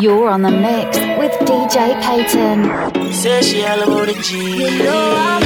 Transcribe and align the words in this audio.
You're 0.00 0.28
on 0.28 0.42
the 0.42 0.50
mix 0.50 0.98
with 1.18 1.30
DJ 1.46 1.94
Payton. 2.02 3.12
Say 3.12 3.42
she 3.42 3.64
all 3.64 3.80
about 3.80 4.08
the 4.08 4.14
G. 4.20 4.56
You 4.58 4.82
know 4.82 5.14
I'm 5.16 5.44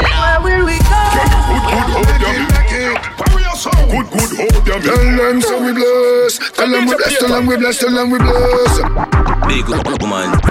Where 0.00 0.40
will 0.40 0.64
we 0.64 0.78
go? 0.78 1.02
Good, 3.90 4.06
good, 4.08 4.32
hold 4.40 4.64
them. 4.64 4.80
Tell 4.80 5.16
them 5.16 5.42
so 5.42 5.62
we 5.62 5.72
bless. 5.74 6.38
Tell 6.52 6.70
them 6.70 6.86
we 6.86 6.94
bless. 6.96 7.18
Tell 7.18 7.28
them 7.28 7.46
we 7.46 7.56
bless. 7.56 7.78
Tell 7.78 7.92
them 7.92 8.10
we 8.10 8.18
bless. 8.18 8.78
Big 9.46 9.68
woman, 9.68 10.40
take 10.40 10.49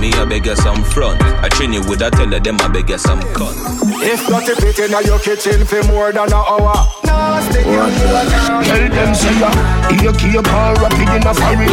me, 0.00 0.10
I 0.14 0.24
beg 0.24 0.46
you 0.46 0.56
some 0.56 0.82
front. 0.82 1.20
I 1.44 1.48
train 1.48 1.72
you 1.72 1.82
with 1.84 2.00
a 2.00 2.10
tell 2.10 2.26
them 2.26 2.56
I 2.60 2.68
beg 2.68 2.88
you 2.88 2.98
some 2.98 3.20
cut. 3.36 3.52
If 4.00 4.28
not 4.30 4.48
if 4.48 4.58
it 4.64 4.78
in 4.80 4.96
your 5.04 5.20
kitchen 5.20 5.66
for 5.68 5.84
more 5.92 6.10
than 6.10 6.26
an 6.26 6.32
hour. 6.32 6.74
No, 7.04 7.38
stick 7.44 7.68
your 7.68 7.84
Tell 8.64 8.88
them 8.88 9.14
say 9.14 9.36
ya. 9.38 9.52
Here 9.92 10.12
keep 10.16 10.40
on 10.40 10.74
rapping 10.80 11.12
in 11.12 11.26
a 11.28 11.32
foreign. 11.36 11.68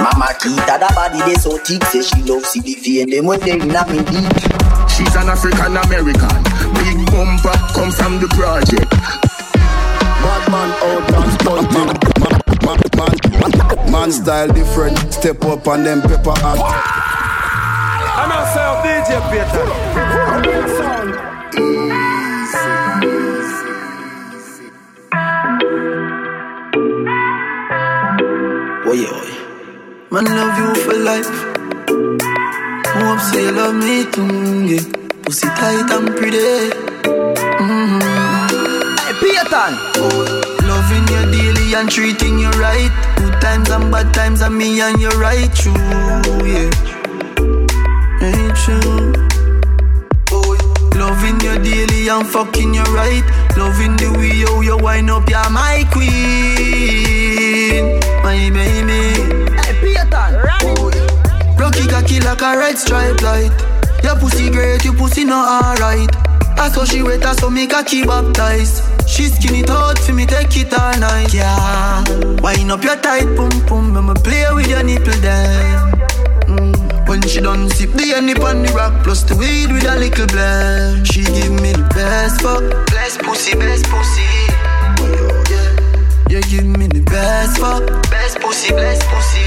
Mama 0.00 0.32
Kita, 0.40 0.80
that 0.80 0.92
body 0.96 1.20
they 1.28 1.36
so 1.36 1.58
thick, 1.60 1.84
say 1.92 2.00
she 2.00 2.22
love 2.24 2.44
see 2.44 2.60
the 2.60 2.74
V 2.80 3.02
and 3.02 3.12
them 3.12 3.26
when 3.26 3.38
they 3.40 3.60
in 3.60 3.76
a 3.76 3.82
me 3.92 4.00
deep. 4.08 4.32
She's 4.88 5.14
an 5.14 5.28
African 5.28 5.76
American. 5.76 6.40
Big 6.80 6.96
bumper 7.12 7.56
come 7.76 7.92
from 7.92 8.20
the 8.24 8.28
project. 8.32 8.88
Bad 8.88 10.44
man 10.48 10.70
out 10.80 11.12
and 11.12 11.28
stunting. 11.36 11.92
Man, 12.24 12.40
man, 12.64 12.80
man, 12.96 13.59
man 14.00 14.12
style 14.12 14.48
different. 14.48 14.96
Step 15.12 15.44
up 15.44 15.66
and 15.66 15.84
then 15.84 16.00
pepper 16.00 16.30
up. 16.30 16.58
And 18.20 18.32
I 18.32 18.40
say, 18.52 18.68
DJ 18.84 19.10
Peter. 19.30 19.66
Oye, 28.88 29.06
oye. 29.18 29.34
Man, 30.10 30.24
love 30.24 30.56
you 30.60 30.70
for 30.84 30.96
life. 31.10 31.30
Hope 32.96 33.20
say 33.20 33.42
you 33.44 33.52
love 33.52 33.74
me 33.74 33.96
too, 34.14 34.64
yeah. 34.70 34.84
Pussy 35.24 35.48
tight 35.58 35.90
and 35.96 36.08
pretty. 36.16 36.72
Mm-hmm. 37.60 38.00
Hey, 39.04 39.14
Peter. 39.20 39.68
Loving 40.66 41.06
you 41.12 41.22
daily 41.34 41.74
and 41.74 41.90
treating 41.90 42.38
you 42.38 42.50
right. 42.52 43.19
Times 43.50 43.68
and 43.70 43.90
bad 43.90 44.14
times, 44.14 44.40
and 44.42 44.56
me 44.56 44.80
and 44.80 45.00
you 45.00 45.08
right 45.18 45.52
true, 45.56 45.72
yeah. 46.46 46.70
Ain't 48.22 48.54
true. 48.54 49.12
Loving 50.94 51.40
you 51.40 51.58
daily 51.58 52.06
and 52.06 52.28
fucking 52.28 52.72
you 52.72 52.84
right. 52.94 53.24
Loving 53.56 53.96
the 53.96 54.12
way 54.16 54.30
you, 54.38 54.62
you 54.62 54.76
wind 54.78 55.10
up, 55.10 55.28
you're 55.28 55.50
my 55.50 55.84
queen. 55.90 56.08
My 58.22 58.50
baby. 58.54 59.18
Hey, 59.58 59.74
Peter. 59.80 60.30
right. 60.46 61.58
Rocky 61.58 61.88
cocky 61.88 62.20
like 62.20 62.42
a 62.42 62.56
red 62.56 62.78
stripe 62.78 63.20
light. 63.20 63.50
Your 64.04 64.14
pussy 64.14 64.48
great, 64.50 64.84
your 64.84 64.94
pussy 64.94 65.24
not 65.24 65.64
alright. 65.64 66.08
I 66.56 66.68
saw 66.68 66.84
she 66.84 67.02
wet, 67.02 67.26
I 67.26 67.34
saw 67.34 67.50
me 67.50 67.66
cocky 67.66 68.04
baptized. 68.04 68.99
She 69.10 69.26
skin 69.26 69.56
it 69.56 69.98
for 69.98 70.12
me, 70.12 70.24
take 70.24 70.56
it 70.56 70.72
all 70.72 70.96
night. 71.00 71.34
Yeah, 71.34 72.04
wind 72.40 72.70
up 72.70 72.84
your 72.84 72.94
tight 72.96 73.26
pum 73.36 73.50
pum, 73.66 73.96
I'ma 73.96 74.14
play 74.14 74.46
with 74.54 74.68
your 74.68 74.84
nipple 74.84 75.12
then. 75.14 75.90
Mm. 76.46 77.08
When 77.08 77.20
she 77.22 77.40
done 77.40 77.68
sip 77.70 77.90
the 77.90 78.12
honey 78.14 78.34
on 78.34 78.62
the 78.62 78.72
rock 78.72 79.02
plus 79.02 79.24
the 79.24 79.34
weed 79.34 79.72
with 79.72 79.84
a 79.84 79.96
little 79.98 80.28
blend. 80.28 81.08
She 81.08 81.24
give 81.24 81.50
me 81.50 81.72
the 81.72 81.82
best 81.92 82.40
fuck, 82.40 82.62
best 82.86 83.18
pussy, 83.22 83.58
best 83.58 83.84
pussy. 83.86 84.22
Yeah, 86.30 86.46
you 86.46 86.62
give 86.62 86.78
me 86.78 86.86
the 86.86 87.00
best 87.02 87.58
fuck, 87.58 87.82
best 88.10 88.38
pussy, 88.38 88.70
best 88.70 89.02
pussy. 89.10 89.42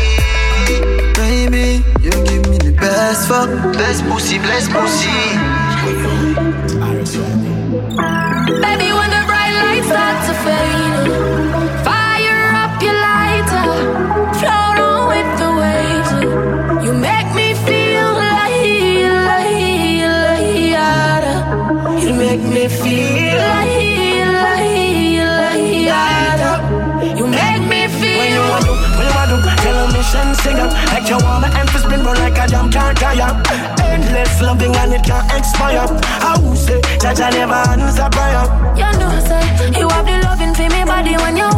Baby, 1.16 1.84
you 2.03 2.11
give 2.11 2.50
me 2.52 2.57
the 2.57 2.75
best 2.78 3.29
fuck, 3.29 3.50
best 3.72 4.03
pussy, 4.12 4.40
best 4.40 4.69
pussy. 4.72 5.44
Jam. 33.16 33.44
Endless 33.79 34.41
loving 34.41 34.75
and 34.75 34.94
it 34.94 35.03
can't 35.03 35.28
expire. 35.34 35.85
I 36.22 36.38
will 36.41 36.56
say, 36.56 36.81
I 37.22 37.29
never 37.31 37.53
answer 37.53 38.09
prayer. 38.12 38.46
You 38.79 38.90
know, 39.00 39.12
say 39.28 39.79
you 39.79 39.88
have 39.90 40.06
the 40.06 40.18
loving 40.25 40.53
for 40.53 40.68
me 40.69 40.84
body 40.85 41.16
when 41.18 41.38
you 41.38 41.53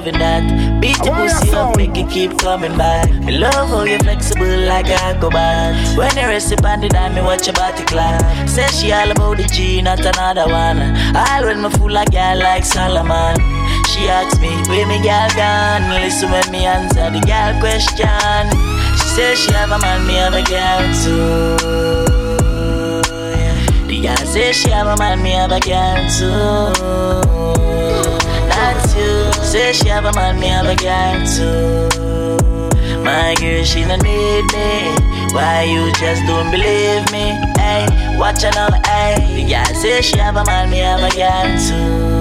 loving 0.00 0.18
that. 0.18 0.80
Beat 0.80 0.96
your 1.04 1.14
pussy 1.14 1.50
up, 1.52 1.76
make 1.76 1.96
it 1.96 2.08
keep 2.08 2.38
coming 2.38 2.76
back. 2.78 3.10
Me 3.24 3.36
love 3.36 3.68
how 3.68 3.84
you're 3.84 3.98
flexible 3.98 4.58
like 4.66 4.86
a 4.86 4.94
acrobat. 4.94 5.76
When 5.96 6.16
you 6.16 6.26
rest 6.26 6.52
upon 6.52 6.80
the 6.80 6.88
dime, 6.88 7.14
me 7.14 7.20
watch 7.20 7.46
your 7.46 7.54
body 7.54 7.84
clap. 7.84 8.48
Say 8.48 8.66
she 8.68 8.92
all 8.92 9.10
about 9.10 9.36
the 9.36 9.44
G, 9.44 9.82
not 9.82 10.00
another 10.00 10.48
one. 10.48 10.80
All 11.14 11.44
when 11.44 11.60
me 11.62 11.70
fool 11.70 11.90
like 11.90 12.08
a 12.08 12.12
girl 12.12 12.38
like 12.38 12.64
Solomon. 12.64 13.36
She 13.92 14.08
asks 14.08 14.40
me, 14.40 14.48
where 14.68 14.86
me 14.86 15.02
girl 15.02 15.28
gone? 15.36 15.90
Listen 16.00 16.30
when 16.30 16.50
me 16.50 16.64
answer 16.64 17.10
the 17.10 17.20
girl 17.20 17.52
question. 17.60 18.48
She 18.96 19.08
says 19.14 19.38
she 19.38 19.52
have 19.52 19.70
a 19.70 19.78
man, 19.78 20.06
me 20.06 20.14
have 20.14 20.34
a 20.34 20.42
girl 20.42 20.82
too. 21.02 21.56
The 23.86 24.00
girl 24.00 24.24
say 24.32 24.52
she 24.52 24.70
have 24.70 24.86
a 24.86 24.96
man, 24.96 25.22
me 25.22 25.32
have 25.32 25.52
a 25.52 25.60
girl 25.60 26.00
too. 26.16 27.39
That's 28.60 28.94
you. 28.94 29.32
Say 29.42 29.72
she 29.72 29.88
have 29.88 30.04
a 30.04 30.12
man, 30.12 30.38
me 30.38 30.48
have 30.48 30.66
a 30.66 30.76
girl 30.76 31.26
too. 31.26 31.88
My 33.02 33.34
girl, 33.40 33.64
she 33.64 33.82
don't 33.84 34.02
need 34.02 34.44
me. 34.52 34.92
Why 35.32 35.62
you 35.64 35.90
just 35.94 36.26
don't 36.26 36.50
believe 36.50 37.10
me? 37.10 37.32
Hey, 37.56 37.86
watch 38.18 38.42
her 38.42 38.50
now, 38.50 38.68
hey. 38.84 39.16
The 39.36 39.44
girl 39.48 39.74
say 39.80 40.02
she 40.02 40.18
have 40.18 40.36
a 40.36 40.44
man, 40.44 40.68
me 40.70 40.78
have 40.78 41.00
a 41.00 41.10
girl 41.16 41.48
too. 41.66 42.20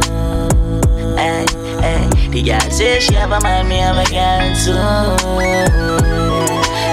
Hey, 1.18 1.46
hey. 1.84 2.08
The 2.30 2.42
girl 2.42 2.72
say 2.72 3.00
she 3.00 3.14
have 3.16 3.32
a 3.32 3.42
man, 3.42 3.68
me 3.68 3.78
have 3.80 3.98
a 3.98 4.06
girl 4.10 4.56
too. 4.64 4.80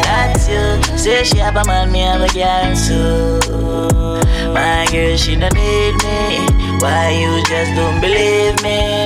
That's 0.03 0.49
you. 0.49 0.99
Say 0.99 1.23
she 1.23 1.39
have 1.39 1.57
a 1.57 1.65
man, 1.65 1.93
me 1.93 2.01
have 2.01 2.21
a 2.21 2.29
girl 2.35 2.75
too. 2.75 3.39
My 4.53 4.87
girl, 4.91 5.17
she 5.17 5.37
don't 5.37 5.55
need 5.55 5.95
me. 6.03 6.21
Why 6.81 7.11
you 7.21 7.43
just 7.45 7.75
don't 7.77 8.01
believe 8.01 8.61
me? 8.63 9.06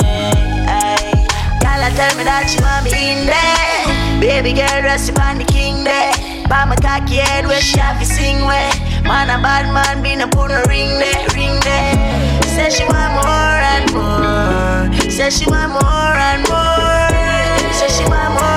Tell 2.00 2.16
me 2.16 2.24
that 2.24 2.48
she 2.48 2.56
want 2.64 2.88
me 2.88 3.12
in 3.12 3.28
there. 3.28 3.84
Baby 4.24 4.56
girl, 4.56 4.80
rest 4.80 5.10
upon 5.12 5.36
the 5.36 5.44
king 5.44 5.84
there. 5.84 6.16
By 6.48 6.64
my 6.64 6.74
cocky 6.74 7.20
head, 7.20 7.44
where 7.44 7.60
she 7.60 7.76
have 7.76 8.00
to 8.00 8.06
sing 8.06 8.40
where. 8.48 8.72
Man, 9.04 9.28
a 9.28 9.36
bad 9.36 9.68
man, 9.68 10.02
be 10.02 10.16
no 10.16 10.24
put 10.24 10.48
no 10.48 10.64
ring 10.64 10.96
there, 10.96 11.28
ring 11.36 11.60
there. 11.60 12.40
Say 12.56 12.72
she 12.72 12.88
want 12.88 13.20
more 13.20 13.60
and 13.76 13.86
more. 13.92 15.10
Say 15.12 15.28
she 15.28 15.44
want 15.44 15.76
more 15.76 16.16
and 16.16 16.40
more. 16.48 17.68
Say 17.76 17.92
she 17.92 18.08
want 18.08 18.32
more 18.32 18.49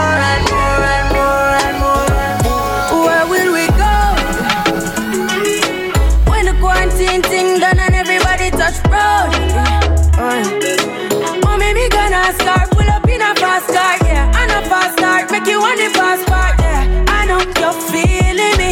the 15.78 15.90
fast 15.94 16.26
part, 16.28 16.60
yeah. 16.60 17.06
I 17.08 17.26
know 17.26 17.40
you're 17.60 17.80
feeling 17.92 18.56
me. 18.62 18.72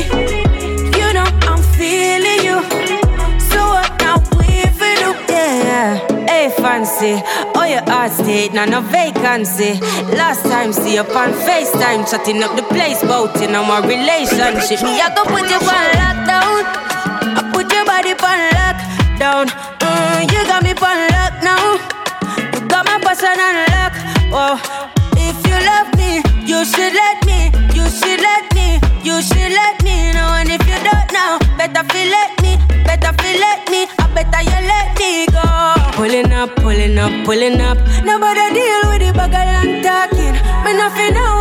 You 0.98 1.13
know 1.13 1.27
I'm 1.50 1.62
feeling 1.77 2.42
you. 2.48 2.57
So 3.50 3.59
what 3.75 3.92
now 4.01 4.18
we 4.38 4.65
for 4.77 4.94
do, 5.01 5.12
yeah. 5.31 6.00
Hey, 6.27 6.50
frequency. 6.50 7.21
Oh, 7.56 7.65
your 7.65 7.83
heart 7.89 8.12
state, 8.12 8.53
now 8.53 8.65
no 8.65 8.81
vacancy. 8.81 9.80
Last 10.15 10.44
time, 10.44 10.74
see 10.74 10.95
you 10.95 11.01
on 11.01 11.33
FaceTime, 11.45 12.09
chatting 12.09 12.44
up 12.44 12.56
the 12.56 12.63
place, 12.63 13.01
bout 13.01 13.42
in 13.42 13.56
our 13.56 13.81
relationship. 13.81 14.81
Me, 14.83 15.00
I 15.01 15.13
go 15.15 15.24
put 15.25 15.50
you 15.50 15.57
on 15.57 15.86
lockdown. 16.00 16.81
Up, 37.01 37.25
pulling 37.25 37.59
up. 37.59 37.77
Nobody 38.03 38.45
deal 38.53 38.81
with 38.89 39.01
the 39.01 39.12
bugger 39.18 39.45
and 39.59 39.83
talking. 39.83 40.33
Me 40.63 40.71
nothing 40.77 41.13
know 41.13 41.40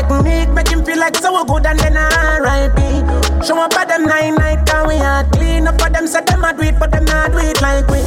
a 0.00 0.08
technique. 0.08 0.50
Make 0.54 0.68
him 0.68 0.84
feel 0.84 0.98
like 0.98 1.16
so 1.16 1.44
good 1.44 1.66
and 1.66 1.78
then 1.78 1.96
R.I.P. 1.96 3.46
Show 3.46 3.58
up 3.60 3.74
at 3.74 3.88
them 3.88 4.04
nine 4.04 4.34
night 4.34 4.68
and 4.68 4.88
we 4.88 4.96
are 4.96 5.24
clean 5.32 5.66
up 5.66 5.80
for 5.80 5.90
them. 5.90 6.06
Say 6.06 6.22
them 6.24 6.44
a 6.44 6.52
do 6.52 6.62
it, 6.62 6.78
but 6.78 6.90
them 6.90 7.04
not 7.04 7.32
do 7.32 7.38
it 7.38 7.60
like 7.60 7.86
we. 7.88 8.00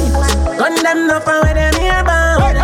Gun 0.58 0.74
them 0.82 1.10
up 1.10 1.26
and 1.26 1.42
where 1.42 1.54
them 1.54 1.74
here 1.80 2.04
bound. 2.04 2.56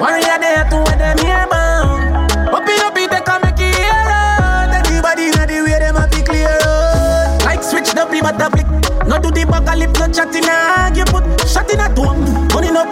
Warrior 0.00 0.38
there 0.38 0.64
to 0.70 0.76
where 0.76 0.98
them 0.98 1.18
here 1.18 1.46
bound. 1.50 2.30
Up 2.48 2.68
it, 2.68 2.80
up 2.82 2.96
it, 2.96 3.10
they 3.10 3.20
can 3.20 3.40
make 3.42 3.60
it 3.60 3.74
here 3.74 4.08
out. 4.08 4.72
Everybody 4.72 5.30
know 5.30 5.46
the 5.46 5.62
way 5.64 5.78
them 5.78 5.96
a 5.96 6.06
be 6.08 6.22
clear 6.22 6.48
out. 6.48 7.44
Like 7.44 7.62
switch 7.62 7.92
the 7.92 8.06
be 8.10 8.20
but 8.20 8.40
a 8.40 8.50
flick. 8.50 8.68
No 9.06 9.18
do 9.20 9.30
the 9.30 9.44
a 9.44 9.76
lip, 9.76 9.92
no 9.98 10.08
chat 10.08 10.34
in 10.34 10.48
a 10.48 10.96
You 10.96 11.04
put 11.04 11.24
shot 11.48 11.70
in 11.72 11.80
a 11.80 11.94
dome. 11.94 12.23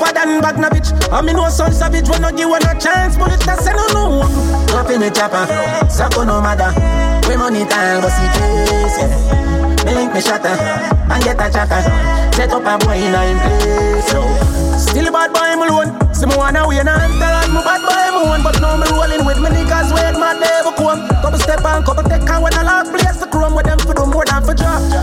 Pad 0.03 0.19
and 0.19 0.43
bag 0.43 0.59
na 0.59 0.69
bitch. 0.69 0.91
I 1.15 1.23
mean 1.23 1.37
no 1.37 1.49
son 1.49 1.71
savage 1.71 2.09
when 2.11 2.23
no 2.23 2.31
give 2.35 2.51
one 2.51 2.67
a 2.67 2.75
chance. 2.75 3.15
Bullet 3.15 3.39
that 3.47 3.63
say 3.63 3.71
no 3.71 3.87
no. 3.95 4.27
Up 4.75 4.91
in 4.91 4.99
the 4.99 5.11
chopper, 5.15 5.47
Sako 5.87 6.25
no 6.25 6.43
matter. 6.43 6.75
We 7.31 7.39
money 7.39 7.63
time, 7.65 8.03
but 8.03 8.11
see 8.11 8.27
face, 8.35 8.99
yeah. 8.99 9.87
Me 9.87 9.95
link 9.95 10.11
me 10.13 10.21
shatter 10.21 10.51
and 10.51 11.23
get 11.23 11.39
a 11.39 11.47
chatter. 11.47 11.79
Set 12.35 12.51
up 12.51 12.67
a 12.67 12.75
boy 12.83 12.99
in 12.99 13.15
a 13.15 13.21
in 13.31 13.39
place, 13.39 14.11
yo. 14.11 14.27
Still 14.75 15.07
bad 15.15 15.31
boy, 15.31 15.55
me 15.55 15.71
alone. 15.71 15.95
See 16.11 16.27
me 16.27 16.35
wanna 16.35 16.67
win 16.67 16.89
and 16.89 17.13
tell 17.23 17.39
on 17.39 17.55
me 17.55 17.63
bad 17.63 17.83
boy, 17.87 18.07
me 18.11 18.21
one. 18.27 18.43
But 18.43 18.59
now 18.59 18.75
me 18.75 18.91
rolling 18.91 19.23
with 19.23 19.39
me 19.39 19.55
niggas, 19.55 19.95
wait 19.95 20.19
my 20.19 20.35
devil 20.35 20.75
come. 20.75 21.07
Couple 21.23 21.39
step 21.39 21.63
and 21.63 21.87
couple 21.87 22.03
take 22.11 22.27
and 22.27 22.43
when 22.43 22.55
I 22.59 22.63
lock 22.67 22.91
place 22.91 23.23
the 23.23 23.31
chrome 23.31 23.55
with 23.55 23.67
them 23.71 23.79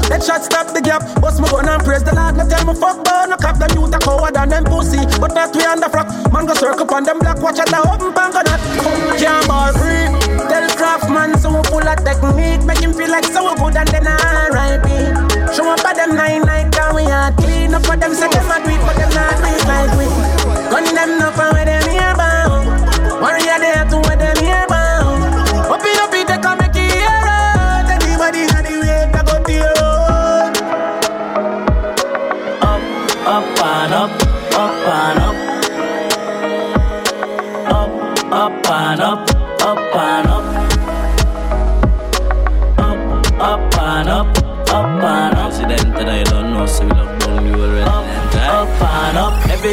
Let 0.09 0.23
shot 0.23 0.43
stop 0.43 0.73
the 0.73 0.81
gap, 0.81 1.03
bust 1.21 1.41
me 1.41 1.47
gun 1.49 1.69
and 1.69 1.83
praise 1.83 2.03
the 2.03 2.13
Lord. 2.15 2.37
No 2.37 2.47
tell 2.47 2.65
me 2.65 2.73
fuck 2.73 3.03
burn, 3.05 3.29
no 3.29 3.37
cap 3.37 3.57
them 3.57 3.69
youth 3.77 3.93
a 3.93 3.99
coward 3.99 4.37
and 4.37 4.51
them 4.51 4.63
pussy. 4.65 5.01
But 5.19 5.33
not 5.33 5.55
we 5.55 5.65
on 5.65 5.79
the 5.79 5.89
frock, 5.89 6.09
man 6.33 6.45
go 6.45 6.53
circle 6.53 6.87
on 6.93 7.03
them 7.03 7.19
black, 7.19 7.41
watch 7.41 7.59
out 7.59 7.69
the 7.69 7.79
open 7.85 8.13
bang 8.13 8.33
on 8.33 8.45
that. 8.45 8.61
Can't 9.19 9.47
ball 9.47 9.73
free. 9.77 10.09
Tell 10.49 10.65
Craftman 10.79 11.37
so 11.37 11.49
full 11.69 11.85
of 11.85 11.99
technique, 12.01 12.63
make 12.65 12.79
him 12.79 12.93
feel 12.93 13.11
like 13.11 13.25
so 13.25 13.53
good 13.55 13.75
and 13.75 13.89
then 13.89 14.07
R.I.P. 14.07 14.87
Show 15.53 15.69
up 15.69 15.83
at 15.85 15.95
them 15.95 16.15
nine 16.15 16.41
night 16.41 16.73
and 16.73 16.95
we 16.95 17.03
are 17.05 17.31
clean 17.33 17.73
up 17.73 17.85
for 17.85 17.97
them, 17.97 18.13
say 18.13 18.29
them 18.29 18.49
a 18.49 18.57
do 18.63 18.73
but 18.81 18.95
them 18.97 19.11
not 19.13 19.37
do 19.37 19.51
like 19.67 19.93
we. 19.97 20.05
Gun 20.71 20.85
them 20.95 21.18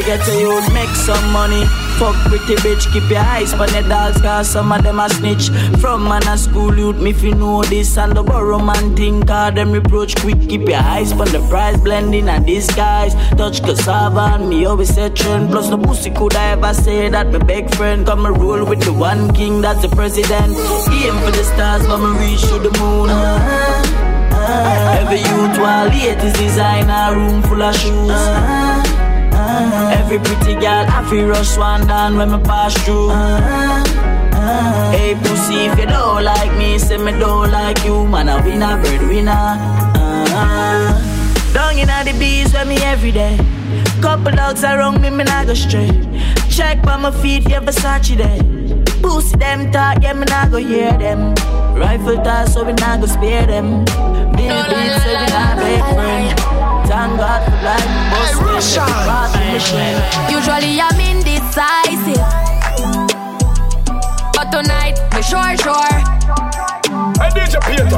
get 0.03 0.27
a 0.29 0.41
youth 0.41 0.73
make 0.73 0.89
some 0.91 1.33
money. 1.33 1.65
Fuck 1.99 2.17
pretty 2.29 2.57
bitch, 2.57 2.93
keep 2.93 3.09
your 3.09 3.21
eyes 3.21 3.55
on 3.55 3.69
the 3.69 3.83
dogs, 3.89 4.21
cause 4.21 4.49
some 4.51 4.71
of 4.71 4.83
them 4.83 5.01
a 5.01 5.09
snitch. 5.09 5.49
From 5.81 6.05
man 6.05 6.27
a 6.29 6.37
school 6.37 6.77
youth, 6.77 6.97
me 7.01 7.13
you 7.13 7.35
know 7.35 7.63
this, 7.63 7.97
and 7.97 8.17
the 8.17 8.23
borrow 8.23 8.59
man 8.59 8.95
think, 8.95 9.29
cause 9.29 9.55
them 9.55 9.73
reproach 9.73 10.15
quick. 10.17 10.41
Keep 10.49 10.69
your 10.69 10.81
eyes 10.81 11.13
on 11.13 11.29
the 11.29 11.41
price, 11.49 11.81
blending 11.81 12.29
and 12.29 12.47
disguise. 12.47 13.15
Touch 13.37 13.63
cassava, 13.63 14.35
and 14.35 14.49
me 14.49 14.67
always 14.67 14.95
say 14.95 15.09
trend. 15.11 15.51
Plus, 15.51 15.71
no 15.71 15.79
pussy 15.79 16.11
could 16.11 16.35
I 16.35 16.51
ever 16.51 16.75
say 16.75 17.09
that 17.09 17.33
my 17.33 17.39
big 17.39 17.75
friend. 17.75 18.07
Come 18.07 18.27
and 18.27 18.37
roll 18.39 18.65
with 18.65 18.83
the 18.83 18.93
one 18.93 19.33
king, 19.33 19.63
that's 19.63 19.83
the 19.83 19.89
president. 19.89 20.57
Aim 20.91 21.17
for 21.25 21.31
the 21.31 21.45
stars, 21.45 21.87
but 21.87 21.99
me 21.99 22.19
reach 22.19 22.43
to 22.43 22.59
the 22.59 22.73
moon. 22.79 23.09
Uh-huh. 23.09 24.17
Uh-huh. 24.47 25.01
Every 25.01 25.19
youth 25.19 25.59
while 25.59 25.89
late 25.89 26.23
is 26.23 26.33
designer, 26.35 27.17
room 27.17 27.43
full 27.43 27.63
of 27.63 27.75
shoes. 27.75 28.11
Uh-huh. 28.11 28.96
Every 29.59 30.19
pretty 30.19 30.55
girl, 30.55 30.87
I 30.89 31.07
feel 31.09 31.29
rush 31.29 31.57
one 31.57 31.87
down 31.87 32.17
when 32.17 32.31
me 32.31 32.39
pass 32.45 32.75
through. 32.85 33.11
Hey 34.93 35.15
pussy, 35.15 35.67
if 35.67 35.79
you 35.79 35.87
don't 35.87 36.23
like 36.23 36.57
me, 36.57 36.79
say 36.79 36.99
me 36.99 37.13
don't 37.13 37.51
like 37.51 37.83
you. 37.85 38.07
Man, 38.07 38.29
I 38.29 38.45
win 38.45 38.63
a 38.63 38.77
bird 38.77 39.09
winner. 39.09 39.57
Uh, 40.39 40.93
down 41.53 41.79
in 41.79 41.89
the 41.89 42.15
bees 42.19 42.53
with 42.53 42.69
me 42.69 42.77
every 42.83 43.13
day. 43.13 43.39
Couple 44.01 44.33
dogs 44.33 44.63
around 44.63 45.01
me, 45.01 45.11
me 45.11 45.25
not 45.25 45.47
go 45.47 45.55
straight. 45.55 45.95
Check 46.51 46.83
by 46.83 46.97
my 46.97 47.11
feet, 47.11 47.49
yeah, 47.49 47.61
Versace 47.61 48.17
there. 48.17 48.39
Pussy 49.03 49.37
them 49.37 49.73
talk, 49.73 50.03
yeah, 50.03 50.13
me 50.13 50.27
not 50.27 50.51
go 50.51 50.59
hear 50.59 50.97
them. 50.99 51.35
Rifle 51.75 52.17
toss, 52.23 52.55
so 52.55 52.65
we 52.65 52.73
not 52.75 53.01
go 53.01 53.07
spare 53.07 53.47
them. 53.47 53.85
Bill 54.37 54.63
beats, 54.69 55.03
so 55.03 55.11
we 55.11 55.27
not 55.33 55.57
big 55.59 55.83
friend. 55.95 56.39
Thank 56.89 57.19
God 57.19 57.43
for 57.45 57.57
life, 57.65 59.36
Usually 59.57 60.79
I'm 60.79 61.01
indecisive, 61.01 62.21
but 64.35 64.51
tonight 64.53 65.01
me 65.15 65.23
sure 65.23 65.57
sure. 65.57 65.97
Hey, 67.17 67.31
DJ 67.33 67.57
Peter. 67.65 67.89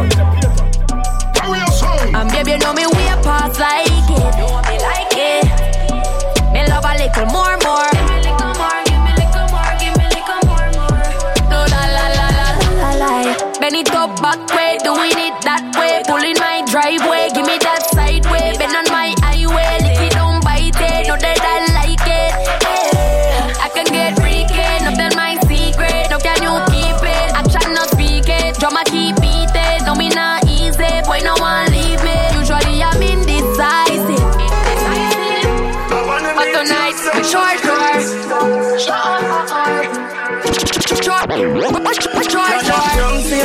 Carry 1.34 1.58
your 1.58 1.72
song. 1.72 2.14
And 2.14 2.30
baby, 2.30 2.52
you 2.52 2.58
know 2.58 2.72
me 2.72 2.86
way 2.86 3.10
past 3.24 3.58
like 3.58 3.77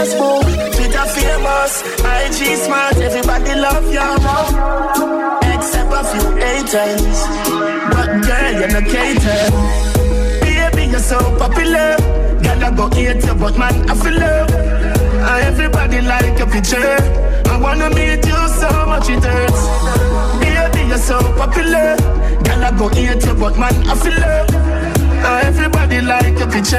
Facebook, 0.03 0.43
Twitter 0.75 1.05
famous, 1.15 1.81
IG 2.03 2.57
smart, 2.57 2.98
everybody 2.98 3.55
love 3.55 3.88
you. 3.88 4.03
Except 5.53 5.93
a 5.93 6.03
few 6.12 6.27
haters, 6.43 7.19
but 7.91 8.10
girl 8.27 8.51
you're 8.60 8.67
no 8.67 8.81
cater. 8.81 9.43
Baby 10.41 10.91
you're 10.91 11.00
so 11.00 11.19
popular, 11.38 11.95
I 12.43 12.72
go 12.75 12.89
hate 12.89 13.24
you, 13.25 13.36
but 13.36 13.57
man 13.57 13.89
I 13.89 13.95
feel 13.95 14.19
love. 14.19 14.51
And 14.51 15.24
uh, 15.24 15.48
everybody 15.48 16.01
like 16.01 16.38
your 16.38 16.48
picture. 16.48 16.98
I 17.48 17.57
wanna 17.57 17.89
meet 17.91 18.25
you 18.25 18.48
so 18.60 18.69
much 18.86 19.10
it 19.10 19.24
hurts. 19.24 19.63
Baby 20.41 20.88
you're 20.89 20.98
so 20.98 21.19
popular, 21.38 21.95
girl 22.43 22.63
I 22.63 22.75
go 22.77 22.89
hate 22.89 23.25
you, 23.25 23.33
but 23.36 23.57
man 23.57 23.88
I 23.88 23.95
feel 23.95 24.19
love. 24.19 24.92
Uh, 25.25 25.42
everybody 25.46 26.01
like 26.01 26.38
your 26.38 26.51
picture. 26.51 26.77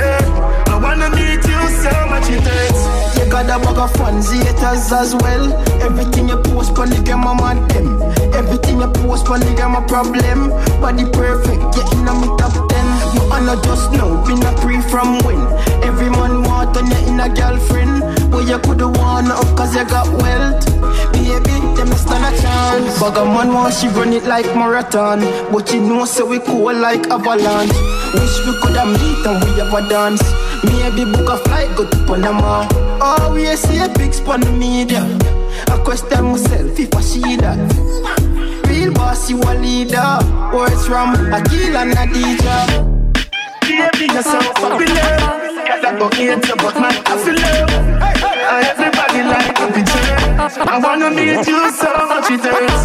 I 0.69 0.79
wanna 0.81 1.09
meet 1.11 1.41
you 1.49 1.63
so 1.81 1.93
much 2.13 2.29
it 2.29 2.45
hurts. 2.45 3.17
You 3.17 3.31
got 3.31 3.47
a 3.49 3.57
bag 3.65 3.79
of 3.79 3.91
fans, 3.97 4.31
haters 4.31 4.93
as 4.93 5.15
well. 5.15 5.53
Everything 5.83 6.29
you 6.29 6.37
post, 6.37 6.75
polygam, 6.75 7.25
I'm 7.25 7.41
on 7.41 7.67
them. 7.69 8.03
Everything 8.35 8.81
you 8.81 8.89
post, 8.89 9.25
polygam, 9.27 9.79
a 9.79 9.87
problem. 9.89 10.51
Body 10.81 11.05
perfect, 11.11 11.63
getting 11.75 12.07
on 12.07 12.21
my 12.21 12.37
top 12.37 12.53
ten. 12.69 12.87
You 13.15 13.23
honor 13.33 13.57
just 13.63 13.91
now, 13.93 14.23
been 14.27 14.43
a 14.45 14.53
pre 14.61 14.81
from 14.93 15.19
when. 15.25 15.41
Every 15.83 16.11
man 16.11 16.43
want 16.43 16.77
on 16.77 16.91
you 16.91 17.01
in 17.09 17.21
a 17.21 17.29
girlfriend. 17.33 18.03
But 18.35 18.49
you 18.49 18.59
coulda 18.59 18.89
won 18.89 19.31
up 19.31 19.57
cause 19.57 19.77
you 19.77 19.85
got 19.85 20.11
wealth. 20.21 20.67
Baby, 21.13 21.55
them 21.79 21.93
a 21.93 21.97
stand 21.97 22.27
a 22.27 22.43
chance. 22.43 22.99
Bag 22.99 23.17
a 23.17 23.25
man 23.25 23.55
want 23.55 23.75
she 23.75 23.87
run 23.87 24.13
it 24.13 24.25
like 24.25 24.47
marathon. 24.57 25.21
But 25.53 25.73
you 25.73 25.81
know, 25.81 26.05
so 26.05 26.27
we 26.27 26.41
cool 26.41 26.75
like 26.75 27.07
avalanche. 27.07 27.71
Wish 28.13 28.37
we 28.45 28.59
coulda 28.59 28.87
meet 28.87 29.25
and 29.25 29.39
we 29.45 29.51
have 29.61 29.73
a 29.73 29.89
dance. 29.89 30.23
Maybe 30.65 31.05
book 31.13 31.31
a 31.31 31.37
flight, 31.45 31.77
go 31.77 31.89
to 31.89 31.97
Panama. 32.09 32.67
Oh, 33.01 33.33
we 33.33 33.47
see 33.55 33.79
a 33.79 33.89
big 33.91 34.13
spon 34.13 34.41
the 34.41 34.51
media. 34.51 35.03
I 35.71 35.79
question 35.85 36.25
myself 36.25 36.77
if 36.77 36.93
I 36.93 37.01
see 37.03 37.37
that. 37.37 38.67
Real 38.67 38.93
boss, 38.93 39.31
you 39.31 39.39
a 39.39 39.55
leader. 39.55 40.19
Words 40.53 40.89
from 40.89 41.15
Akil 41.33 41.77
and 41.77 41.93
Adija. 41.93 42.83
Baby, 43.63 44.13
you're 44.13 44.23
so 44.25 44.41
popular. 44.55 45.54
Cause 45.65 45.85
I 45.85 45.99
go 45.99 46.09
hate 46.13 46.47
you, 46.47 46.57
but 46.57 46.75
man, 46.77 46.95
I 47.07 47.15
feel 47.17 47.37
love. 47.41 47.73
Everybody 48.69 49.21
like 49.25 49.57
a 49.57 49.67
picture. 49.73 50.15
I 50.69 50.79
wanna 50.79 51.11
meet 51.11 51.47
you 51.47 51.61
so 51.73 51.89
much 52.09 52.31
it 52.31 52.45
hurts. 52.45 52.85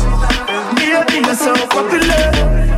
Baby, 0.80 1.26
you're 1.26 1.36
so 1.36 1.54
popular. 1.68 2.24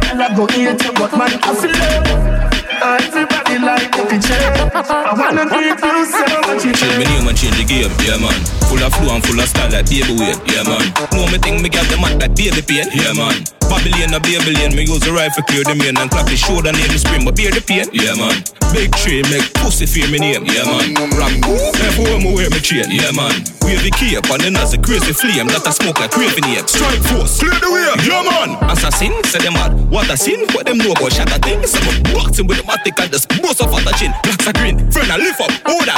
And 0.10 0.22
I 0.22 0.34
go 0.36 0.48
hate 0.48 0.82
you, 0.84 0.94
but 0.94 1.12
man, 1.14 1.32
I 1.44 1.54
feel 1.54 1.74
love. 1.78 2.42
Everybody 2.82 3.58
like 3.62 3.94
a 3.94 4.04
picture. 4.10 4.42
I 4.74 5.14
wanna 5.14 5.46
meet 5.46 5.78
you 5.78 6.06
so 6.10 6.26
much 6.50 6.66
it 6.66 6.76
Change 6.82 6.98
my 6.98 7.06
name 7.06 7.28
and 7.28 7.38
change 7.38 7.58
the 7.58 7.66
game, 7.66 7.94
yeah 8.02 8.18
man. 8.18 8.34
Full 8.68 8.82
of 8.82 8.94
flow 8.96 9.16
and 9.16 9.24
full 9.24 9.40
of 9.40 9.48
style 9.48 9.70
like 9.72 9.86
baby 9.86 10.18
weight, 10.18 10.42
yeah 10.50 10.64
man. 10.66 10.82
Know 11.14 11.30
me 11.30 11.38
think 11.38 11.62
me 11.62 11.70
got 11.70 11.86
the 11.94 11.98
man 12.02 12.18
like 12.18 12.34
baby 12.36 12.62
pain, 12.66 12.90
yeah 12.94 13.14
man. 13.14 13.61
Babylon 13.72 14.14
a 14.14 14.20
Babylon, 14.20 14.76
me 14.76 14.84
use 14.84 15.00
the 15.00 15.14
rifle 15.14 15.44
clear 15.44 15.64
the 15.64 15.74
main 15.74 15.96
and 15.96 16.12
clap 16.12 16.26
the 16.26 16.36
shoulder 16.36 16.74
name 16.74 16.92
the 16.92 17.00
spring, 17.00 17.24
but 17.24 17.38
bear 17.38 17.52
the 17.52 17.62
pain, 17.62 17.88
yeah 17.96 18.12
man. 18.20 18.44
Big 18.76 18.92
tree 19.00 19.24
make 19.32 19.48
pussy 19.64 19.86
fear 19.86 20.12
me 20.12 20.20
name, 20.20 20.44
yeah 20.44 20.68
man. 20.68 20.92
Rap, 21.16 21.32
everywhere 21.80 22.20
me 22.20 22.36
wear 22.36 22.50
me 22.50 22.60
chain, 22.60 22.92
yeah 22.92 23.16
man. 23.16 23.61
Wave 23.72 23.88
the 23.88 23.92
cape 23.96 24.28
and 24.28 24.44
then 24.44 24.60
as 24.60 24.76
a 24.76 24.80
crazy 24.84 25.16
flame 25.16 25.48
that 25.48 25.64
I 25.64 25.72
smoke 25.72 26.04
like 26.04 26.12
craving 26.12 26.44
ape. 26.60 26.68
Strike 26.68 27.00
force, 27.08 27.40
clear 27.40 27.56
the 27.56 27.72
way, 27.72 27.88
yeah 28.04 28.20
man. 28.20 28.60
Assassin, 28.68 29.16
say 29.24 29.40
them 29.40 29.56
mad. 29.56 29.72
What 29.88 30.12
a 30.12 30.20
sin, 30.20 30.44
what 30.52 30.68
them 30.68 30.76
know 30.76 30.92
about 30.92 31.16
shatter 31.16 31.40
things. 31.40 31.72
I'm 31.80 32.04
boxing 32.12 32.52
with 32.52 32.60
the 32.60 32.68
matic 32.68 33.00
and 33.00 33.08
just 33.08 33.32
bust 33.40 33.64
off 33.64 33.72
at 33.72 33.88
the 33.88 33.96
chin. 33.96 34.12
Blacks 34.28 34.44
are 34.44 34.56
green, 34.60 34.76
friend 34.92 35.08
I 35.08 35.16
lift 35.16 35.40
up, 35.40 35.56
order. 35.64 35.96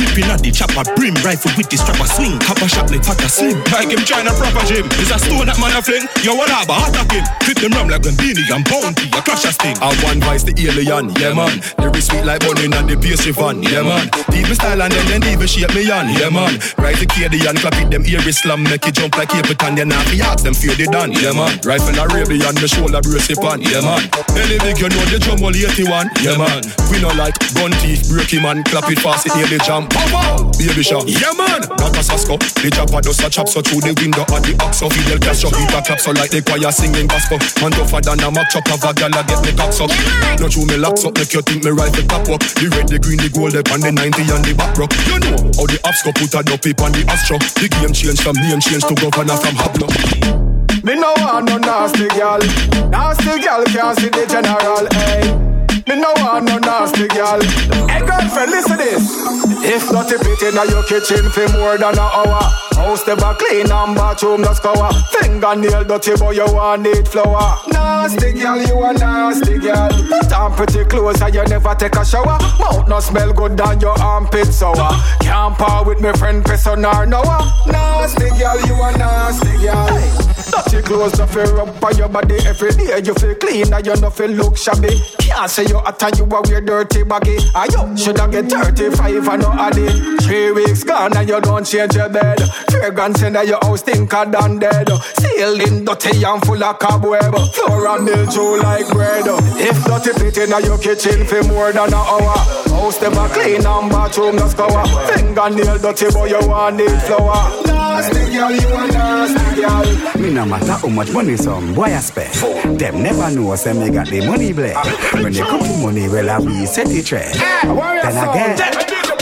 Clipping 0.00 0.32
at 0.32 0.40
the 0.40 0.48
chopper, 0.48 0.80
brim 0.96 1.12
rifle 1.20 1.52
with 1.60 1.68
the 1.68 1.76
strapper 1.76 2.08
swing. 2.08 2.40
Copper 2.40 2.64
shot 2.64 2.88
me 2.88 3.04
fat 3.04 3.20
a 3.20 3.28
slim. 3.28 3.60
Like 3.68 3.92
him 3.92 4.00
trying 4.08 4.24
a 4.24 4.32
proper 4.32 4.64
gym. 4.64 4.88
Is 4.96 5.12
a 5.12 5.20
stone 5.20 5.44
that 5.44 5.60
man 5.60 5.76
a 5.76 5.84
fling. 5.84 6.08
Yo, 6.24 6.40
what 6.40 6.48
up, 6.48 6.72
attack 6.72 7.12
him. 7.12 7.24
Clip 7.44 7.68
them 7.68 7.76
ram 7.76 7.92
like 7.92 8.08
beanie 8.16 8.48
and 8.48 8.64
bounty. 8.64 9.12
A 9.12 9.20
crash 9.20 9.44
a 9.44 9.52
sting. 9.52 9.76
I 9.84 9.92
one 10.00 10.24
vice 10.24 10.48
the 10.48 10.56
alien, 10.56 11.12
yeah 11.20 11.36
man. 11.36 11.60
Lyrics 11.84 12.08
sweet 12.08 12.24
like 12.24 12.40
bunny 12.40 12.64
and 12.64 12.88
the 12.88 12.96
pastry 12.96 13.36
fan, 13.36 13.60
yeah 13.60 13.84
man. 13.84 14.08
Deep 14.32 14.48
me 14.48 14.56
style 14.56 14.80
and 14.80 14.88
then 14.88 15.20
then 15.20 15.36
even 15.36 15.44
shape 15.44 15.68
me 15.76 15.84
on, 15.92 16.08
yeah 16.16 16.32
man. 16.32 16.56
The 16.98 17.06
KD 17.06 17.46
and 17.46 17.54
clap 17.62 17.78
it 17.78 17.94
them 17.94 18.02
ear 18.10 18.18
slam, 18.34 18.66
make 18.66 18.82
it 18.82 18.98
jump 18.98 19.14
like 19.14 19.30
Capitan. 19.30 19.78
Then 19.78 19.94
I 19.94 20.02
fi 20.10 20.18
ask 20.18 20.42
them 20.42 20.50
fear 20.50 20.74
they 20.74 20.90
done, 20.90 21.14
yeah 21.14 21.30
man. 21.30 21.54
Rifle 21.62 21.94
Arabian, 21.94 22.58
me 22.58 22.66
shoulder 22.66 22.98
brace 22.98 23.30
it 23.30 23.38
on, 23.38 23.62
yeah 23.62 23.86
man. 23.86 24.02
Any 24.34 24.58
big 24.58 24.82
you 24.82 24.90
know 24.90 25.06
the 25.06 25.22
drum 25.22 25.38
all 25.38 25.54
81, 25.54 26.10
yeah 26.26 26.34
man. 26.34 26.58
We 26.90 26.98
no 26.98 27.14
like 27.14 27.38
gun 27.54 27.70
teeth, 27.78 28.10
break 28.10 28.34
him 28.34 28.50
and 28.50 28.66
clap 28.66 28.90
it 28.90 28.98
fast, 28.98 29.30
it 29.30 29.34
near 29.38 29.46
the 29.46 29.62
jam. 29.62 29.86
Pow 29.94 30.50
baby 30.58 30.82
shot, 30.82 31.06
yeah 31.06 31.30
man. 31.38 31.62
Not 31.78 31.94
a 31.94 32.02
sasko, 32.02 32.34
the 32.58 32.70
chopper 32.74 32.98
does 32.98 33.22
a 33.22 33.30
chop 33.30 33.46
so 33.46 33.62
through 33.62 33.86
the 33.86 33.94
window 33.94 34.26
at 34.34 34.42
the 34.42 34.58
ox 34.58 34.82
so 34.82 34.90
Fidel 34.90 35.22
Castro 35.22 35.54
beat 35.54 35.70
a 35.70 35.78
clap 35.78 36.02
so 36.02 36.10
like 36.18 36.34
the 36.34 36.42
choir 36.42 36.74
singing 36.74 37.06
gospel. 37.06 37.38
Man 37.62 37.70
tougher 37.78 38.02
than 38.02 38.26
a 38.26 38.28
mock 38.34 38.50
chop 38.50 38.66
of 38.74 38.82
a 38.82 38.90
gal 38.90 39.14
get 39.14 39.38
me 39.46 39.54
cock 39.54 39.70
up. 39.78 39.90
No 40.42 40.50
true 40.50 40.66
me 40.66 40.74
locks 40.74 41.06
up, 41.06 41.14
make 41.14 41.30
you 41.30 41.46
think 41.46 41.62
me 41.62 41.70
rifle 41.70 42.02
top 42.10 42.26
up. 42.26 42.42
The 42.58 42.66
red, 42.74 42.90
the 42.90 42.98
green, 42.98 43.22
the 43.22 43.30
gold, 43.30 43.54
up 43.54 43.70
and 43.70 43.86
the 43.86 43.94
90 43.94 44.34
and 44.34 44.42
the 44.42 44.54
back 44.58 44.74
rock. 44.74 44.90
You 45.06 45.22
know 45.22 45.38
how 45.54 45.70
the 45.70 45.78
ops 45.86 46.02
go 46.02 46.10
put 46.10 46.34
a 46.34 46.42
dope 46.60 46.82
on 46.82 46.92
the 46.92 47.04
astro. 47.08 47.38
The 47.38 47.68
game 47.68 47.92
change 47.92 48.20
from 48.20 48.36
name 48.36 48.60
change 48.60 48.84
to 48.86 48.94
governor 48.94 49.36
from 49.36 49.54
Hablo. 49.54 49.86
Me 50.82 50.94
no 50.94 51.14
want 51.18 51.46
no 51.46 51.58
nasty 51.58 52.08
girl. 52.14 52.38
Nasty 52.90 53.38
girl 53.42 53.64
can't 53.66 53.98
see 53.98 54.08
the 54.08 54.24
general. 54.26 54.86
Hey. 54.94 55.48
Me 55.86 55.94
no 56.00 56.12
want 56.18 56.46
no 56.46 56.58
nasty 56.58 57.06
girl. 57.08 57.40
Hey 57.88 58.02
girlfriend, 58.04 58.50
listen 58.50 58.78
this. 58.78 59.04
If 59.64 59.92
not 59.92 60.10
a 60.12 60.18
pit 60.18 60.42
in 60.42 60.54
your 60.70 60.84
kitchen 60.84 61.30
for 61.30 61.48
more 61.58 61.78
than 61.78 61.94
an 61.94 61.98
hour, 61.98 62.67
house 62.78 63.06
never 63.06 63.34
clean 63.34 63.70
and 63.70 63.94
bathroom 63.94 64.40
no 64.42 64.52
scour. 64.54 64.90
Fingernail 65.18 65.84
dirty, 65.84 66.12
but 66.16 66.34
you 66.34 66.46
want 66.46 66.82
need 66.82 67.06
flour. 67.08 67.58
Nasty 67.66 68.32
girl, 68.32 68.58
you 68.62 68.82
a 68.82 68.92
nasty 68.94 69.58
girl. 69.58 69.90
On 70.38 70.54
pretty 70.54 70.84
clothes 70.84 71.20
and 71.20 71.34
you 71.34 71.44
never 71.44 71.74
take 71.74 71.96
a 71.96 72.04
shower. 72.04 72.38
Mouth 72.60 72.88
no 72.88 73.00
smell 73.00 73.32
good 73.32 73.56
than 73.56 73.80
your 73.80 73.98
armpit 74.00 74.46
sour. 74.46 74.90
Can't 75.20 75.58
par 75.58 75.84
with 75.84 76.00
me 76.00 76.12
friend 76.12 76.44
person 76.44 76.84
or 76.84 77.04
noah. 77.06 77.52
Nasty 77.66 78.28
girl, 78.38 78.58
you 78.66 78.74
a 78.80 78.92
nasty 78.96 79.58
girl. 79.58 80.28
Dirty 80.48 80.82
clothes 80.82 81.12
to 81.12 81.26
feel 81.26 81.60
up 81.60 81.82
on 81.82 81.96
your 81.96 82.08
body 82.08 82.36
every 82.46 82.70
day. 82.72 83.00
You 83.04 83.14
feel 83.14 83.34
clean 83.34 83.72
and 83.72 83.84
you 83.84 83.96
no 83.96 84.10
feel 84.10 84.30
look 84.30 84.56
shabby. 84.56 85.00
Can't 85.18 85.50
say 85.50 85.64
you 85.66 85.78
hot 85.78 86.02
and 86.02 86.18
you 86.18 86.24
a 86.24 86.40
wear 86.42 86.60
dirty 86.60 87.02
baggy. 87.02 87.36
Are 87.54 87.66
you 87.66 87.96
shoulda 87.96 88.28
get 88.28 88.50
35 88.50 89.28
and 89.28 89.42
no 89.42 89.52
addy? 89.52 89.88
Three 90.22 90.52
weeks 90.52 90.84
gone 90.84 91.16
and 91.16 91.28
you 91.28 91.40
don't 91.40 91.66
change 91.66 91.96
your 91.96 92.08
bed. 92.08 92.38
Fragrance 92.70 93.22
in 93.22 93.34
your 93.46 93.58
house 93.62 93.80
stinker 93.80 94.24
than 94.26 94.58
dead. 94.58 94.88
Ceiling 95.20 95.84
dirty 95.84 96.24
and 96.24 96.44
full 96.44 96.62
of 96.62 96.78
cobweb. 96.78 97.34
Floor 97.54 97.88
and 97.88 98.04
mildew 98.04 98.56
like 98.62 98.88
bread. 98.88 99.24
If 99.60 99.84
dirty 99.84 100.12
pit 100.18 100.38
in 100.38 100.64
your 100.64 100.78
kitchen 100.78 101.26
for 101.26 101.42
more 101.44 101.72
than 101.72 101.88
an 101.88 101.94
hour. 101.94 102.36
House 102.68 103.00
never 103.00 103.28
clean 103.28 103.64
and 103.66 103.90
bathroom 103.90 104.36
no 104.36 104.48
scour. 104.48 104.84
Fingernail 105.08 105.78
dirty 105.78 106.06
but 106.12 106.30
you 106.30 106.48
want 106.48 106.76
need 106.76 107.02
flour. 107.02 107.64
Nasty 107.66 108.32
girl, 108.32 108.50
you 108.52 108.68
a 108.68 108.86
nasty 108.88 109.60
girl. 109.60 110.22
Me 110.22 110.30
no 110.32 110.44
matter 110.44 110.72
how 110.72 110.88
much 110.88 111.10
money 111.12 111.36
some 111.36 111.74
boy 111.74 111.84
I 111.84 112.00
spend. 112.00 112.78
Them 112.78 113.02
never 113.02 113.30
know 113.30 113.54
say 113.56 113.72
me 113.72 113.90
got 113.90 114.06
the 114.08 114.26
money 114.26 114.52
bled. 114.52 114.76
When 115.14 115.32
they 115.32 115.40
come 115.40 115.60
to 115.60 115.76
money, 115.78 116.08
well 116.08 116.30
I 116.30 116.38
we 116.38 116.66
set 116.66 116.86
the 116.88 117.02
trend. 117.02 117.34
Eh, 117.34 118.00
then 118.02 118.28
again, 118.28 118.56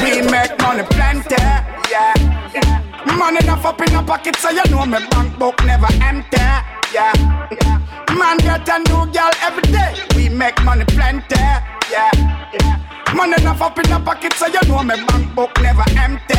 We 0.03 0.31
make 0.31 0.59
money 0.61 0.83
plenty, 0.91 1.37
yeah. 3.17 3.19
Money 3.19 3.39
enough 3.43 3.65
up 3.65 3.81
in 3.81 3.93
the 3.93 4.03
pocket, 4.03 4.37
so 4.37 4.51
you 4.51 4.63
know 4.71 4.85
my 4.87 5.05
bank 5.09 5.39
book 5.39 5.65
never 5.65 5.89
empty, 6.03 6.37
yeah. 6.93 7.13
Man 8.17 8.39
get 8.39 8.69
a 8.69 8.79
new 8.79 9.13
girl 9.13 9.31
every 9.43 9.63
day. 9.63 9.95
We 10.15 10.29
make 10.29 10.63
money 10.65 10.85
plenty, 10.85 11.37
yeah. 11.91 12.11
Money 13.15 13.35
enough 13.41 13.63
up 13.63 13.79
in 13.79 13.91
the 13.91 14.01
pocket, 14.05 14.33
so 14.35 14.47
you 14.47 14.61
know 14.69 14.83
my 14.83 15.03
bank 15.07 15.35
book 15.35 15.51
never 15.61 15.85
empty, 15.97 16.35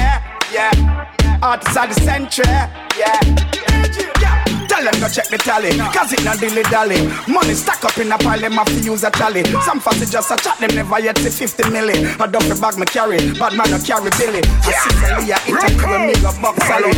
yeah. 0.51 1.39
Artists 1.41 1.77
of 1.77 1.89
the 1.89 2.01
century, 2.01 2.45
yeah. 2.47 3.21
yeah. 4.21 4.36
Tell 4.77 4.91
them 4.91 5.01
go 5.01 5.09
check 5.09 5.25
the 5.33 5.39
tally, 5.41 5.73
cause 5.89 6.13
it 6.13 6.23
not 6.23 6.37
dilly 6.37 6.61
dally. 6.69 7.01
Money 7.25 7.55
stack 7.57 7.83
up 7.83 7.97
in 7.97 8.11
a 8.11 8.17
pile, 8.19 8.37
them 8.37 8.61
have 8.61 8.67
to 8.67 8.77
use 8.77 9.03
a 9.03 9.09
tally. 9.09 9.41
Some 9.65 9.79
fussy 9.79 10.05
just 10.05 10.29
a 10.29 10.37
chat, 10.37 10.59
them 10.59 10.69
never 10.75 10.99
yet 10.99 11.17
see 11.17 11.33
50 11.33 11.63
milli. 11.73 11.97
A 12.21 12.29
duffy 12.29 12.53
bag 12.61 12.77
me 12.77 12.85
carry, 12.85 13.17
bad 13.41 13.57
man 13.57 13.73
no 13.73 13.81
carry 13.81 14.13
Billy. 14.21 14.45
I 14.45 14.77
see 14.77 14.93
Celia, 15.01 15.37
it 15.49 15.65
a 15.65 15.69
kill 15.81 15.97
me 16.05 16.13
go 16.21 16.29
box 16.37 16.61
salad. 16.61 16.93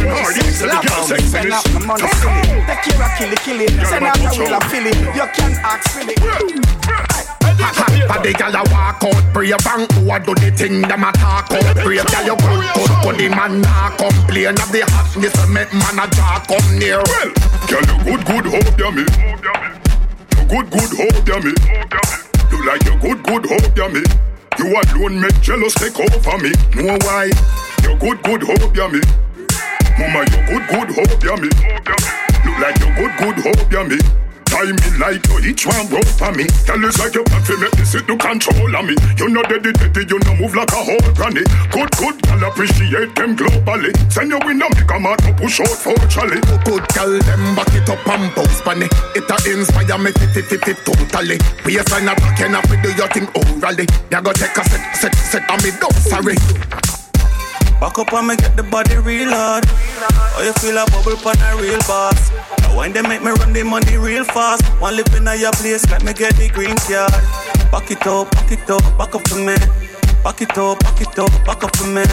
Send 1.31 1.55
out 1.55 1.63
my 1.71 1.79
money 1.87 2.11
silly. 2.19 2.43
Take 2.67 2.83
care 2.83 2.99
of 2.99 3.15
killy 3.15 3.37
killy, 3.47 3.67
send 3.87 4.03
out 4.03 4.19
a 4.19 4.29
wheel 4.35 4.59
of 4.59 4.63
Philly. 4.67 4.91
You 5.15 5.23
can 5.31 5.55
ask 5.63 5.87
Philly. 5.95 6.19
But 8.07 8.23
the 8.23 8.33
gal 8.33 8.55
a 8.55 8.63
walk 8.71 9.03
out 9.03 9.33
brave 9.33 9.53
and 9.53 9.85
who 9.93 10.11
a 10.11 10.19
do 10.19 10.33
the 10.33 10.49
thing 10.49 10.81
them 10.81 11.03
a 11.03 11.11
talk 11.13 11.51
out 11.51 11.75
brave 11.83 12.05
Gal 12.07 12.25
you 12.25 12.35
good 12.35 12.65
good 12.73 12.91
good 13.03 13.15
the 13.19 13.29
man 13.29 13.61
nah 13.61 13.93
complain 13.95 14.57
of 14.57 14.71
the 14.71 14.81
hotness 14.89 15.35
make 15.49 15.71
man 15.73 15.99
a 15.99 16.07
jaw 16.09 16.41
come 16.47 16.79
near 16.79 17.03
girl 17.69 17.85
you 17.85 17.97
good 18.03 18.21
good 18.25 18.45
hope 18.53 18.79
ya 18.79 18.89
me. 18.91 19.03
You 20.35 20.43
good 20.49 20.67
good 20.69 20.91
hope 20.97 21.27
ya 21.27 21.37
me. 21.39 21.53
You 22.51 22.65
like 22.65 22.83
your 22.85 22.97
good 22.99 23.23
good 23.23 23.45
hope 23.45 23.77
ya 23.77 23.87
me. 23.89 24.03
You 24.59 24.75
alone 24.75 25.21
make 25.21 25.39
jealous 25.41 25.73
take 25.75 25.99
over 25.99 26.37
me. 26.43 26.51
Know 26.75 26.97
why? 27.05 27.29
You 27.83 27.95
good 27.97 28.21
good 28.23 28.43
hope 28.43 28.75
ya 28.75 28.87
me. 28.87 29.01
Mama 29.99 30.25
you 30.31 30.39
good 30.49 30.65
good 30.69 30.89
hope 30.97 31.23
ya 31.23 31.35
me. 31.37 31.49
You 32.45 32.51
like 32.61 32.79
your 32.79 32.93
good 32.95 33.13
good 33.19 33.37
hope 33.45 33.71
ya 33.71 33.83
me 33.83 33.97
by 34.59 34.71
me 34.71 34.97
like 34.99 35.23
you 35.27 35.39
each 35.47 35.65
one 35.65 35.87
rope 35.87 36.11
for 36.19 36.31
me. 36.35 36.43
Tell 36.67 36.83
us 36.83 36.99
like 36.99 37.15
you 37.15 37.23
want 37.31 37.45
to 37.47 37.55
make 37.57 37.75
me 37.79 37.85
sit 37.85 38.05
to 38.07 38.17
control 38.17 38.75
of 38.75 38.83
me. 38.83 38.95
You 39.15 39.29
know 39.29 39.43
daddy, 39.43 39.71
you 39.95 40.19
know 40.19 40.35
move 40.35 40.53
like 40.55 40.71
a 40.71 40.81
whole 40.83 41.11
granny. 41.15 41.43
Good 41.71 41.91
good 41.95 42.19
girl 42.27 42.43
appreciate 42.43 43.15
them 43.15 43.37
globally. 43.37 43.95
Send 44.11 44.31
you 44.31 44.39
in 44.51 44.61
a 44.61 44.67
make 44.75 44.91
a 44.91 44.99
man 44.99 45.15
to 45.23 45.31
push 45.39 45.61
out 45.61 45.79
for 45.79 45.95
Charlie. 46.11 46.43
Good 46.67 46.83
girl 46.91 47.19
them 47.23 47.55
back 47.55 47.71
it 47.71 47.89
up 47.89 48.07
and 48.07 48.35
bounce 48.35 48.61
bunny. 48.61 48.87
It 49.15 49.31
a 49.31 49.37
inspire 49.47 49.97
me 49.97 50.11
fit 50.11 50.43
fit 50.43 50.61
fit 50.65 50.77
totally. 50.83 51.39
We 51.63 51.79
a 51.79 51.83
sign 51.87 52.05
back 52.05 52.39
up 52.43 52.69
we 52.69 52.75
do 52.83 52.91
your 52.99 53.07
thing 53.07 53.27
orally. 53.31 53.87
You 54.11 54.21
go 54.21 54.33
take 54.33 54.57
a 54.57 54.63
set 54.67 54.83
set 54.95 55.15
set 55.15 55.49
on 55.49 55.63
me 55.63 55.71
don't 55.79 55.95
sorry. 55.95 56.35
Back 57.79 57.97
up 57.97 58.11
and 58.11 58.27
me 58.27 58.35
get 58.35 58.57
the 58.57 58.63
body 58.63 58.97
real 58.97 59.31
hard. 59.31 59.63
Oh, 60.35 60.43
you 60.43 60.51
feel 60.59 60.77
a 60.77 60.83
bubble 60.91 61.15
pan 61.15 61.39
a 61.47 61.55
real 61.55 61.79
boss. 61.87 62.29
Now 62.59 62.75
when 62.75 62.91
they 62.91 63.01
make 63.01 63.23
me 63.23 63.31
run 63.31 63.53
the 63.53 63.63
money 63.63 63.95
real 63.95 64.25
fast. 64.25 64.67
One 64.81 64.97
lip 64.97 65.07
in 65.15 65.23
your 65.39 65.51
place, 65.53 65.89
let 65.89 66.03
me 66.03 66.11
get 66.11 66.35
the 66.35 66.49
green 66.49 66.75
card. 66.75 67.15
Back 67.71 67.89
it 67.89 68.05
up, 68.05 68.31
back 68.31 68.51
it 68.51 68.69
up, 68.69 68.83
back 68.97 69.15
up 69.15 69.25
for 69.29 69.39
me. 69.39 69.55
Back 70.27 70.41
it 70.41 70.57
up, 70.57 70.79
back 70.83 70.99
it 70.99 71.19
up, 71.19 71.31
back 71.47 71.63
up 71.63 71.75
for 71.77 71.87
me. 71.87 72.03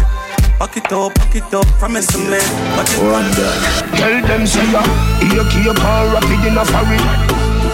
Back 0.59 0.77
it 0.77 0.93
up, 0.93 1.15
back 1.19 1.35
it 1.35 1.53
up, 1.53 1.67
promise 1.83 2.07
to 2.15 2.19
me. 2.19 2.39
Back 2.79 2.87
it 2.87 3.03
Wonder. 3.03 3.51
Tell 3.99 4.23
them 4.23 4.47
say 4.47 4.71
ya, 4.71 4.87
here 5.19 5.43
keep 5.51 5.67
on 5.67 6.15
rapid 6.15 6.47
in 6.47 6.55
a 6.55 6.65
foreign. 6.65 7.03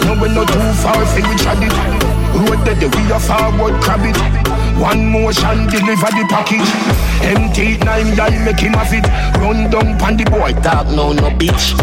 No 0.01 0.17
we 0.17 0.33
not 0.33 0.49
too 0.49 0.65
far, 0.81 0.97
fi 1.13 1.21
we 1.29 1.37
chat 1.37 1.61
it. 1.61 2.12
Road 2.33 2.65
that 2.65 2.77
the 2.81 2.89
we 2.89 3.03
a 3.13 3.19
forward 3.21 3.81
crab 3.81 4.01
it. 4.03 4.17
One 4.81 5.05
motion 5.05 5.69
deliver 5.69 6.09
the 6.09 6.25
package. 6.29 6.65
Empty 7.21 7.77
nine 7.85 8.15
guy 8.15 8.33
make 8.43 8.59
him 8.59 8.73
have 8.73 8.91
it. 8.91 9.05
Run 9.37 9.69
down 9.69 9.97
pan 9.99 10.17
the 10.17 10.25
boy 10.25 10.53
talk 10.61 10.87
no 10.87 11.13
no 11.13 11.29
bitch. 11.37 11.77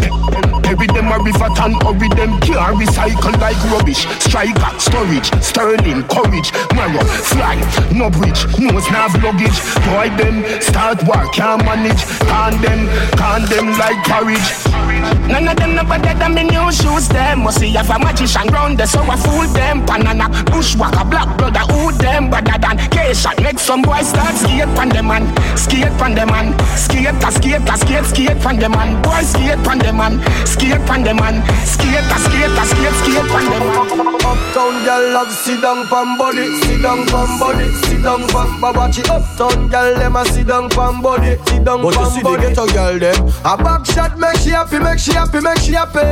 Bury 0.61 0.87
them 0.87 1.11
a 1.11 1.17
river 1.19 1.49
tan 1.55 1.73
hurry 1.81 2.07
them 2.15 2.39
can't 2.39 2.75
recycle 2.75 3.35
like 3.39 3.59
rubbish. 3.71 4.03
Striker, 4.19 4.71
storage, 4.79 5.31
sterling, 5.41 6.03
courage, 6.07 6.51
marrow, 6.75 7.03
fly, 7.03 7.55
no 7.95 8.09
bridge, 8.09 8.43
no 8.59 8.75
snav 8.79 9.15
luggage. 9.23 9.59
Boy 9.87 10.11
them 10.19 10.43
start 10.61 11.03
work 11.03 11.31
can't 11.33 11.63
manage. 11.65 12.03
Can 12.27 12.61
them, 12.61 12.87
can 13.15 13.41
them 13.47 13.67
like 13.79 14.03
porridge. 14.03 14.90
None 15.27 15.47
of 15.47 15.55
them 15.55 15.75
no 15.75 15.83
better 15.83 16.17
than 16.17 16.33
me 16.33 16.43
new 16.43 16.71
shoes 16.71 17.07
them. 17.07 17.43
Must 17.43 17.59
see 17.59 17.71
have 17.71 17.89
a 17.89 17.97
magician 17.99 18.47
round 18.47 18.77
there 18.77 18.87
so 18.87 19.01
I 19.01 19.15
fool 19.15 19.47
them. 19.53 19.85
Banana, 19.85 20.27
bushwalker, 20.51 21.09
black 21.09 21.37
brother, 21.37 21.65
who 21.71 21.91
them 21.93 22.29
better 22.29 22.57
than 22.59 22.77
K-shot. 22.89 23.41
Make 23.41 23.59
some 23.59 23.81
boys 23.81 24.09
start 24.09 24.35
skate 24.35 24.67
pan 24.75 24.89
them 24.89 25.07
man, 25.07 25.25
skate 25.57 25.93
pan 25.97 26.15
them 26.15 26.27
man, 26.27 26.57
skate 26.75 27.07
a 27.07 27.31
skate 27.31 27.69
a 27.69 27.77
skate 27.77 28.05
skate 28.05 28.39
pan 28.41 28.57
them 28.57 28.71
man. 28.71 29.01
Boy 29.01 29.21
skate 29.23 29.61
pan 29.63 29.79
them 29.79 29.97
man, 29.97 30.19
skate 30.45 30.81
pan 30.85 31.03
them 31.03 31.17
man, 31.17 31.41
skate 31.65 32.11
a 32.11 32.17
skate 32.19 32.51
a 32.51 32.63
skate 32.67 32.95
skate 33.01 33.27
pan 33.31 33.45
them 33.49 33.63
man. 33.67 34.11
Uptown 34.21 34.83
girl 34.85 35.13
love 35.13 35.31
sit 35.31 35.61
down 35.61 35.87
pan 35.87 36.17
body, 36.17 36.45
sit 36.61 36.81
down 36.81 37.05
pan 37.07 37.39
body, 37.39 37.71
sit 37.87 38.03
down 38.03 38.27
pan. 38.27 38.59
But 38.61 38.75
uptown 39.09 39.67
girl 39.69 39.95
them 39.95 40.15
a 40.15 40.25
sit 40.25 40.47
down 40.47 40.69
pan 40.69 41.01
body, 41.01 41.37
sit 41.47 41.63
down 41.63 41.81
But 41.81 41.95
you 41.95 42.05
see 42.11 42.21
the 42.21 42.37
ghetto 42.37 42.67
girl 42.67 42.99
them. 42.99 43.27
A 43.43 43.57
back 43.57 43.85
shot 43.85 44.17
make 44.19 44.37
she 44.37 44.49
happy, 44.49 44.77
make 44.81 44.99
she 44.99 45.13
happy, 45.13 45.39
make 45.41 45.59
she 45.59 45.73
happy, 45.73 46.03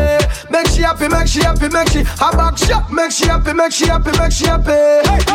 make 0.49 0.67
she 0.67 0.81
happy, 0.81 1.07
make 1.07 1.27
she 1.27 1.41
happy, 1.41 1.69
make 1.69 1.89
she. 1.89 2.01
A 2.01 2.29
back 2.35 2.57
shot 2.57 2.91
make 2.91 3.11
she 3.11 3.27
happy, 3.27 3.53
make 3.53 3.71
she 3.71 3.85
happy, 3.85 4.11
make 4.17 4.31
she 4.31 4.45
happy, 4.45 4.71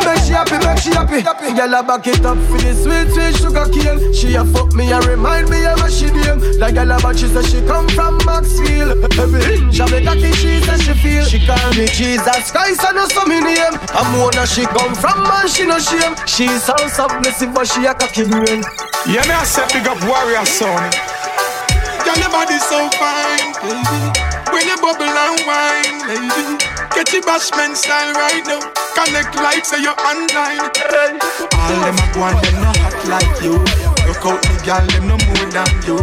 make 0.05 0.19
she 0.23 0.33
happy, 0.33 0.57
make 0.65 0.77
she 0.79 0.91
happy. 0.91 1.21
Girl 1.55 1.73
a 1.73 1.83
back 1.83 2.07
it 2.07 2.25
up 2.25 2.37
for 2.47 2.57
the 2.57 2.73
sweet 2.73 3.11
sweet 3.13 3.35
sugar 3.35 3.65
cane. 3.71 4.13
She 4.13 4.35
a 4.35 4.43
fuck 4.45 4.73
me 4.73 4.91
and 4.91 5.05
remind 5.05 5.49
me 5.49 5.65
of 5.65 5.79
a 5.81 5.89
she 5.91 6.07
name. 6.11 6.39
Like 6.59 6.75
girl 6.75 6.91
a 6.91 6.97
back 6.99 7.17
she 7.17 7.27
say 7.27 7.43
she 7.43 7.59
come 7.67 7.87
from 7.89 8.17
Maxfield. 8.25 9.03
Every 9.19 9.55
inch 9.55 9.79
of 9.79 9.89
the 9.91 10.01
cocky 10.01 10.31
she 10.33 10.59
say 10.61 10.77
she 10.79 10.93
feel. 10.93 11.25
She 11.25 11.45
call 11.45 11.69
me 11.73 11.87
Jesus 11.87 12.51
Christ 12.51 12.83
and 12.85 12.95
no 12.95 13.07
some 13.07 13.29
me 13.29 13.39
name. 13.41 13.75
I'm 13.91 14.11
Mona 14.17 14.45
she 14.47 14.65
come 14.65 14.95
from 14.95 15.23
man 15.23 15.47
she 15.47 15.65
no 15.65 15.79
shame. 15.79 16.15
She 16.25 16.47
sound 16.59 16.89
submissive 16.91 17.53
but 17.53 17.67
she 17.67 17.85
a 17.85 17.93
cocky 17.93 18.25
brain. 18.25 18.63
Yeah, 19.07 19.21
me 19.27 19.33
I 19.35 19.43
say 19.43 19.65
big 19.71 19.87
up 19.87 20.01
warrior 20.07 20.45
son. 20.45 21.14
Girl, 22.05 22.17
your 22.21 22.29
body 22.29 22.59
so 22.61 22.77
fine, 23.01 23.51
baby. 23.65 23.99
When 24.53 24.65
you 24.69 24.77
bubble 24.77 25.09
and 25.09 25.41
wine, 25.49 25.97
lady. 26.07 26.57
Get 26.93 27.11
your 27.11 27.23
bashment 27.23 27.75
style 27.75 28.13
right 28.13 28.45
now. 28.45 28.61
Connect 28.95 29.35
like 29.35 29.65
say 29.65 29.81
you're 29.81 29.97
online. 29.99 30.69
All 31.59 31.75
them 31.81 31.97
a 31.97 32.05
go 32.13 32.23
and 32.23 32.39
them 32.39 32.55
no 32.61 32.71
hot 32.79 32.95
like 33.09 33.41
you. 33.43 33.57
Look 34.07 34.23
out 34.23 34.41
the 34.41 34.55
girl, 34.63 34.85
them 34.87 35.07
no 35.09 35.17
more 35.17 35.49
than 35.51 35.71
you. 35.83 35.97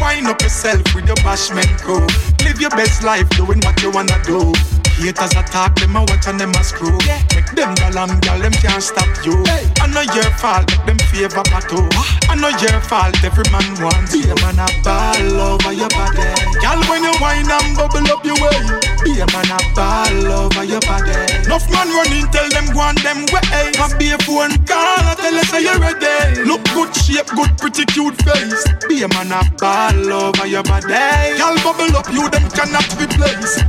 Wind 0.00 0.28
up 0.28 0.40
yourself 0.42 0.82
with 0.94 1.06
your 1.06 1.16
bashment 1.24 1.80
crew. 1.82 2.06
Live 2.44 2.60
your 2.60 2.70
best 2.70 3.02
life 3.02 3.28
doing 3.30 3.60
what 3.60 3.80
you 3.82 3.90
wanna 3.90 4.22
do. 4.24 4.52
Haters 4.96 5.32
attack 5.32 5.76
them 5.76 5.96
a 5.96 6.00
watch 6.00 6.26
and 6.26 6.40
them 6.40 6.50
a 6.50 6.64
screw. 6.64 6.98
Yeah. 7.06 7.20
Make 7.34 7.52
them 7.52 7.74
galam 7.76 8.20
gal 8.20 8.38
them 8.38 8.52
can't 8.52 8.82
stop 8.82 9.08
you. 9.24 9.44
I 9.80 9.86
know 9.92 10.00
your 10.00 10.30
fault, 10.40 10.70
make 10.70 10.86
them 10.86 10.98
favor 11.12 11.44
battle. 11.44 11.88
I 12.28 12.34
know 12.34 12.48
your 12.48 12.80
fault, 12.80 13.16
every 13.22 13.44
man 13.52 13.68
wants. 13.82 14.12
Be 14.12 14.24
a 14.24 14.34
man 14.40 14.58
a 14.58 14.66
ball 14.82 15.40
over 15.52 15.72
your 15.72 15.88
body. 15.90 16.24
Gal 16.60 16.80
when 16.88 17.02
you 17.04 17.12
wine 17.20 17.50
and 17.50 17.76
bubble 17.76 18.08
up 18.10 18.24
your 18.24 18.36
way. 18.40 18.85
Be 19.04 19.20
a 19.20 19.26
man 19.32 19.50
a 19.50 19.58
ball 19.74 20.32
over 20.46 20.64
your 20.64 20.80
body. 20.80 21.14
Enough 21.46 21.68
man 21.70 21.88
running, 21.94 22.26
tell 22.32 22.48
them 22.50 22.66
go 22.74 22.80
on 22.80 22.96
them 23.04 23.26
way. 23.32 23.72
And 23.78 23.94
be 23.98 24.10
a 24.10 24.18
phone 24.24 24.56
call, 24.66 25.04
I 25.06 25.14
tell 25.16 25.34
us 25.34 25.48
say 25.50 25.62
you 25.62 25.76
ready. 25.78 26.42
Look 26.42 26.64
good 26.74 26.94
shape, 26.96 27.28
good 27.36 27.52
pretty 27.58 27.84
cute 27.86 28.16
face. 28.22 28.64
Be 28.88 29.02
a 29.02 29.08
man 29.08 29.30
a 29.32 29.40
ball 29.58 30.12
over 30.12 30.46
your 30.46 30.62
body. 30.64 30.88
Gal 30.88 31.56
bubble 31.62 31.94
up, 31.96 32.08
you 32.12 32.28
them 32.30 32.48
cannot 32.50 32.86
replace. 32.98 33.62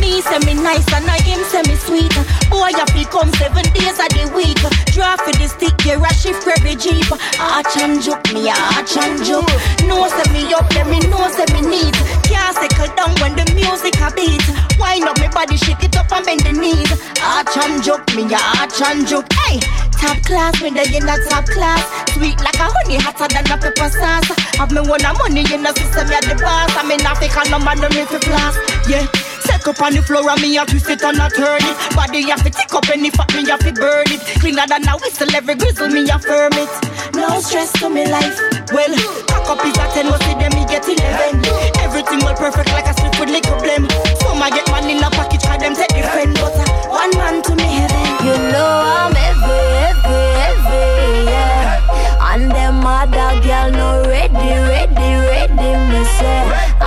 Me 0.00 0.20
say 0.20 0.38
me 0.44 0.54
nice 0.54 0.86
and 0.92 1.08
I 1.08 1.18
him 1.22 1.40
say 1.48 1.62
me 1.64 1.76
sweet. 1.76 2.12
Boy, 2.50 2.70
I 2.74 2.84
feel 2.92 3.08
come 3.08 3.32
seven 3.40 3.64
days 3.72 3.98
of 3.98 4.10
the 4.12 4.30
week. 4.36 4.60
Draw 4.92 5.16
for 5.16 5.32
the 5.32 5.48
stick, 5.48 5.74
yeah, 5.84 6.00
a 6.02 6.10
shift 6.12 6.46
every 6.46 6.76
jeep. 6.76 7.08
Arch 7.40 7.76
and 7.78 8.02
juke 8.02 8.24
me, 8.34 8.50
arch 8.50 8.96
and 8.96 9.22
juke. 9.24 9.48
No 9.88 10.08
say 10.08 10.28
me 10.32 10.52
up, 10.52 10.68
then 10.70 10.90
me 10.90 11.00
no 11.08 11.24
say 11.32 11.46
me 11.54 11.62
need. 11.64 11.94
Can't 12.28 12.54
settle 12.56 12.92
down 12.94 13.14
when 13.20 13.34
the 13.36 13.47
music 13.68 14.00
a 14.00 14.08
beat. 14.16 14.44
Wind 14.80 15.04
up 15.04 15.20
me 15.20 15.28
body, 15.28 15.56
shake 15.56 15.84
it 15.84 15.96
up 15.96 16.10
and 16.12 16.24
bend 16.24 16.40
the 16.40 16.52
knees. 16.52 16.90
Arch 17.20 17.56
and 17.60 17.82
juke 17.84 18.08
me, 18.16 18.24
a 18.32 18.40
arch 18.56 18.80
and 18.80 19.06
juke. 19.06 19.28
Hey, 19.44 19.60
top 20.00 20.18
class, 20.24 20.56
me 20.62 20.70
the 20.70 20.84
in 20.88 21.08
a 21.08 21.16
top 21.28 21.44
class. 21.46 21.84
Sweet 22.16 22.40
like 22.40 22.56
a 22.56 22.66
honey, 22.66 22.96
hotter 22.96 23.28
than 23.28 23.46
a 23.46 23.56
pepper 23.60 23.88
sauce. 23.92 24.28
Have 24.56 24.72
me 24.72 24.80
one 24.80 25.04
a 25.04 25.12
money 25.20 25.44
in 25.52 25.62
the 25.62 25.72
system, 25.76 26.08
yeah 26.08 26.24
the 26.24 26.34
boss. 26.40 26.72
I'm 26.76 26.90
in 26.90 27.04
Africa, 27.04 27.44
no 27.50 27.58
man, 27.58 27.78
no 27.80 27.88
need 27.88 28.08
to 28.08 28.18
class. 28.18 28.56
Yeah. 28.88 29.06
Take 29.48 29.66
up 29.68 29.80
on 29.80 29.94
the 29.94 30.02
floor 30.02 30.28
and 30.28 30.40
me 30.42 30.58
a 30.58 30.66
twist 30.66 30.90
it 30.90 31.02
and 31.02 31.16
a 31.16 31.26
turn 31.30 31.62
it 31.64 31.76
Body 31.96 32.20
have 32.28 32.44
to 32.44 32.50
tick 32.50 32.68
up 32.74 32.84
any 32.92 33.08
fat 33.08 33.32
me 33.32 33.48
have 33.48 33.64
to 33.64 33.72
burn 33.72 34.04
it 34.12 34.20
Cleaner 34.44 34.66
than 34.68 34.86
a 34.86 34.92
whistle 35.00 35.32
every 35.34 35.54
grizzle 35.54 35.88
me 35.88 36.04
a 36.04 36.18
firm 36.18 36.52
it 36.52 36.68
No 37.16 37.40
stress 37.40 37.72
to 37.80 37.88
me 37.88 38.04
life 38.04 38.36
Well, 38.76 38.92
cock 39.24 39.56
up 39.56 39.64
is 39.64 39.72
a 39.78 39.86
10 39.88 40.10
but 40.12 40.20
see 40.22 40.36
them 40.36 40.52
me 40.52 40.62
get 40.68 40.84
11 40.84 41.40
Everything 41.80 42.20
well 42.22 42.36
perfect 42.36 42.68
like 42.76 42.86
a 42.86 42.94
slip 42.94 43.18
with 43.18 43.30
liquor 43.30 43.57
blame 43.62 43.86
Some 44.20 44.42
I 44.42 44.50
get 44.50 44.66
man 44.70 44.88
in 44.90 45.02
a 45.02 45.10
package 45.10 45.42
cause 45.42 45.60
them 45.60 45.74
take 45.74 45.92
the 45.94 46.02
friend 46.08 46.34
But 46.34 46.54
uh, 46.56 46.66
one 46.88 47.10
man 47.18 47.42
to 47.42 47.52
me 47.56 47.68
heaven 47.82 48.06
You 48.26 48.34
know 48.52 48.72
I'm 48.84 49.14
heavy, 49.14 49.58
heavy, 49.82 50.20
heavy, 50.40 51.30
yeah. 51.30 52.34
And 52.34 52.50
them 52.50 52.84
other 52.86 53.40
girl 53.42 53.70
no 53.70 54.08
ready, 54.08 54.50
ready, 54.68 55.10
ready, 55.26 55.70
me 55.90 56.04
say. 56.18 56.77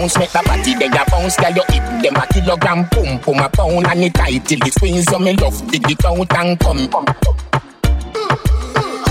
No 0.00 0.04
ounce 0.04 0.18
make 0.18 0.32
the 0.32 0.42
body 0.46 0.74
they 0.76 0.86
a 0.86 1.04
bounce. 1.10 1.36
Girl 1.36 1.52
you 1.52 1.62
hit 1.68 1.84
them 2.02 2.16
a 2.16 2.26
kilogram 2.32 2.88
Pum 2.88 3.18
pum 3.20 3.38
a 3.38 3.50
pound 3.50 3.86
and 3.86 4.04
it 4.04 4.14
tight 4.14 4.46
till 4.46 4.58
it 4.66 4.72
squeeze 4.72 5.04
You 5.10 5.18
me 5.18 5.34
love 5.34 5.70
dig 5.70 5.90
it 5.90 6.04
out 6.06 6.32
and 6.38 6.58
come. 6.58 6.88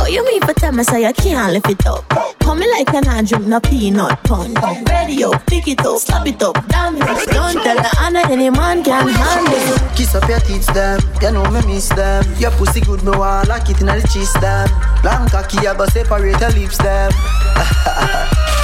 Oh, 0.01 0.07
you 0.09 0.25
mean 0.25 0.41
for 0.41 0.53
tell 0.53 0.71
me 0.71 0.83
so 0.83 0.97
you 0.97 1.13
can't 1.13 1.53
lift 1.53 1.69
it 1.69 1.85
up? 1.85 2.09
Come 2.39 2.61
like 2.61 2.91
an 2.95 3.07
andrew, 3.07 3.37
no 3.37 3.59
peanut 3.59 4.23
pun. 4.23 4.55
Ready 4.85 5.23
up, 5.23 5.45
pick 5.45 5.67
it 5.67 5.85
up, 5.85 5.99
slap 5.99 6.25
it 6.25 6.41
up, 6.41 6.55
damn 6.69 6.95
it. 6.95 7.01
Don't 7.01 7.61
tell 7.61 7.75
the 7.75 7.97
honor 8.01 8.23
any 8.25 8.49
man 8.49 8.83
can 8.83 9.09
handle 9.09 9.53
it. 9.53 9.95
Kiss 9.95 10.15
up 10.15 10.27
your 10.27 10.39
teeth 10.39 10.73
them, 10.73 10.99
you 11.21 11.31
know 11.31 11.51
me 11.51 11.61
miss 11.67 11.89
them. 11.89 12.25
Your 12.39 12.49
pussy 12.51 12.81
good, 12.81 13.03
me 13.03 13.11
want 13.11 13.47
like 13.47 13.69
it 13.69 13.79
in 13.79 13.85
the 13.85 14.09
cheese 14.11 14.33
them. 14.41 14.67
Long 15.03 15.29
cocky, 15.29 15.59
I 15.67 15.77
go 15.77 15.85
separate 15.85 16.39
your 16.39 16.49
lips 16.49 16.79
them. 16.79 17.11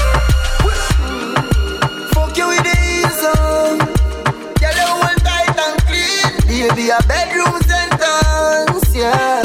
Baby, 6.56 6.89
a 6.89 6.98
bedroom 7.06 7.60
sentence, 7.63 8.96
yeah. 8.96 9.44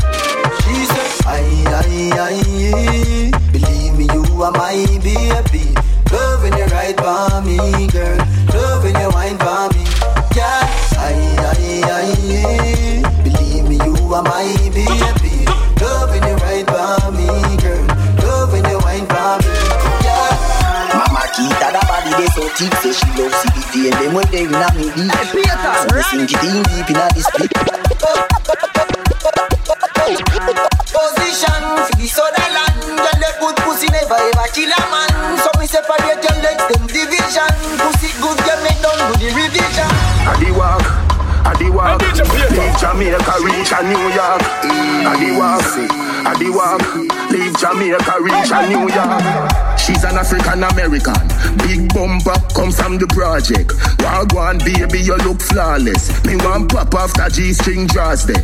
She 0.63 0.87
said, 0.87 1.27
aye, 1.27 1.65
aye, 1.67 2.13
aye. 2.15 3.51
Believe 3.51 3.99
me, 3.99 4.05
you 4.15 4.23
are 4.41 4.53
my 4.53 4.87
baby. 5.03 5.75
Loving 6.13 6.57
you 6.57 6.67
right 6.67 6.97
for 6.97 7.43
me, 7.43 7.89
girl. 7.89 8.17
Loving 8.55 8.95
you 8.95 9.11
wine 9.11 9.39
for 9.39 9.69
me, 9.75 9.85
yeah. 10.37 10.63
Aye, 11.03 11.35
aye, 11.51 11.83
aye. 11.85 13.23
Believe 13.25 13.69
me, 13.69 13.81
tip 22.29 22.75
say 22.85 22.93
she 22.93 23.07
love 23.17 23.33
CBT 23.33 23.89
and 23.89 23.97
them 23.97 24.13
when 24.15 24.27
they 24.31 24.45
in 24.45 24.53
a 24.53 24.69
me 24.77 24.93
deep. 24.93 25.09
So 25.09 25.89
me 25.95 26.03
sink 26.05 26.33
it 26.33 26.43
in 26.45 26.63
deep 26.69 26.91
in 26.91 26.97
a 27.01 27.07
this 27.15 27.25
split. 27.25 27.53
Position 30.91 31.63
for 31.81 31.97
the 31.97 32.07
soda 32.11 32.45
land, 32.53 32.77
girl 32.83 33.17
they 33.21 33.33
put 33.41 33.57
pussy 33.65 33.89
never 33.89 34.19
ever 34.21 34.49
kill 34.53 34.69
a 34.69 34.81
man. 34.93 35.11
So 35.41 35.49
me 35.57 35.67
separate 35.67 36.21
your 36.21 36.37
legs 36.45 36.65
them 36.69 36.85
division. 36.89 37.53
Pussy 37.81 38.11
good, 38.21 38.39
girl 38.45 38.61
me 38.65 38.73
done 38.85 39.01
do 39.01 39.15
the 39.17 39.29
revision. 39.33 39.91
I 40.29 40.37
the 40.37 40.51
walk, 40.53 40.85
I 41.47 41.57
the 41.57 41.69
walk. 41.73 42.03
Leave 42.05 42.77
Jamaica, 42.77 43.35
reach 43.41 43.73
a 43.73 43.81
New 43.87 44.07
York. 44.13 44.43
I 45.09 45.17
the 45.17 45.31
walk, 45.39 46.10
I 46.27 46.35
the 46.39 46.51
walk. 46.51 46.83
Leave 47.31 47.57
Jamaica, 47.59 48.15
reach 48.21 48.51
a 48.53 48.61
New 48.69 48.89
York. 48.91 49.79
She's 49.79 50.05
an 50.05 50.19
African 50.19 50.63
American. 50.63 51.23
Big 51.65 51.93
bumper 51.95 52.37
comes 52.55 52.81
from 52.81 52.99
the 52.99 53.07
project. 53.09 53.73
Wagwan 54.05 54.59
baby, 54.65 55.01
you 55.01 55.17
look 55.17 55.41
flawless. 55.41 56.13
Me 56.25 56.37
want 56.37 56.71
pop 56.71 56.95
after 56.95 57.29
G 57.31 57.53
string 57.53 57.87
draws 57.87 58.27
there. 58.27 58.43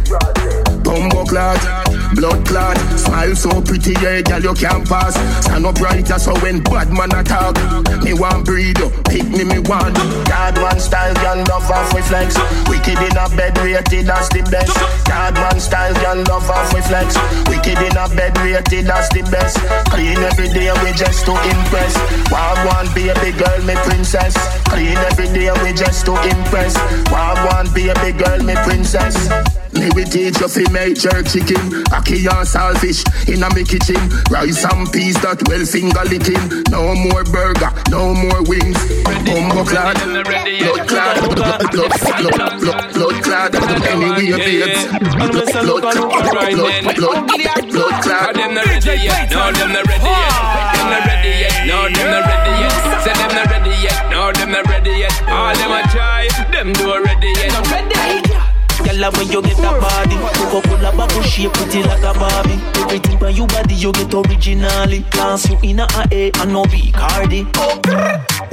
Bumbo 0.83 1.25
clot, 1.25 1.59
blood 2.15 2.47
clot. 2.47 2.77
Smile 2.99 3.37
so 3.37 3.61
pretty, 3.63 3.93
yeah, 4.03 4.23
girl, 4.23 4.43
you 4.43 4.55
can't 4.55 4.87
pass. 4.89 5.15
Stand 5.45 5.67
up 5.67 5.75
brighter 5.77 6.19
so 6.19 6.35
when 6.41 6.63
bad 6.63 6.93
man 6.93 7.13
attack. 7.15 7.57
Me 8.03 8.13
want 8.13 8.45
breed 8.45 8.77
pick 9.17 9.29
me, 9.33 9.45
me 9.45 9.59
want. 9.65 9.97
God 10.29 10.55
man 10.61 10.79
style, 10.79 11.15
girl, 11.15 11.41
love 11.49 11.71
off 11.71 11.95
we 11.95 12.03
flex. 12.03 12.37
Wicked 12.69 12.99
in 13.01 13.17
a 13.17 13.27
bed, 13.37 13.57
rated 13.59 14.09
as 14.09 14.29
the 14.29 14.43
best. 14.51 14.75
God 15.07 15.35
man 15.35 15.59
style, 15.61 15.95
girl, 15.95 16.23
love 16.29 16.49
off 16.51 16.73
we 16.75 16.81
flex. 16.83 17.17
Wicked 17.49 17.79
in 17.81 17.97
a 17.97 18.07
bed, 18.15 18.37
rated 18.39 18.91
as 18.91 19.09
the 19.11 19.23
best. 19.31 19.57
Clean 19.91 20.19
every 20.19 20.49
day, 20.49 20.71
we 20.85 20.93
just 20.93 21.25
to 21.27 21.33
impress. 21.33 21.97
a 21.97 23.15
big 23.21 23.39
girl, 23.39 23.61
me 23.65 23.75
princess. 23.87 24.35
Clean 24.69 24.97
every 24.97 25.29
day, 25.33 25.51
we 25.63 25.73
just 25.73 26.05
to 26.07 26.15
impress. 26.29 26.77
a 26.77 27.95
big 28.03 28.19
girl, 28.19 28.43
me 28.43 28.55
princess. 28.67 29.17
Me 29.77 29.91
we 29.95 30.05
teach 30.05 30.41
you 30.41 30.49
fi 30.49 30.65
make 30.73 30.97
jerk 30.97 31.29
chicken, 31.29 31.85
ackee 31.91 32.27
and 32.27 32.47
saltfish 32.47 33.03
in 33.29 33.43
a 33.43 33.49
me 33.55 33.65
kitchen. 33.65 34.01
Rice 34.31 34.65
and 34.65 34.91
peas 34.93 35.17
that 35.23 35.43
well 35.49 35.65
finger 35.65 36.05
licking. 36.07 36.41
No 36.71 36.95
more 36.95 37.25
burger, 37.25 37.71
no 37.91 38.15
more 38.15 38.43
wings. 38.47 38.79
Bumbo 39.27 39.65
clad, 39.65 39.97
blood 39.99 40.89
clad, 40.89 41.17
blood, 41.35 41.71
blood, 41.71 41.93
blood, 42.19 42.61
blood, 42.61 42.95
blood 42.95 43.17
clad. 43.23 43.55
Anyway, 43.55 44.35
babes, 44.37 44.87
blood, 45.17 45.83
blood, 45.83 46.15
blood, 46.57 46.97
blood, 46.97 47.29
blood 47.71 48.03
clad. 48.03 48.35
Them 48.37 48.55
not 48.55 48.67
ready 48.67 48.97
yet, 49.03 49.31
no, 49.31 49.53
them 49.53 49.73
not 49.73 49.87
ready 49.87 50.05
yet. 50.05 50.73
Them 50.75 50.87
not 50.91 51.07
ready 51.07 51.33
yet, 51.41 51.67
no, 51.67 51.79
them 51.89 52.09
not 52.11 52.25
ready 52.27 52.55
yet. 52.63 52.75
Say 53.03 53.15
them 53.15 53.33
not 53.35 53.51
ready 53.51 53.75
yet, 53.83 54.11
no, 54.11 54.33
them 54.33 54.51
not 54.51 54.67
ready 54.69 54.91
yet. 54.91 55.15
All 55.29 55.55
them 55.55 55.73
a 55.73 55.83
try, 55.91 56.29
them 56.53 56.73
do 56.73 57.03
ready 57.05 57.33
yet. 57.37 58.26
Girl, 58.85 59.11
when 59.13 59.29
you 59.31 59.43
get 59.43 59.57
that 59.59 59.81
body, 59.81 60.17
Coca-Cola 60.51 60.97
bubble 60.97 61.23
shape, 61.23 61.53
pretty 61.53 61.83
like 61.83 62.03
a 62.03 62.13
Barbie. 62.19 62.59
Everything 62.81 63.19
by 63.19 63.31
you 63.31 63.47
body, 63.47 63.75
you 63.75 63.93
get 63.93 64.13
originally. 64.15 65.05
Dance 65.11 65.49
you 65.49 65.59
in 65.63 65.81
a 65.81 65.87
A 66.13 66.31
and 66.41 66.53
no 66.53 66.65
B 66.65 66.93
Cardi. 66.93 67.47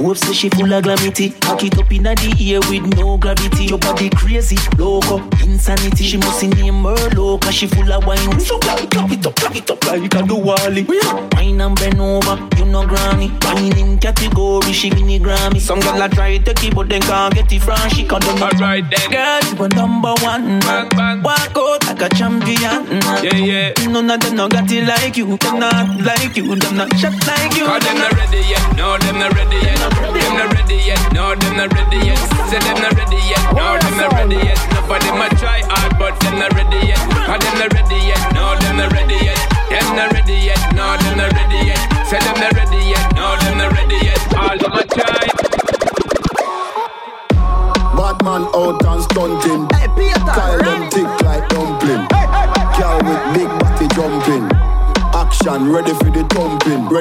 Whoop 0.00 0.16
say 0.16 0.32
she 0.32 0.48
full 0.48 0.72
of 0.72 0.82
glamity. 0.82 1.30
Cock 1.40 1.62
it 1.64 1.78
up 1.78 1.90
in 1.92 2.02
the 2.02 2.36
air 2.40 2.60
with 2.68 2.96
no 2.96 3.16
gravity. 3.16 3.66
Your 3.66 3.78
body 3.78 4.10
crazy, 4.10 4.56
loco, 4.76 5.22
insanity. 5.42 6.04
She 6.04 6.16
must 6.16 6.42
name 6.42 6.82
her 6.82 7.10
low, 7.16 7.38
cause 7.38 7.54
she 7.54 7.66
full 7.66 7.92
of 7.92 8.06
wine. 8.06 8.40
So 8.40 8.58
clap 8.58 8.82
it, 8.82 8.90
clap 8.90 9.10
it 9.10 9.26
up, 9.26 9.36
clap 9.36 9.54
it 9.54 9.70
up 9.70 9.84
like 9.86 10.14
a 10.14 10.22
Duwali. 10.26 10.86
Wine 11.34 11.60
and 11.60 11.76
bend 11.76 12.00
over, 12.00 12.36
you 12.56 12.64
know 12.66 12.86
granny. 12.86 13.30
Wine 13.42 13.78
in 13.78 13.98
category, 13.98 14.72
she 14.72 14.90
the 14.90 15.18
Grammy. 15.20 15.60
Some 15.60 15.80
girl 15.80 16.02
a 16.02 16.08
try 16.08 16.38
to 16.38 16.54
keep, 16.54 16.74
but 16.74 16.88
then 16.88 17.00
can't 17.02 17.34
get 17.34 17.52
it 17.52 17.62
from 17.62 17.78
she 17.90 18.04
can't 18.04 18.22
do 18.22 18.30
Alright 18.30 18.84
then. 18.90 19.10
Girl, 19.10 19.40
you 19.52 19.64
a 19.64 19.68
number 19.68 20.13
one. 20.22 20.60
Bang, 20.60 20.88
bang. 20.90 21.22
Walk 21.22 21.56
out 21.56 21.84
like 21.86 22.02
a 22.02 22.08
champion. 22.14 22.86
Yeah, 23.22 23.34
yeah. 23.34 23.72
None 23.88 24.10
of 24.10 24.20
them 24.20 24.36
no 24.36 24.48
got 24.48 24.70
it 24.70 24.84
like 24.86 25.16
you. 25.16 25.36
Them 25.38 25.58
not 25.58 26.00
like 26.00 26.36
you. 26.36 26.54
Them 26.56 26.76
not 26.76 26.92
shot 26.98 27.14
like 27.26 27.56
you. 27.56 27.66
Cause 27.66 27.82
them 27.82 27.98
not 27.98 28.12
ready 28.12 28.42
yet, 28.46 28.64
no, 28.76 28.98
them 28.98 29.18
not 29.18 29.32
ready 29.34 29.56
yet. 29.56 29.78
Them 29.78 30.36
not 30.36 30.52
ready 30.54 30.76
yet, 30.76 31.12
no, 31.12 31.34
them 31.34 31.56
not 31.56 31.72
ready 31.74 31.98
yet. 32.06 32.18
Say 32.50 32.58
them 32.60 32.78
not 32.82 32.94
ready 32.94 33.20
yet, 33.26 33.44
no, 33.54 33.78
them 33.78 33.94
not 33.96 34.12
ready 34.12 34.36
yet. 34.36 34.58
None 34.70 34.90
of 34.90 35.00
them 35.02 35.20
a 35.20 35.28
try 35.40 35.60
hard, 35.66 35.98
but 35.98 36.14
them 36.20 36.38
not 36.38 36.52
ready 36.54 36.86
yet. 36.88 37.00
Cause 37.26 37.40
them 37.42 37.54
not 37.58 37.72
ready 37.74 37.98
yet, 38.06 38.22
no, 38.34 38.54
them 38.60 38.76
not 38.76 38.92
ready 38.92 39.18
yet. 39.24 39.40
Them 39.70 39.96
not 39.96 40.12
ready 40.12 40.34
yet, 40.34 40.60
no, 40.74 40.96
them 40.98 41.18
not 41.18 41.32
ready 41.32 41.66
yet. 41.66 41.80
Say 42.06 42.18
them 42.20 42.36
not 42.38 42.52
ready 42.54 42.63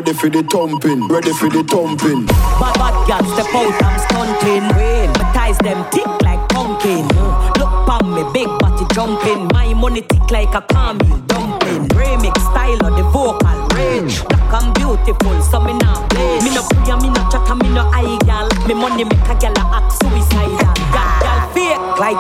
ready 0.04 0.20
for 0.20 0.30
the 0.30 0.44
thumping, 0.44 1.08
ready 1.08 1.32
for 1.32 1.48
the 1.48 1.64
thumping. 1.64 2.26
Bad 2.60 2.76
bad 2.76 2.96
girl 3.08 3.24
step 3.32 3.56
out, 3.56 3.72
I'm 3.80 3.96
stunting. 4.04 4.68
My 4.68 5.32
ties 5.32 5.58
them 5.60 5.80
thick 5.92 6.08
like 6.28 6.44
pumpkin. 6.50 7.08
Look 7.56 7.72
pon 7.88 8.12
me, 8.12 8.24
big 8.34 8.52
body 8.60 8.84
jumping. 8.94 9.48
My 9.54 9.74
money 9.74 10.02
thick 10.02 10.30
like 10.30 10.54
a 10.56 10.62
caramel 10.62 11.20
dumpling. 11.32 11.88
Remix 11.96 12.36
style 12.52 12.84
of 12.84 12.98
the 13.00 13.04
vocal 13.16 13.68
range. 13.80 14.20
Black 14.28 14.64
and 14.64 14.74
beautiful, 14.76 15.42
so 15.42 15.62
me 15.64 15.72
not 15.80 16.10
blaze. 16.10 16.44
Me 16.44 16.52
no 16.52 16.68
pray, 16.68 17.00
me 17.00 17.08
no 17.08 17.24
chat, 17.32 17.48
me 17.56 17.70
no 17.72 17.88
eye 17.96 18.20
gal. 18.28 18.50
Me 18.68 18.74
money 18.74 19.06
make 19.06 19.30
a 19.32 19.36
gal 19.40 19.56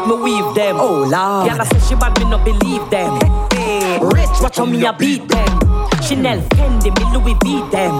me 0.07 0.15
weave 0.15 0.55
them. 0.55 0.77
Oh 0.79 1.05
lord, 1.05 1.47
gal 1.47 1.61
a 1.61 1.65
say 1.65 1.79
she 1.89 1.95
bad, 1.95 2.17
me 2.19 2.25
no 2.29 2.37
believe 2.37 2.89
them. 2.89 3.19
Hey, 3.53 3.99
rich, 4.01 4.29
watch 4.41 4.57
how 4.57 4.65
me 4.65 4.85
a 4.85 4.93
beat 4.93 5.27
them. 5.27 5.47
Chanel, 6.03 6.41
Fendi, 6.59 6.91
me 6.91 7.05
Louis 7.15 7.37
V 7.43 7.63
them. 7.71 7.99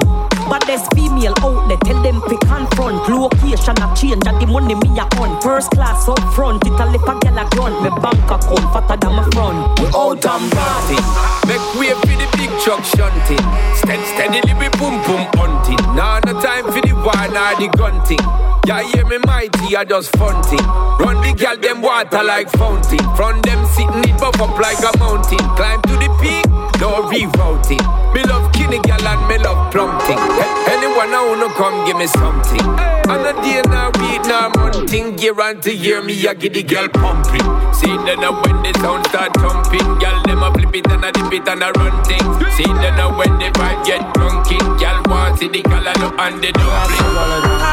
But 0.50 0.66
there's 0.68 0.86
female 0.90 1.34
out 1.40 1.68
there, 1.70 1.78
tell 1.88 2.02
them 2.04 2.22
pick 2.28 2.40
to 2.40 2.48
confront. 2.48 3.08
Location 3.08 3.80
a 3.80 3.88
change, 3.96 4.28
and 4.28 4.38
the 4.42 4.48
money 4.48 4.76
me 4.76 5.00
a 5.00 5.06
on. 5.22 5.40
First 5.42 5.72
class 5.72 6.08
up 6.08 6.20
front, 6.36 6.66
it 6.68 6.80
a 6.80 6.86
lip 6.86 7.08
a 7.08 7.18
gal 7.20 7.40
a 7.40 7.50
grunt. 7.50 7.82
Me 7.82 7.90
bank 8.02 8.28
account 8.28 8.68
fatter 8.76 8.98
than 8.98 9.16
my 9.16 9.24
front. 9.32 9.80
We 9.80 9.88
out 9.96 10.26
and 10.26 10.52
party. 10.52 11.00
Make 11.48 11.64
way 11.80 11.96
for 11.96 12.16
the 12.20 12.28
big 12.36 12.52
truck 12.60 12.84
shunting. 12.84 13.44
Steady, 13.80 14.04
steadily 14.12 14.54
we 14.60 14.68
boom 14.76 15.00
boom 15.08 15.24
hunting. 15.40 15.80
Now 15.96 16.20
no 16.26 16.40
time 16.42 16.66
for 16.66 16.82
the 16.82 16.94
war 16.94 17.28
nor 17.32 17.56
the 17.56 17.72
gun 17.78 18.04
thing. 18.06 18.53
Yeah, 18.66 18.82
hear 18.82 19.06
me 19.06 19.18
mighty, 19.26 19.76
I 19.76 19.84
just 19.84 20.16
fun 20.16 20.42
thing. 20.44 20.66
Run 21.04 21.20
the 21.22 21.34
gal 21.36 21.58
them 21.58 21.82
water 21.82 22.24
like 22.24 22.50
fountain. 22.52 23.04
From 23.16 23.42
them 23.42 23.66
sitting 23.76 24.08
it 24.08 24.18
buff 24.20 24.40
up 24.40 24.58
like 24.58 24.80
a 24.80 24.98
mountain. 25.00 25.44
Climb 25.60 25.82
to 25.82 25.94
the 26.00 26.08
peak, 26.22 26.48
no 26.80 27.02
rerouting. 27.10 27.82
Me 28.14 28.22
love 28.24 28.52
kinny 28.54 28.80
gal 28.80 29.02
and 29.08 29.28
me 29.28 29.38
love 29.40 29.72
plumping. 29.72 30.18
A- 30.20 30.70
anyone 30.74 31.14
I 31.14 31.22
wanna 31.28 31.50
come 31.54 31.86
give 31.86 31.98
me 31.98 32.08
something. 32.08 32.62
And 33.10 33.26
a 33.26 33.34
day 33.42 33.62
now 33.70 33.92
week 34.00 34.24
now 34.26 34.50
monthing. 34.56 35.16
Guarantee 35.16 35.76
hear 35.76 36.02
me, 36.02 36.14
I 36.28 36.34
get 36.34 36.54
the 36.54 36.64
girl 36.64 36.88
pumping. 36.90 37.46
See 37.74 37.92
then 38.06 38.22
when 38.22 38.58
the 38.64 38.72
sound 38.82 39.06
start 39.08 39.34
thumping, 39.38 39.88
gal 40.00 40.22
them 40.24 40.44
a 40.44 40.52
flip 40.54 40.76
it 40.76 40.88
and 40.92 41.04
a 41.06 41.12
dip 41.12 41.34
it 41.34 41.48
and 41.48 41.64
a 41.64 41.72
run 41.74 41.96
things. 42.06 42.24
See 42.56 42.70
then 42.82 42.98
when 43.18 43.34
the 43.40 43.50
vibe 43.58 43.86
get 43.86 44.14
drunken, 44.14 44.78
gal 44.78 45.02
want 45.10 45.40
see 45.40 45.48
the 45.50 45.62
color 45.64 45.94
look 46.00 46.16
and 46.20 46.38
the 46.44 46.52
dumpling. 46.54 47.64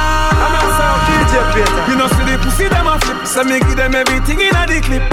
I'm 0.40 0.54
a 0.56 0.60
sound 0.76 1.00
ah. 1.04 1.06
DJ 1.06 1.34
Peter. 1.54 1.82
You 1.90 1.96
know, 1.98 2.08
see 2.08 2.24
the 2.24 2.34
pussy 2.42 2.66
them 2.68 2.86
a 2.88 2.98
flip. 3.00 3.26
So 3.26 3.44
me 3.44 3.60
give 3.60 3.76
them 3.76 3.94
everything 3.94 4.40
in 4.40 4.56
a 4.56 4.66
the 4.66 4.80
clip. 4.80 5.04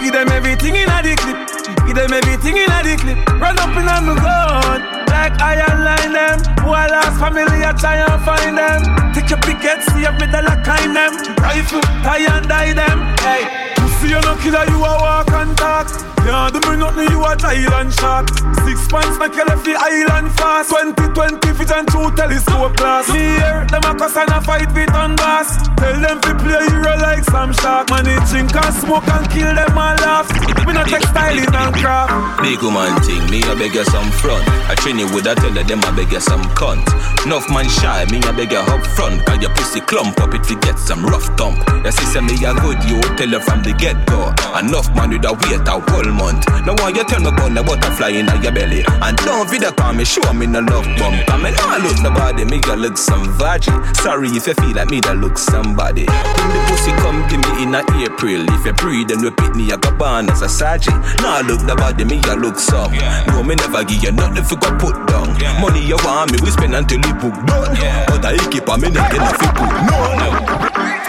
Give 0.00 0.12
them 0.12 0.28
everything 0.32 0.76
in 0.76 0.88
a 0.88 1.02
the 1.02 1.14
clip. 1.16 1.55
Them 1.96 2.12
everything 2.12 2.58
in 2.58 2.68
a 2.68 2.82
the 2.84 2.94
clip. 3.00 3.40
Run 3.40 3.58
up 3.58 3.72
in 3.72 3.88
on 3.88 4.04
the 4.04 4.14
gun. 4.20 4.80
Like 5.08 5.40
iron 5.40 5.82
line 5.82 6.12
them. 6.12 6.38
Who 6.60 6.68
I 6.68 6.86
lost 6.88 7.18
family, 7.18 7.64
I 7.64 7.72
try 7.72 7.96
and 7.96 8.20
find 8.20 8.52
them. 8.52 9.14
Take 9.14 9.30
your 9.30 9.40
pickets, 9.40 9.86
see 9.94 10.04
if 10.04 10.12
me 10.20 10.26
dollar 10.30 10.60
kind 10.60 10.94
them. 10.94 11.16
Rifle, 11.40 11.80
tie 12.04 12.28
and 12.28 12.46
die 12.46 12.74
them. 12.74 13.00
Hey. 13.24 13.85
Pussy, 13.96 14.08
you 14.08 14.20
no 14.20 14.36
killer, 14.36 14.64
you 14.68 14.76
a 14.76 14.92
walk 15.00 15.30
and 15.30 15.56
talk. 15.56 15.88
Yeah, 16.26 16.50
do 16.50 16.60
me 16.68 16.76
nothing, 16.76 17.08
you 17.08 17.22
a 17.22 17.32
Thailand 17.36 17.94
shark. 17.98 18.28
Six 18.66 18.88
pants, 18.88 19.16
make 19.18 19.34
you 19.34 19.44
left 19.46 19.64
the 19.64 19.72
island 19.78 20.28
fast. 20.36 20.70
2020 20.70 21.38
vision 21.54 21.86
through 21.86 22.10
telescope 22.16 22.76
glass. 22.76 23.06
Here, 23.08 23.64
them 23.70 23.86
a 23.86 23.94
cuss 23.94 24.16
and 24.16 24.28
a 24.28 24.40
fight 24.42 24.68
with 24.74 24.92
on 24.92 25.14
gas. 25.16 25.64
Tell 25.78 25.96
them 26.00 26.20
to 26.20 26.34
play 26.42 26.66
hero 26.68 26.98
like 26.98 27.24
some 27.24 27.54
shark. 27.54 27.88
Man, 27.88 28.04
they 28.04 28.18
drink 28.28 28.52
and 28.52 28.74
smoke 28.74 29.06
and 29.06 29.30
kill 29.30 29.54
them 29.54 29.78
and 29.78 30.00
laugh. 30.02 30.28
Me 30.66 30.72
not 30.74 30.90
textiling 30.90 31.54
and 31.54 31.74
craft. 31.78 32.42
Big 32.42 32.60
woman 32.60 32.90
thing, 33.06 33.22
me 33.30 33.40
a 33.46 33.54
beg 33.54 33.72
you 33.72 33.86
some 33.86 34.10
front. 34.18 34.42
I 34.66 34.74
train 34.74 34.98
you 34.98 35.06
with 35.14 35.30
a 35.30 35.34
tell 35.38 35.54
them 35.54 35.80
I 35.86 35.94
beg 35.94 36.10
you 36.10 36.20
some 36.20 36.42
cunt. 36.58 36.84
Enough 37.24 37.48
man 37.54 37.70
shy, 37.70 38.04
me 38.10 38.18
a 38.26 38.34
beg 38.34 38.50
you 38.50 38.58
up 38.58 38.82
front. 38.98 39.24
Cause 39.24 39.40
your 39.40 39.54
pussy 39.54 39.80
clump 39.80 40.18
up 40.18 40.34
if 40.34 40.50
you 40.50 40.58
get 40.58 40.76
some 40.76 41.06
rough 41.06 41.30
thump. 41.38 41.62
Your 41.86 41.94
sister 41.94 42.20
me 42.20 42.34
a 42.42 42.50
good, 42.58 42.82
you 42.90 42.98
tell 43.14 43.30
her 43.30 43.40
from 43.46 43.62
the 43.62 43.70
get 43.78 43.85
go. 44.06 44.32
Enough 44.58 44.88
man 44.96 45.10
with 45.10 45.28
a 45.28 45.32
weight, 45.32 45.62
a 45.68 45.76
whole 45.78 46.10
month. 46.10 46.48
Now 46.64 46.74
why 46.80 46.90
you 46.90 47.04
tell 47.04 47.20
me 47.20 47.28
about 47.28 47.52
the 47.52 47.62
butterfly 47.62 48.16
in 48.16 48.26
your 48.42 48.52
belly? 48.52 48.82
And 48.88 49.16
don't 49.22 49.48
video 49.50 49.70
call 49.72 49.92
me, 49.92 50.04
show 50.04 50.24
me 50.32 50.46
no 50.46 50.60
love 50.60 50.88
bump. 50.96 51.28
I 51.28 51.36
mean, 51.36 51.54
I 51.60 51.78
look 51.78 52.00
nobody, 52.02 52.44
me 52.44 52.58
you 52.64 52.76
look 52.76 52.96
some 52.96 53.28
virgin. 53.36 53.76
Sorry 53.94 54.28
if 54.32 54.46
you 54.46 54.54
feel 54.54 54.74
like 54.74 54.88
me 54.90 55.00
that 55.04 55.16
look 55.20 55.38
somebody. 55.38 56.08
When 56.08 56.48
the 56.50 56.60
pussy 56.72 56.92
come 57.04 57.20
give 57.28 57.42
me 57.44 57.68
in 57.68 57.76
a 57.76 57.84
April, 58.00 58.42
if 58.48 58.64
you 58.64 58.72
breathe 58.74 59.08
then 59.12 59.20
repeat 59.20 59.54
me, 59.54 59.70
I 59.70 59.76
got 59.76 59.98
born 59.98 60.30
as 60.30 60.42
a 60.42 60.48
sergeant. 60.48 60.96
Now 61.20 61.38
I 61.38 61.42
look 61.44 61.62
nobody, 61.62 62.04
me 62.04 62.18
you 62.24 62.36
look 62.40 62.58
some. 62.58 62.96
No, 63.28 63.44
me 63.44 63.54
never 63.54 63.84
give 63.84 64.02
you 64.02 64.12
nothing 64.12 64.44
for 64.44 64.56
go 64.56 64.72
put 64.80 64.96
down. 65.06 65.36
Money 65.60 65.84
you 65.84 66.00
want 66.00 66.32
me, 66.32 66.38
we 66.42 66.50
spend 66.50 66.74
until 66.74 66.98
you 67.04 67.14
book 67.20 67.36
done. 67.44 67.76
But 68.08 68.24
I 68.24 68.40
keep 68.48 68.66
a 68.66 68.74
minute, 68.80 69.04
you 69.12 69.20
know, 69.20 69.36
put 69.36 69.72
no. 69.84 69.96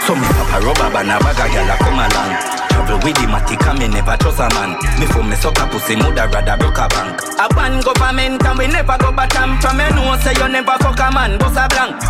Some 0.04 0.20
papa 0.20 0.64
rubber 0.64 0.88
band 0.92 1.10
a 1.10 1.18
bag 1.20 1.40
a 1.40 1.72
a 1.72 1.76
come 1.76 2.00
along 2.00 2.67
travel 2.88 3.04
with 3.04 3.16
the 3.16 3.26
matic 3.28 3.60
and 3.68 3.78
me 3.78 3.88
never 3.88 4.16
trust 4.16 4.40
a 4.40 4.48
man. 4.54 4.72
Me 4.98 5.06
for 5.06 5.22
me 5.22 5.36
suck 5.36 5.58
a 5.58 5.66
pussy, 5.68 5.96
mother 5.96 6.26
rather 6.28 6.56
broke 6.56 6.78
a 6.78 6.88
bank. 6.88 7.20
A 7.38 7.46
one 7.54 7.80
government 7.80 8.44
and 8.44 8.58
we 8.58 8.66
never 8.66 8.96
go 8.98 9.12
batam. 9.12 9.60
From 9.60 9.76
me 9.76 9.84
know 9.92 10.16
say 10.24 10.32
you 10.32 10.48
never 10.48 10.76
fuck 10.80 10.98
a 11.00 11.12
man, 11.12 11.38
boss 11.38 11.56
a 11.56 11.68
blank. 11.68 12.00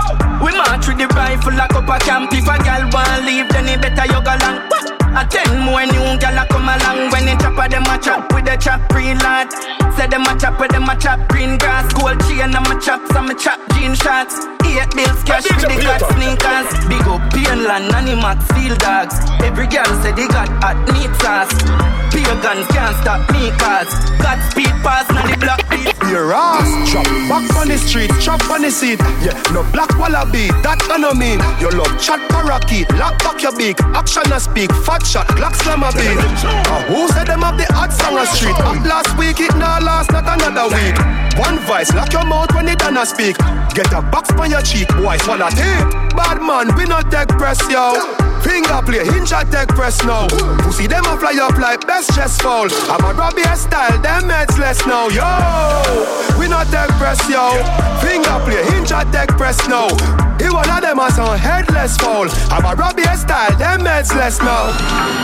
We 0.41 0.55
march 0.55 0.87
with 0.87 0.99
the 0.99 1.07
rifle 1.09 1.55
like 1.55 1.75
up 1.75 1.89
a 1.89 1.99
camp. 1.99 2.33
If 2.33 2.47
a 2.47 2.57
gal 2.63 2.89
want 2.93 3.25
leave, 3.25 3.49
then 3.51 3.69
it 3.69 3.83
better 3.83 4.07
you 4.07 4.23
go 4.23 4.35
long. 4.39 4.98
A 5.17 5.25
ten 5.27 5.61
more 5.65 5.85
new 5.87 6.19
gal 6.19 6.39
a 6.39 6.47
come 6.49 6.69
along 6.69 7.11
when 7.11 7.29
it 7.29 7.41
chop 7.41 7.59
a 7.59 7.69
them 7.69 7.85
a 7.85 7.99
chop 7.99 8.33
with 8.33 8.45
the 8.45 8.57
chop 8.57 8.81
green 8.91 9.19
lad. 9.19 9.53
Say 9.97 10.07
them 10.07 10.23
a 10.23 10.39
chop 10.39 10.61
with 10.61 10.71
them 10.71 10.89
a 10.89 10.97
chop 10.97 11.29
green 11.29 11.59
grass, 11.59 11.93
gold 11.93 12.21
chain 12.29 12.55
and 12.55 12.55
my 12.55 12.79
chop 12.79 13.01
some 13.13 13.31
chop 13.39 13.61
jean 13.75 13.95
shots. 13.95 14.47
Eight 14.69 14.91
bills 14.95 15.23
cash 15.25 15.49
with 15.49 15.65
the 15.65 15.81
got 15.83 16.03
sneakers. 16.13 16.69
Big 16.87 17.07
up 17.09 17.23
Painland, 17.33 17.91
Animax, 17.91 18.45
Field 18.55 18.79
Dogs. 18.79 19.17
Every 19.43 19.67
girl 19.67 19.89
say 20.03 20.13
they 20.13 20.29
got 20.29 20.49
hot 20.63 20.77
meat 20.93 21.11
sauce. 21.25 21.51
Pagans 22.13 22.67
can't 22.69 22.97
stop 23.03 23.21
me 23.33 23.51
cause 23.59 23.91
God 24.21 24.39
speed 24.51 24.73
pass 24.85 25.09
now 25.11 25.27
the 25.27 25.37
block 25.41 25.63
beat. 25.71 25.97
Your 26.09 26.33
ass 26.33 26.69
chop 26.91 27.05
back 27.29 27.45
on 27.57 27.69
the 27.69 27.77
street, 27.77 28.11
chop 28.21 28.41
on 28.51 28.63
the 28.63 28.71
seat. 28.71 29.01
Yeah, 29.21 29.37
no 29.53 29.65
black 29.73 29.91
wallaby, 29.99 30.49
that 30.63 30.79
I 30.89 30.97
know 30.97 31.13
mean. 31.13 31.41
Your 31.61 31.73
love 31.73 31.93
chat 32.01 32.21
parakeet, 32.31 32.89
lock 32.97 33.19
back 33.19 33.43
your 33.43 33.57
beak, 33.57 33.81
action 33.93 34.31
a 34.33 34.41
speak, 34.41 34.71
fat 34.99 35.07
shot, 35.07 35.27
Glock 35.29 35.55
slam 35.57 35.81
beat. 35.81 36.19
Uh, 36.45 36.83
who 36.85 37.09
said 37.09 37.27
them 37.27 37.41
have 37.41 37.57
the 37.57 37.67
hot 37.73 37.93
song 37.93 38.19
a 38.19 38.27
street? 38.27 38.55
Up 38.61 38.85
last 38.85 39.17
week, 39.19 39.41
it 39.41 39.55
now 39.57 39.79
last, 39.81 40.11
not 40.13 40.25
another 40.27 40.75
week. 40.75 40.97
One 41.39 41.59
voice, 41.67 41.93
lock 41.95 42.13
your 42.13 42.25
mouth 42.25 42.53
when 42.55 42.69
it 42.69 42.79
done 42.79 42.97
a 42.97 43.07
speak. 43.07 43.37
Get 43.79 43.93
a 43.93 44.03
box 44.03 44.33
on 44.33 44.51
your 44.51 44.61
cheek, 44.61 44.89
boy, 44.89 45.17
swallow 45.19 45.49
tape. 45.51 45.87
Bad 46.19 46.43
man, 46.43 46.75
we 46.75 46.85
not 46.85 47.13
take 47.13 47.29
press, 47.39 47.61
yo. 47.71 47.95
Finger 48.43 48.83
play, 48.83 49.07
hinge 49.07 49.31
at 49.31 49.53
take 49.53 49.69
press 49.69 50.03
now. 50.03 50.27
Pussy 50.67 50.89
them 50.89 51.05
a 51.07 51.17
fly 51.17 51.39
up 51.41 51.57
like 51.59 51.87
best 51.87 52.13
chest 52.13 52.43
fall. 52.43 52.67
I'm 52.91 53.05
a 53.05 53.15
Robbie 53.15 53.47
style, 53.55 53.97
them 54.03 54.29
heads 54.29 54.59
less 54.59 54.85
now, 54.85 55.07
yo. 55.07 55.23
We 56.41 56.49
not 56.49 56.67
take 56.75 56.91
press, 56.99 57.23
yo. 57.31 57.55
Finger 58.03 58.43
play, 58.43 58.67
hinge 58.75 58.91
at 58.91 59.13
take 59.13 59.31
press 59.39 59.57
now. 59.69 59.87
He 60.39 60.47
one 60.51 60.71
of 60.71 60.81
them 60.83 60.99
a 60.99 61.11
some 61.11 61.39
headless 61.39 61.99
fall. 61.99 62.31
I'm 62.51 62.67
a 62.67 62.75
Robbie 62.75 63.03
style, 63.19 63.55
them 63.59 63.87
heads 63.87 64.15
less 64.15 64.39
now. 64.39 64.71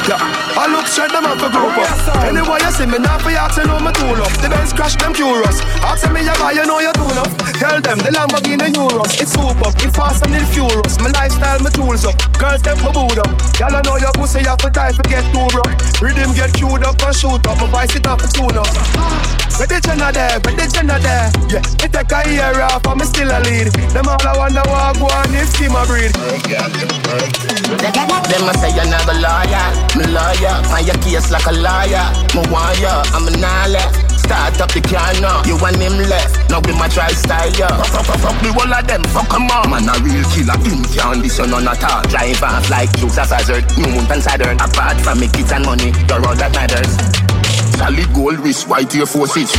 Yeah, 0.06 0.18
I 0.58 0.66
look 0.70 0.86
straight 0.86 1.10
them 1.10 1.24
up 1.26 1.38
a 1.38 1.50
group 1.54 1.78
up. 1.78 2.26
Anyway 2.26 2.58
you 2.62 2.70
see 2.74 2.86
me 2.86 2.98
now 2.98 3.18
for 3.18 3.30
ask 3.30 3.58
you 3.58 3.66
know 3.66 3.78
me 3.78 3.94
tool 3.94 4.18
up. 4.18 4.34
The 4.42 4.50
Benz 4.50 4.72
crash 4.74 4.94
them 4.98 5.14
curious. 5.14 5.62
Ask 5.86 6.10
me 6.10 6.22
you 6.26 6.34
buy 6.42 6.52
you 6.52 6.66
know 6.66 6.82
you 6.82 6.90
do 6.98 7.06
enough. 7.14 7.30
Tell 7.62 7.80
them 7.80 7.98
the 8.02 8.10
Lamborghini 8.44 8.72
Euros. 8.72 9.20
It's 9.20 9.32
super, 9.32 9.70
it 9.84 9.92
fast 9.94 10.24
and 10.24 10.34
it 10.34 10.46
furious. 10.52 10.98
My 11.00 11.10
lifestyle, 11.10 11.60
my 11.60 11.70
tools 11.70 12.04
up. 12.04 12.14
Girls 12.38 12.62
them 12.62 12.78
my 12.82 12.92
boot 12.92 13.18
up. 13.18 13.32
Y'all 13.58 13.82
know 13.82 13.96
your 13.96 14.12
pussy 14.12 14.40
have 14.44 14.58
to 14.58 14.70
die 14.70 14.92
for 14.92 15.02
get 15.02 15.24
too 15.32 15.46
rough. 15.56 16.02
Rhythm 16.02 16.34
get 16.34 16.52
queued 16.52 16.84
up 16.84 17.00
and 17.02 17.16
shoot 17.16 17.46
up. 17.46 17.58
My 17.58 17.66
voice 17.66 17.96
it 17.96 18.06
up 18.06 18.20
and 18.20 18.32
tune 18.34 18.56
up. 18.56 18.66
Ah, 18.96 19.22
where 19.58 19.66
the 19.66 19.80
Jenna 19.80 20.12
there, 20.12 20.38
where 20.44 20.54
the 20.56 20.66
Jenna 20.68 20.98
there. 21.00 21.30
Yeah, 21.48 21.62
me 21.80 21.88
take 21.88 22.12
a 22.12 22.20
year 22.28 22.60
off 22.60 22.86
and 22.86 23.00
me 23.00 23.06
still 23.06 23.30
a 23.30 23.38
lead. 23.40 23.72
Them 23.92 24.08
all 24.08 24.20
I 24.20 24.36
wonder 24.36 24.64
what 24.68 24.98
go 24.98 25.06
on 25.08 25.34
if 25.34 25.54
a 25.60 25.82
breed. 25.86 26.12
Them 28.24 28.48
a 28.48 28.52
say 28.58 28.72
you're 28.74 28.88
not 28.88 29.08
a 29.08 29.14
liar, 29.20 29.66
me 29.96 30.04
lawyer. 30.12 30.56
Find 30.68 30.86
your 30.86 30.98
case 31.00 31.30
like 31.30 31.46
a 31.46 31.52
liar. 31.52 32.06
Me 32.34 32.42
ya, 32.80 33.02
I'm 33.14 33.28
a 33.28 33.30
nala. 33.38 34.13
Start 34.24 34.56
up 34.56 34.72
the 34.72 34.80
car 34.80 35.12
now, 35.20 35.44
you 35.44 35.60
and 35.60 35.76
him 35.76 36.00
left. 36.08 36.48
Now 36.48 36.60
we 36.64 36.72
my 36.72 36.88
try 36.88 37.12
style 37.12 37.52
ya. 37.60 37.68
Fuck, 37.92 38.08
fuck, 38.08 38.18
fuck, 38.24 38.36
the 38.40 38.48
whole 38.56 38.72
of 38.72 38.86
them, 38.88 39.04
fuck 39.12 39.28
'em 39.36 39.52
all. 39.52 39.68
Man 39.68 39.84
a 39.84 39.92
real 40.00 40.24
killer, 40.32 40.56
him 40.64 40.80
can't 40.96 41.20
listen 41.20 41.52
on 41.52 41.68
at 41.68 41.84
all. 41.84 42.00
Drive 42.08 42.42
off 42.42 42.70
like 42.70 42.88
jokes 42.96 43.18
as 43.20 43.30
hazard, 43.30 43.64
new 43.76 43.84
moon 43.92 44.08
and 44.08 44.22
southern. 44.24 44.56
Apart 44.56 44.96
from 45.04 45.20
me 45.20 45.28
kids 45.28 45.52
and 45.52 45.66
money, 45.66 45.92
you're 46.08 46.24
all 46.24 46.34
that 46.40 46.56
matters. 46.56 46.88
Solid 47.76 48.08
gold 48.14 48.40
wrist, 48.40 48.66
white 48.66 48.94
Air 48.96 49.04
Forces. 49.04 49.50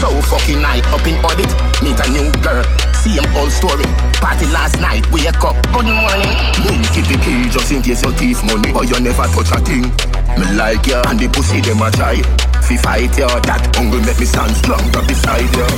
So 0.00 0.12
fucking 0.28 0.60
high 0.60 0.84
up 0.92 1.06
in 1.08 1.16
orbit. 1.24 1.48
Meet 1.80 2.00
a 2.04 2.06
new 2.12 2.28
girl, 2.44 2.60
same 3.00 3.24
old 3.40 3.52
story. 3.52 3.88
Party 4.20 4.44
last 4.52 4.80
night, 4.84 5.08
wake 5.12 5.32
up, 5.40 5.56
good 5.72 5.88
morning. 5.88 6.36
Boom, 6.60 6.82
keep 6.92 7.08
the 7.08 7.16
key 7.24 7.48
just 7.48 7.72
in 7.72 7.80
case 7.80 8.04
you 8.04 8.12
thief 8.20 8.44
money, 8.44 8.68
but 8.68 8.84
you 8.84 9.00
never 9.00 9.24
touch 9.32 9.48
a 9.56 9.58
thing. 9.64 9.88
Me 10.36 10.44
like 10.60 10.84
ya, 10.86 11.00
and 11.08 11.18
the 11.18 11.28
pussy 11.32 11.60
them 11.64 11.80
a 11.80 11.90
try. 11.90 12.20
Fi 12.64 12.76
fight 12.78 13.18
ya, 13.18 13.28
that 13.44 13.60
hunger 13.76 14.00
make 14.00 14.18
me 14.18 14.24
stand 14.24 14.56
strong 14.56 14.80
up 14.96 15.04
beside 15.06 15.44
ya. 15.52 15.68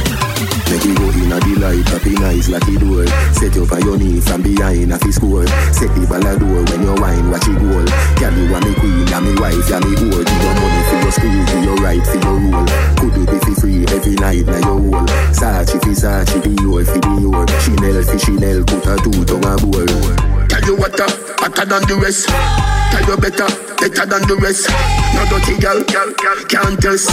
Make 0.70 0.84
you 0.86 0.94
go 0.94 1.06
in 1.14 1.30
a 1.34 1.38
delight, 1.42 1.86
happy 1.90 2.14
nice 2.14 2.48
like 2.48 2.66
it 2.68 2.78
door. 2.78 3.06
Set 3.34 3.54
you 3.54 3.66
on 3.66 3.82
your 3.82 3.98
knees 3.98 4.26
from 4.26 4.42
behind 4.42 4.92
a 4.92 4.98
fi 4.98 5.10
score. 5.10 5.46
Set 5.74 5.90
the 5.94 6.06
ball 6.06 6.22
a 6.22 6.38
door 6.38 6.62
when 6.62 6.82
you 6.86 6.94
wine, 7.02 7.26
watch 7.30 7.46
it 7.50 7.58
goal. 7.58 7.86
Girl, 8.18 8.34
you 8.38 8.54
a 8.54 8.58
me 8.62 8.72
queen, 8.78 9.06
a 9.10 9.18
me 9.18 9.32
wife, 9.38 9.70
a 9.70 9.78
me 9.82 9.92
whore. 9.98 10.22
Give 10.22 10.42
your 10.42 10.54
money 10.62 10.82
for 10.86 10.98
your 11.02 11.12
school, 11.14 11.42
for 11.50 11.58
your 11.66 11.78
right, 11.82 12.04
for 12.06 12.18
your 12.22 12.36
rule. 12.38 12.66
Could 13.02 13.14
you 13.18 13.24
be 13.26 13.38
fi 13.42 13.52
free 13.58 13.82
every 13.90 14.14
night 14.22 14.46
na 14.46 14.58
your 14.62 14.78
hole? 14.78 15.06
Sachi 15.34 15.78
fi 15.82 15.90
Sachi, 15.90 16.38
the 16.38 16.50
your 16.62 16.82
fi 16.86 16.98
the 17.02 17.12
your. 17.18 17.46
Chanel 17.62 17.98
fi 18.06 18.16
Chanel, 18.18 18.62
put 18.62 18.86
a 18.86 18.94
two 19.02 19.22
tongue 19.26 19.46
a 19.46 19.54
bowl. 19.58 20.35
Tell 20.56 20.68
you 20.68 20.76
what, 20.76 20.98
uh, 20.98 21.06
hotter 21.36 21.66
than 21.66 21.82
the 21.86 21.96
rest. 22.00 22.28
Tell 22.28 23.04
you 23.04 23.16
better, 23.18 23.44
better 23.76 24.06
than 24.08 24.26
the 24.26 24.36
rest. 24.40 24.70
No 25.12 25.28
dirty 25.28 25.60
girl, 25.60 25.84
girl, 25.84 26.10
girl, 26.16 26.44
can't 26.48 26.80
test. 26.80 27.12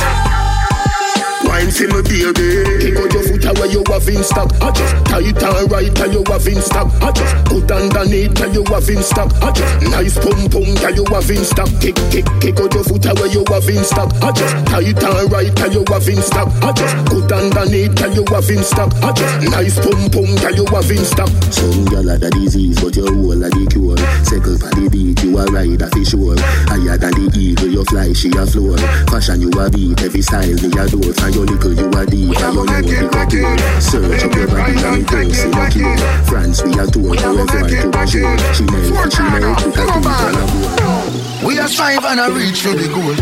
Wine 1.43 1.69
for 1.69 1.85
me 1.85 2.01
baby. 2.01 2.63
Kick 2.79 2.97
out 2.97 3.13
your 3.13 3.23
foot 3.23 3.45
away 3.45 3.69
you 3.69 3.83
have 3.91 4.07
in 4.07 4.23
stock. 4.23 4.49
I 4.61 4.71
just 4.71 4.95
tight 5.05 5.43
and 5.43 5.71
right 5.71 5.99
and 5.99 6.13
you 6.13 6.23
have 6.31 6.47
in 6.47 6.61
stock. 6.61 6.87
I 7.01 7.11
just 7.11 7.35
put 7.45 7.69
underneath 7.69 8.39
and 8.41 8.55
you 8.55 8.63
have 8.73 8.89
in 8.89 9.03
stock. 9.03 9.29
I 9.43 9.51
just 9.51 9.91
nice 9.91 10.17
pum 10.17 10.49
pum 10.49 10.63
and 10.63 10.95
you 10.95 11.05
have 11.11 11.29
in 11.29 11.43
stock. 11.43 11.69
Kick, 11.83 11.99
kick, 12.09 12.25
kick 12.39 12.59
out 12.59 12.73
your 12.73 12.83
foot 12.83 13.05
away 13.05 13.29
you 13.35 13.43
have 13.51 13.69
in 13.69 13.83
stock. 13.83 14.09
I 14.23 14.31
just 14.31 14.55
tight 14.65 15.03
and 15.03 15.31
right 15.31 15.59
and 15.59 15.73
you 15.73 15.83
have 15.91 16.07
in 16.07 16.21
stock. 16.23 16.49
I 16.63 16.71
just 16.71 16.95
put 17.11 17.31
underneath 17.31 18.01
and 18.01 18.15
you 18.15 18.25
have 18.31 18.49
in 18.49 18.63
stock. 18.63 18.91
I 19.03 19.11
just 19.11 19.51
nice 19.51 19.77
pum 19.83 19.99
pum 20.09 20.29
and 20.47 20.55
you 20.55 20.65
have 20.71 20.91
in 20.91 21.03
stock. 21.03 21.29
Some 21.51 21.85
gyal 21.91 22.07
a 22.07 22.29
disease, 22.31 22.79
but 22.81 22.95
your 22.95 23.11
whole 23.11 23.43
a 23.43 23.49
the 23.51 23.67
cure. 23.67 23.99
Circle 24.23 24.57
for 24.57 24.71
the 24.71 24.87
beat, 24.89 25.21
you 25.23 25.37
a 25.37 25.45
ride 25.51 25.81
a 25.81 25.87
fish 25.91 26.15
sure. 26.15 26.39
Higher 26.71 26.97
than 26.97 27.11
the 27.11 27.27
eagle, 27.35 27.67
you 27.67 27.83
fly, 27.85 28.13
she 28.13 28.31
a 28.31 28.47
floor. 28.47 28.77
Fashion 29.11 29.41
you 29.41 29.51
a 29.59 29.69
beat, 29.69 30.01
every 30.01 30.21
style 30.21 30.47
me 30.47 30.71
a 30.79 30.87
do. 30.87 31.02
From 31.11 31.33
your 31.33 31.45
little 31.45 31.73
you 31.73 31.89
a 31.89 32.05
deep, 32.05 32.39
and 32.39 32.87
you 32.87 33.01
know 33.01 33.11
we 33.11 33.37
you. 33.37 33.81
Search 33.81 34.23
up 34.23 34.35
your 34.35 34.47
body 34.47 34.71
and 34.71 35.01
it 35.01 35.07
goes 35.07 35.43
in 35.43 35.53
a 35.53 35.69
cure. 35.69 35.97
France 36.23 36.63
we 36.63 36.71
a 36.79 36.87
tour, 36.87 37.15
to 37.15 37.29
avoid 37.41 37.67
to 37.69 37.89
a 37.91 38.07
shore. 38.07 38.37
She 38.53 38.63
melt, 38.63 39.11
she 39.11 39.21
melt, 39.23 39.57
put 39.59 39.75
a 39.75 39.85
teeth 39.87 40.15
on 40.15 40.35
a 40.35 40.45
board. 40.47 41.43
We 41.43 41.59
a 41.59 41.67
strive 41.67 42.05
and 42.05 42.19
a 42.19 42.31
reach 42.31 42.61
for 42.61 42.71
the 42.71 42.87
goal. 42.87 43.15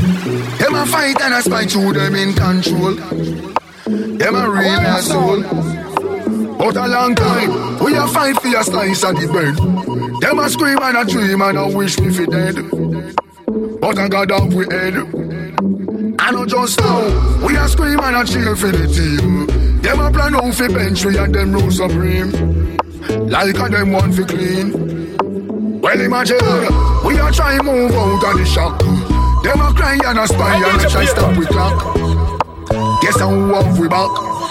Them 0.60 0.76
a 0.76 0.86
fight 0.86 1.20
and 1.22 1.34
a 1.34 1.42
spite 1.42 1.72
through 1.72 1.94
them 1.94 2.16
in 2.16 2.34
control. 2.34 2.94
Them 3.86 4.36
a 4.36 4.50
real 4.50 4.80
asshole. 4.80 5.42
But 6.58 6.78
a 6.78 6.88
long 6.88 7.16
time, 7.16 7.84
we 7.84 7.96
a 7.96 8.06
fight 8.08 8.40
for 8.40 8.56
a 8.56 8.64
slice 8.64 9.04
of 9.04 9.16
the 9.20 9.28
bread. 9.28 9.56
Them 10.22 10.38
a 10.38 10.48
scream 10.50 10.78
and 10.80 10.98
a 10.98 11.06
dream 11.06 11.42
and 11.42 11.58
a 11.58 11.68
wish 11.68 12.00
me 12.00 12.14
fi 12.14 12.26
dead. 12.26 12.58
But 13.82 13.98
I 13.98 14.08
got 14.08 14.30
up 14.30 14.54
we 14.54 14.66
head. 14.70 14.94
I 16.24 16.30
know 16.30 16.46
just 16.46 16.80
now, 16.80 17.46
we 17.46 17.58
a 17.58 17.68
scream 17.68 18.00
and 18.00 18.16
a 18.16 18.24
cheer 18.24 18.56
for 18.56 18.68
the 18.68 18.86
team. 18.86 19.48
Them 19.82 20.00
a 20.00 20.12
plan 20.12 20.36
out 20.36 20.54
fi 20.54 20.68
bench 20.68 21.04
we 21.04 21.18
and 21.18 21.34
them 21.34 21.52
rule 21.52 21.72
supreme. 21.72 22.78
Like 23.28 23.58
a 23.58 23.68
them 23.68 23.92
want 23.92 24.14
fi 24.14 24.24
clean. 24.26 25.82
Well 25.82 26.00
imagine, 26.00 26.38
we 27.04 27.18
a 27.18 27.32
try 27.32 27.58
move 27.64 27.92
out 27.94 28.24
of 28.24 28.38
the 28.38 28.46
shock. 28.46 28.78
Them 29.44 29.62
a 29.62 29.74
cry 29.74 29.98
and 30.06 30.20
a 30.20 30.28
spy 30.28 30.56
and 30.58 30.82
a 30.86 30.90
try 30.92 31.06
stop 31.06 31.36
we 31.36 31.48
clock. 31.48 31.96
Guess 33.02 33.20
how 33.20 33.82
we 33.82 33.88
back? 33.88 34.51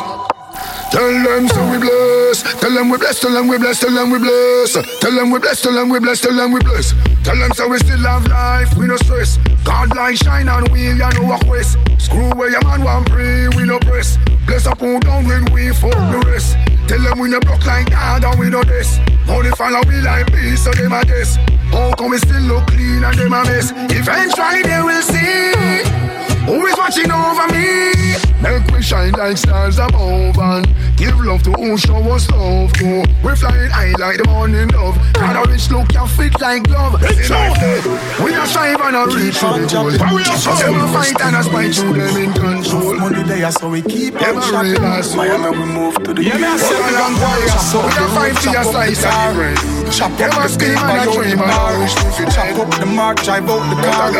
Tell 0.90 1.06
them 1.06 1.48
so 1.48 1.70
we 1.70 1.78
bless. 1.78 2.42
Tell 2.60 2.74
them 2.74 2.90
we 2.90 2.98
bless. 2.98 3.20
Tell 3.20 3.32
them 3.32 3.48
we 3.48 3.58
bless. 3.58 3.80
Tell 3.80 3.94
them 3.94 4.10
we 4.10 4.18
bless. 4.18 4.70
Tell 5.00 5.12
them 5.14 5.30
we 5.30 5.38
bless. 5.38 5.62
Tell 5.62 5.72
them 5.72 5.88
we 5.88 6.00
bless. 6.00 6.20
Tell 6.20 6.34
them 6.34 6.52
we 6.52 6.60
bless. 6.60 6.92
Tell 7.22 7.36
them 7.38 7.52
so 7.52 7.68
we 7.68 7.78
still 7.78 7.98
have 7.98 8.26
life. 8.26 8.76
We 8.76 8.86
no 8.86 8.96
stress. 8.96 9.38
God 9.64 9.94
light 9.94 10.18
shine 10.18 10.48
on 10.48 10.64
we 10.72 10.90
ya 10.92 11.10
no 11.10 11.22
walk 11.28 11.46
west. 11.46 11.78
Screw 11.98 12.30
where 12.30 12.50
your 12.50 12.64
man 12.64 12.82
want 12.82 13.08
pray. 13.08 13.48
We 13.56 13.64
no 13.64 13.78
press. 13.78 14.18
Bless 14.46 14.66
up 14.66 14.78
pull 14.78 14.98
down 15.00 15.26
when 15.26 15.44
we 15.52 15.70
fuck 15.72 15.94
the 15.94 16.22
rest. 16.26 16.56
Tell 16.88 17.00
them 17.00 17.20
we 17.20 17.28
no 17.30 17.38
block 17.40 17.64
like 17.66 17.88
God 17.90 18.24
and 18.24 18.38
we 18.40 18.50
no 18.50 18.64
this. 18.64 18.98
Money 19.26 19.50
follow 19.50 19.80
we 19.86 20.00
like 20.00 20.26
peace 20.32 20.64
so 20.64 20.72
them 20.72 20.92
a 20.92 21.04
guess. 21.04 21.36
How 21.70 21.94
come 21.94 22.10
we 22.10 22.18
still 22.18 22.42
look 22.42 22.66
clean 22.66 23.04
and 23.04 23.16
them 23.16 23.32
a 23.32 23.44
mess? 23.44 23.70
Eventually 23.94 24.62
they 24.62 24.82
will 24.82 25.02
see. 25.02 26.39
Who 26.50 26.66
is 26.66 26.76
watching 26.76 27.12
over 27.12 27.46
me? 27.54 27.94
Make 28.42 28.66
we 28.72 28.82
shine 28.82 29.12
like 29.12 29.36
stars 29.36 29.78
above 29.78 30.36
and 30.36 30.66
give 30.96 31.14
love 31.20 31.44
to 31.44 31.52
who 31.52 31.78
show 31.78 32.02
us 32.10 32.28
love 32.30 32.72
to. 32.82 33.06
We 33.22 33.36
flying 33.36 33.70
high 33.70 33.94
like 34.00 34.18
the 34.18 34.26
morning 34.26 34.66
dove. 34.66 34.98
Got 35.12 35.46
a 35.46 35.48
rich 35.48 35.70
look, 35.70 35.92
you 35.94 36.06
fit 36.08 36.40
like 36.40 36.64
glove. 36.64 36.98
We 36.98 38.34
are 38.34 38.46
strive 38.46 38.80
and 38.80 38.96
a 38.96 39.06
reach 39.14 39.38
for 39.38 39.54
the 39.54 39.68
goal. 39.70 39.94
Them 39.94 40.74
a 40.74 40.88
fight 40.90 41.20
and 41.22 41.36
a 41.36 41.42
spite 41.44 41.74
through 41.76 41.94
them 41.94 42.16
in 42.18 42.32
control. 42.32 42.98
Money 42.98 43.22
there, 43.22 43.52
so 43.52 43.68
we 43.70 43.82
keep 43.82 44.14
them 44.14 44.38
on 44.38 44.42
shot. 44.42 45.14
Miami, 45.14 45.50
we 45.54 45.64
move 45.70 46.02
to 46.02 46.14
the 46.14 46.24
yeah, 46.24 46.34
me 46.34 46.50
a 46.50 46.58
say 46.58 46.82
we 46.82 46.90
don't 46.98 47.14
warrior, 47.20 47.62
so 47.62 47.78
we 47.78 47.94
don't 47.94 48.10
fight 48.10 48.34
for 48.34 48.50
your 48.50 48.64
slice 48.64 49.04
of 49.06 49.14
the 49.14 49.30
bread. 49.38 49.58
Chop 49.94 50.18
up 50.18 50.34
the 50.34 50.48
scheme 50.48 50.74
and 50.74 50.98
a 50.98 51.12
dream 51.14 51.38
and 51.38 51.46
a 51.46 51.78
wish 51.78 51.94
to 51.94 52.10
fit. 52.18 52.26
Chop 52.34 52.58
up 52.58 52.74
the 52.80 52.86
mark, 52.86 53.22
drive 53.22 53.46
out 53.46 53.62
the 53.70 53.86
car. 53.94 54.10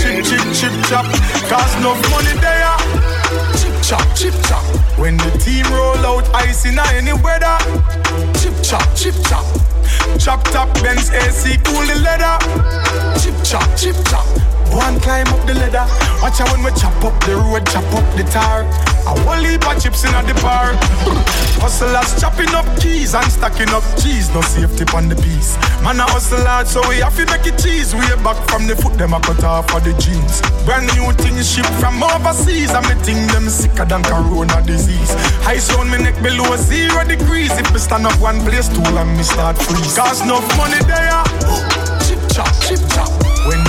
Chip, 0.00 0.24
chip, 0.24 0.40
chip, 0.56 0.72
chop. 0.88 1.04
Cause 1.66 1.82
no 1.82 1.94
money 2.10 2.32
there. 2.38 2.76
Chip, 3.58 3.74
chop, 3.82 4.06
chip, 4.14 4.34
chop. 4.46 4.62
When 4.96 5.16
the 5.16 5.30
team 5.42 5.66
roll 5.74 5.98
out, 6.06 6.32
ice 6.32 6.64
in 6.64 6.78
any 6.78 7.12
weather. 7.12 7.58
Chip, 8.38 8.54
chop, 8.62 8.86
chip, 8.94 9.16
chop. 9.26 9.44
Chop 10.16 10.44
top 10.44 10.72
Benz 10.74 11.10
AC, 11.10 11.58
cool 11.64 11.84
the 11.86 11.96
leather. 12.04 12.38
Chip, 13.18 13.34
chop, 13.42 13.68
chip, 13.76 13.96
chop. 14.06 14.55
One 14.72 14.98
climb 15.00 15.28
up 15.28 15.46
the 15.46 15.54
ladder. 15.54 15.86
Watch 16.22 16.40
out 16.40 16.50
when 16.52 16.64
we 16.64 16.70
chop 16.78 16.96
up 17.04 17.14
the 17.24 17.36
road, 17.36 17.66
chop 17.66 17.86
up 17.94 18.06
the 18.16 18.24
tar. 18.30 18.64
A 19.06 19.14
whole 19.22 19.38
heap 19.38 19.66
of 19.66 19.78
chips 19.80 20.04
in 20.04 20.12
the 20.26 20.34
bar. 20.42 20.74
Hustlers 21.62 22.20
chopping 22.20 22.50
up 22.54 22.66
keys 22.80 23.14
and 23.14 23.30
stacking 23.30 23.70
up 23.70 23.84
cheese. 24.02 24.28
No 24.34 24.40
safety 24.42 24.84
on 24.94 25.08
the 25.08 25.16
piece. 25.16 25.56
Man, 25.80 26.00
a 26.00 26.04
hustle 26.10 26.42
hard, 26.44 26.66
so 26.66 26.82
we 26.88 26.98
have 27.00 27.14
to 27.16 27.24
make 27.30 27.46
it 27.46 27.56
cheese. 27.58 27.94
Way 27.94 28.10
back 28.26 28.36
from 28.50 28.66
the 28.66 28.74
foot, 28.74 28.98
them 28.98 29.14
a 29.14 29.20
cut 29.20 29.42
off 29.44 29.72
of 29.74 29.84
the 29.84 29.94
jeans. 30.02 30.42
Brand 30.66 30.90
new 30.98 31.12
things 31.22 31.46
shipped 31.46 31.72
from 31.78 32.02
overseas. 32.02 32.74
And 32.74 32.84
me 32.90 32.94
think 33.06 33.30
them 33.30 33.48
sicker 33.48 33.86
than 33.86 34.02
corona 34.02 34.60
disease. 34.66 35.14
Ice 35.46 35.70
on 35.78 35.90
me 35.90 35.98
neck 35.98 36.18
below 36.22 36.56
zero 36.56 37.04
degrees. 37.06 37.54
If 37.56 37.72
me 37.72 37.78
stand 37.78 38.06
up 38.06 38.18
one 38.20 38.42
place 38.42 38.68
too 38.68 38.84
long, 38.90 39.16
me 39.16 39.22
start 39.22 39.56
freeze. 39.56 39.94
Cause 39.94 40.26
no 40.26 40.42
money 40.58 40.82
there. 40.84 41.22
Chip 42.02 42.20
chop, 42.34 42.50
chip 42.66 42.82
chop. 42.90 43.10
When 43.46 43.62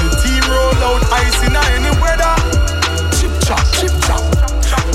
roll 0.57 0.81
out, 0.89 1.03
ice 1.13 1.39
in 1.45 1.53
any 1.53 1.93
weather. 2.01 2.33
Chip 3.17 3.33
chop, 3.45 3.61
chip 3.77 3.93
chop. 4.05 4.23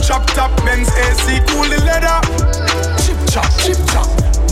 Chop 0.02 0.26
top 0.34 0.50
Benz 0.64 0.90
AC, 0.90 1.38
cool 1.48 1.68
the 1.70 1.78
leather. 1.86 2.18
Chip 3.02 3.18
chop, 3.30 3.48
chip 3.62 3.78
chop. 3.94 4.08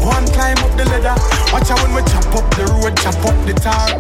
One 0.07 0.25
climb 0.33 0.59
up 0.65 0.73
the 0.79 0.85
ladder. 0.87 1.17
Watch 1.53 1.71
out 1.71 1.83
when 1.83 1.93
we 1.95 2.03
chop 2.09 2.27
up 2.39 2.47
the 2.55 2.65
road, 2.71 2.97
chop 3.03 3.19
up 3.27 3.37
the 3.47 3.55
tar. 3.59 3.99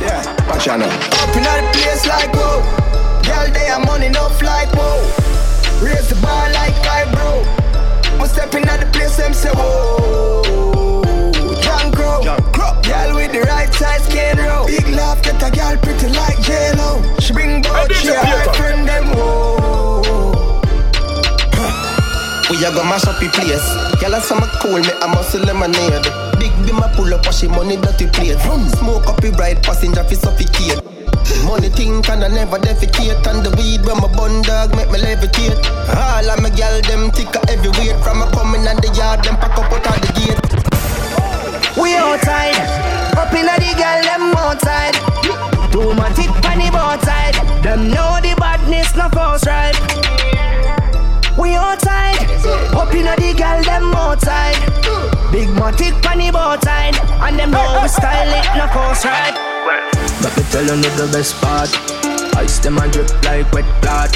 Yeah, 0.00 0.24
watch 0.48 0.66
out 0.68 0.80
now. 0.80 0.90
Up 1.22 1.36
in 1.36 1.44
the 1.44 1.54
place 1.76 2.06
like 2.06 2.32
whoa. 2.34 2.64
Girl, 3.22 3.46
they 3.52 3.68
are 3.68 3.84
money, 3.84 4.08
no 4.08 4.28
flight, 4.40 4.68
whoa. 4.74 4.98
Raise 5.84 6.08
the 6.08 6.16
bar 6.22 6.50
like 6.52 6.74
I 6.88 7.04
bro. 7.12 7.44
I'm 8.18 8.26
stepping 8.28 8.64
at 8.64 8.80
the 8.80 8.86
place, 8.86 9.16
them 9.16 9.34
say 9.34 9.50
whoa. 9.50 10.45
We 22.56 22.64
a 22.64 22.72
go 22.72 22.80
mash 22.88 23.04
up 23.04 23.20
the 23.20 23.28
place. 23.28 23.68
Girl, 24.00 24.16
I 24.16 24.20
some 24.24 24.40
cool, 24.64 24.80
me 24.80 24.88
a 24.88 25.06
muscle 25.12 25.44
lemonade. 25.44 26.08
Big 26.40 26.56
beam 26.64 26.80
a 26.80 26.88
pull 26.96 27.12
up, 27.12 27.28
wash 27.28 27.44
money 27.44 27.76
dirty 27.76 28.08
plate. 28.08 28.40
Smoke 28.80 29.04
up 29.04 29.20
ride, 29.36 29.60
passenger 29.60 30.00
fi 30.08 30.16
suffocate. 30.16 30.80
Money 31.44 31.68
think 31.68 32.08
and 32.08 32.24
I 32.24 32.28
never 32.28 32.56
defecate 32.56 33.26
And 33.26 33.44
the 33.44 33.50
weed 33.58 33.84
when 33.84 33.98
my 33.98 34.06
bun 34.14 34.42
dog 34.42 34.74
make 34.76 34.88
me 34.90 34.98
levitate 35.02 35.58
All 35.90 36.30
of 36.30 36.40
my 36.40 36.50
gal 36.50 36.80
them 36.82 37.10
thicker 37.10 37.42
every 37.50 37.70
weight 37.82 37.98
From 38.02 38.22
a 38.22 38.30
coming 38.30 38.62
and 38.62 38.78
the 38.78 38.94
yard 38.94 39.24
them 39.26 39.34
pack 39.36 39.58
up 39.58 39.66
out 39.66 39.86
of 39.86 39.98
the 40.06 40.10
gate 40.14 40.38
We 41.76 41.94
outside, 41.98 42.54
up 43.18 43.34
in 43.34 43.46
the 43.46 43.74
girl 43.74 44.00
them 44.06 44.32
outside. 44.38 44.94
Too 45.72 45.94
much 45.94 46.16
tick 46.16 46.30
on 46.30 46.58
the 46.58 46.70
boat 46.70 47.02
side. 47.04 47.34
Them 47.62 47.90
know 47.90 48.18
the 48.22 48.34
badness 48.38 48.94
no 48.94 49.10
force 49.10 49.46
right. 49.46 50.15
We 51.38 51.54
outside, 51.54 52.16
up 52.74 52.92
in 52.94 53.04
the 53.04 53.34
girl 53.36 53.62
them 53.62 53.94
outside. 53.94 54.56
Big 55.32 55.48
matic 55.48 55.94
on 56.10 56.18
the 56.18 56.30
boat 56.32 56.64
side, 56.64 56.96
and 57.24 57.38
them 57.38 57.50
know 57.50 57.80
we 57.82 57.88
style 57.88 58.32
it 58.32 58.46
no 58.56 58.66
force 58.72 59.04
right. 59.04 59.34
But 60.22 60.36
me 60.36 60.42
tell 60.50 60.64
you 60.64 60.90
the 60.96 61.10
best 61.12 61.34
part 61.42 61.68
Ice 62.36 62.58
them 62.60 62.78
and 62.78 62.92
drip 62.92 63.10
like 63.24 63.50
wet 63.52 63.66
clot 63.82 64.12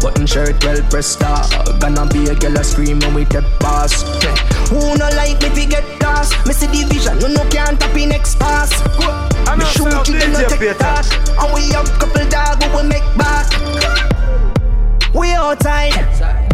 Button 0.00 0.26
shirt 0.26 0.62
well 0.64 0.80
pressed 0.88 1.22
up 1.22 1.46
Gonna 1.78 2.06
be 2.06 2.24
a 2.26 2.34
girl 2.34 2.56
a 2.56 2.64
scream 2.64 2.98
when 3.00 3.14
we 3.14 3.24
take 3.26 3.44
pass 3.60 4.02
Who 4.70 4.96
no 4.96 5.08
like 5.14 5.40
me 5.42 5.50
fi 5.50 5.66
get 5.66 6.00
gas? 6.00 6.32
Me 6.46 6.52
see 6.52 6.66
division, 6.66 7.18
no 7.18 7.28
no 7.28 7.48
can't 7.50 7.78
tap 7.78 7.96
in 7.96 8.08
next 8.08 8.38
pass. 8.38 8.70
Me 9.56 9.64
shoot 9.76 10.08
you, 10.08 10.18
them 10.18 10.32
no 10.32 10.48
take 10.48 10.78
that. 10.78 11.06
And 11.38 11.52
we 11.54 11.70
have 11.72 11.88
couple 12.00 12.26
dog 12.28 12.62
who 12.62 12.82
we 12.82 12.88
make 12.88 13.04
back. 13.16 14.13
We 15.14 15.30
outside, 15.30 15.94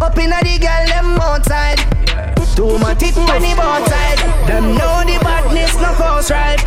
up 0.03 0.19
in 0.19 0.29
the 0.29 0.59
girl 0.61 0.87
them 0.87 1.19
outside. 1.19 1.79
Too 2.55 2.79
much 2.79 2.99
tick 2.99 3.17
on 3.17 3.41
the 3.41 3.55
boat 3.57 3.89
side. 3.89 4.19
Them 4.47 4.77
know 4.77 5.01
the 5.01 5.17
badness 5.25 5.75
no 5.81 5.95
force 5.97 6.31
right. 6.31 6.61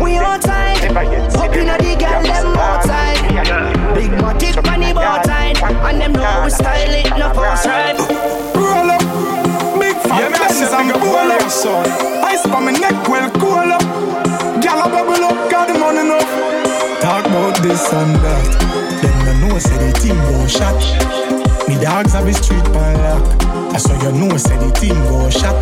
We 0.00 0.16
outside, 0.16 0.78
up 0.94 1.54
in 1.56 1.66
the 1.66 1.96
girl 1.98 2.22
them 2.22 2.56
outside. 2.56 3.18
Big 3.94 4.10
matic 4.22 4.56
on 4.70 4.78
the 4.78 4.94
boat 4.94 5.26
side, 5.26 5.58
and 5.58 6.00
them 6.00 6.12
know 6.12 6.42
we 6.44 6.50
style 6.50 6.94
it 6.94 7.10
no 7.18 7.34
force 7.34 7.66
right. 7.66 7.98
Roll 8.54 8.90
up, 8.94 9.02
big 9.80 9.96
fat 10.06 10.30
Benz 10.38 10.72
and 10.72 10.92
pull 11.02 11.32
up. 11.34 11.42
Ice 12.30 12.46
on 12.46 12.64
my 12.64 12.70
neck 12.70 13.08
well 13.08 13.28
cool 13.42 13.72
up. 13.72 13.82
Gyal 14.62 14.86
a 14.86 14.88
bubble 14.88 15.24
up, 15.24 15.50
got 15.50 15.66
the 15.66 15.74
money 15.76 15.98
enough. 15.98 16.30
Talk 17.02 17.26
about 17.26 17.60
this 17.60 17.92
and 17.92 18.14
that. 18.22 18.87
Know 19.58 19.64
say 19.64 19.90
the 19.90 19.98
team 19.98 20.14
go 20.14 20.46
shot. 20.46 20.78
Me 21.66 21.74
dogs 21.82 22.12
have 22.12 22.28
a 22.28 22.32
street 22.32 22.62
pan 22.70 22.94
lock. 23.02 23.74
I 23.74 23.78
saw 23.78 23.92
you 24.04 24.12
know 24.12 24.36
say 24.36 24.56
the 24.56 24.70
team 24.70 24.94
go 25.10 25.28
shot. 25.30 25.58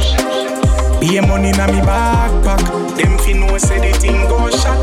Pay 1.00 1.18
money 1.24 1.50
na 1.52 1.64
me 1.72 1.80
backpack. 1.80 2.60
Them 2.98 3.16
fi 3.16 3.32
know 3.32 3.56
say 3.56 3.80
the 3.80 3.98
thing 3.98 4.20
go 4.28 4.50
shot. 4.50 4.76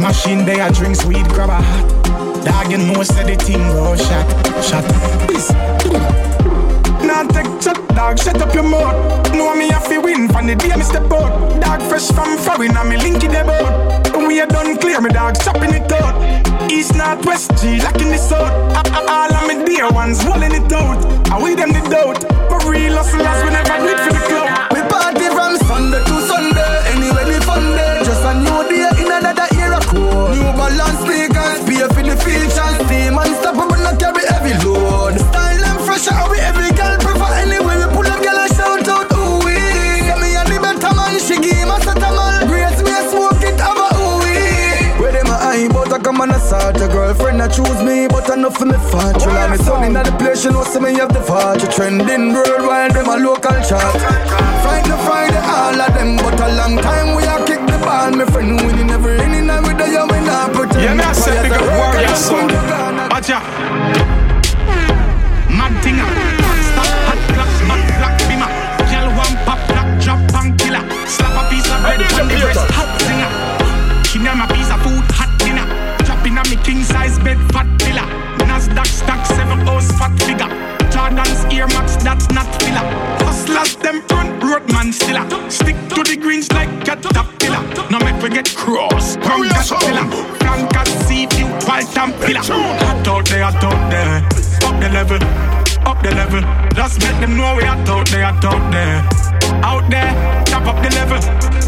Machine 0.00 0.44
there 0.44 0.70
drinks 0.70 1.04
weed 1.04 1.26
grab 1.30 1.50
a 1.50 1.58
hat. 1.58 2.44
Dog 2.44 2.70
you 2.70 2.78
know 2.78 3.02
say 3.02 3.24
the 3.26 3.34
thing 3.42 3.58
go 3.74 3.96
shot. 3.96 4.30
Shot. 4.62 4.86
Nah 7.02 7.26
take 7.34 7.50
chat, 7.60 7.82
dog, 7.96 8.16
shut 8.16 8.40
up 8.40 8.54
your 8.54 8.62
mouth. 8.62 8.94
Know 9.32 9.56
me 9.56 9.70
have 9.70 9.88
to 9.88 9.98
win 9.98 10.28
from 10.28 10.46
the 10.46 10.54
day 10.54 10.76
me 10.76 10.84
step 10.84 11.10
out. 11.10 11.60
Dog 11.60 11.82
fresh 11.82 12.06
from 12.12 12.38
foreign 12.38 12.76
and 12.76 12.88
me 12.88 12.96
link 12.96 13.24
in 13.24 13.32
the 13.32 13.42
boat. 13.42 14.24
We 14.24 14.40
are 14.40 14.46
done 14.46 14.78
clear, 14.78 15.00
me 15.00 15.10
dog 15.10 15.34
chopping 15.40 15.74
it 15.74 15.90
out. 15.90 16.41
North, 17.12 17.26
west, 17.26 17.50
G, 17.60 17.78
locking. 17.82 18.12
A- 18.12 18.82
a- 18.96 19.10
All 19.10 19.34
of 19.34 19.46
me 19.46 19.64
dear 19.66 19.86
ones 19.90 20.24
rolling 20.24 20.52
it 20.54 20.72
out. 20.72 20.96
I 21.30 21.36
we 21.42 21.54
them 21.54 21.70
the 21.72 21.80
doubt. 21.90 22.24
For 22.48 22.70
real 22.70 22.94
hustlers, 22.96 23.44
we 23.44 23.50
never 23.52 23.76
do 23.84 24.11
choose 47.52 47.82
me, 47.82 48.08
but 48.08 48.30
I 48.30 48.36
know 48.36 48.50
for 48.50 48.64
me 48.66 48.78
fortune 48.90 49.30
And 49.30 49.52
me 49.52 49.58
son 49.58 49.84
in 49.84 49.92
the 49.92 50.02
place, 50.18 50.42
she 50.42 50.48
know 50.48 50.64
see 50.64 50.80
me 50.80 50.94
have 50.94 51.12
the 51.12 51.20
fortune 51.20 51.70
Trending 51.70 52.32
worldwide, 52.32 52.92
them 52.92 53.08
a 53.08 53.16
local 53.16 53.58
chart 53.68 54.11
Godzilla. 89.82 90.04
Frank 90.38 90.88
seed 91.06 91.32
you, 91.34 91.46
Walter 91.66 91.92
champion. 91.92 92.36
Hot 92.36 93.08
out 93.08 93.26
there, 93.26 93.42
hot 93.44 93.64
out 93.64 93.90
there. 93.90 94.16
Up 94.62 94.80
the 94.80 94.88
level, 94.88 95.22
up 95.86 96.02
the 96.02 96.10
level. 96.14 96.42
Just 96.74 97.00
make 97.02 97.20
them 97.20 97.36
know 97.36 97.56
we 97.56 97.64
hot 97.64 97.88
out 97.88 98.08
there, 98.08 98.24
hot 98.24 98.44
out 98.44 98.72
there. 98.72 99.02
Out 99.64 99.90
there, 99.90 100.44
top 100.46 100.66
up 100.66 100.82
the 100.82 100.90
level. 100.94 101.18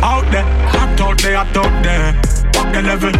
Out 0.02 0.30
there, 0.30 0.44
hot 0.68 1.00
out 1.00 1.18
there, 1.18 1.36
hot 1.36 1.56
out 1.56 1.82
there. 1.82 2.08
Up 2.54 2.72
the 2.72 2.82
level, 2.82 3.14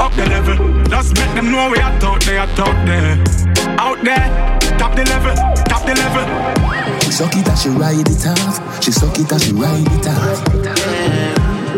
up 0.00 0.12
the 0.14 0.26
level. 0.26 0.84
Just 0.84 1.16
make 1.16 1.34
them 1.34 1.50
know 1.50 1.70
we 1.70 1.78
hot 1.78 2.02
out 2.04 2.20
there, 2.24 2.46
hot 2.46 2.58
out 2.60 2.86
there. 2.86 3.18
Out 3.78 4.04
there, 4.04 4.26
top 4.78 4.94
the 4.94 5.04
level, 5.04 5.34
top 5.64 5.82
the 5.86 5.94
level. 5.94 6.24
She 7.00 7.10
suck 7.12 7.36
it 7.36 7.48
and 7.48 7.58
she 7.58 7.68
ride 7.70 8.08
it 8.08 8.26
off. 8.26 8.84
She 8.84 8.92
suck 8.92 9.18
it 9.18 9.30
and 9.32 9.42
she 9.42 9.52
ride 9.52 9.86
it 9.92 10.06
off. 10.06 11.15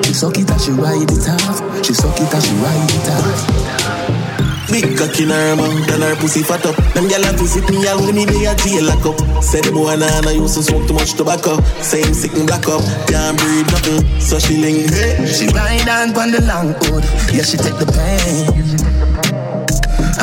She 0.08 0.14
suck 0.14 0.38
it 0.38 0.50
and 0.50 0.58
she 0.58 0.72
ride 0.72 1.04
it 1.04 1.28
off. 1.28 1.60
She 1.84 1.92
suck 1.92 2.16
it 2.16 2.32
and 2.32 2.42
she 2.42 2.54
ride 2.64 2.88
it 2.96 3.08
off. 3.12 4.72
Big 4.72 4.96
cock 4.96 5.20
in 5.20 5.28
her 5.28 5.54
mouth 5.54 5.84
and 5.92 6.02
her 6.02 6.16
pussy 6.16 6.42
fat 6.42 6.64
up. 6.64 6.76
Them 6.96 7.12
gyal 7.12 7.28
a 7.28 7.36
visit 7.36 7.68
me 7.68 7.86
all 7.86 8.00
when 8.00 8.14
me 8.14 8.24
dey 8.24 8.46
a 8.46 8.54
jail 8.56 8.84
lock 8.88 9.04
up. 9.04 9.20
Say 9.44 9.60
the 9.60 9.70
boy 9.70 9.96
nah 10.00 10.20
nah 10.24 10.30
used 10.32 10.56
to 10.56 10.62
smoke 10.62 10.88
too 10.88 10.94
much 10.94 11.12
tobacco. 11.12 11.60
Same 11.84 12.14
sick 12.14 12.32
and 12.40 12.46
black 12.46 12.66
up, 12.68 12.80
can't 13.04 13.36
breathe 13.36 13.68
nothing. 13.68 14.00
So 14.18 14.38
she 14.38 14.56
link 14.56 14.88
hey. 14.88 15.28
She 15.28 15.44
ride 15.52 15.84
on 15.92 16.14
pon 16.16 16.32
the 16.32 16.40
long 16.40 16.72
hood, 16.88 17.04
yeah 17.28 17.44
she 17.44 17.58
take 17.60 17.76
the 17.76 17.84
pain. 17.92 18.48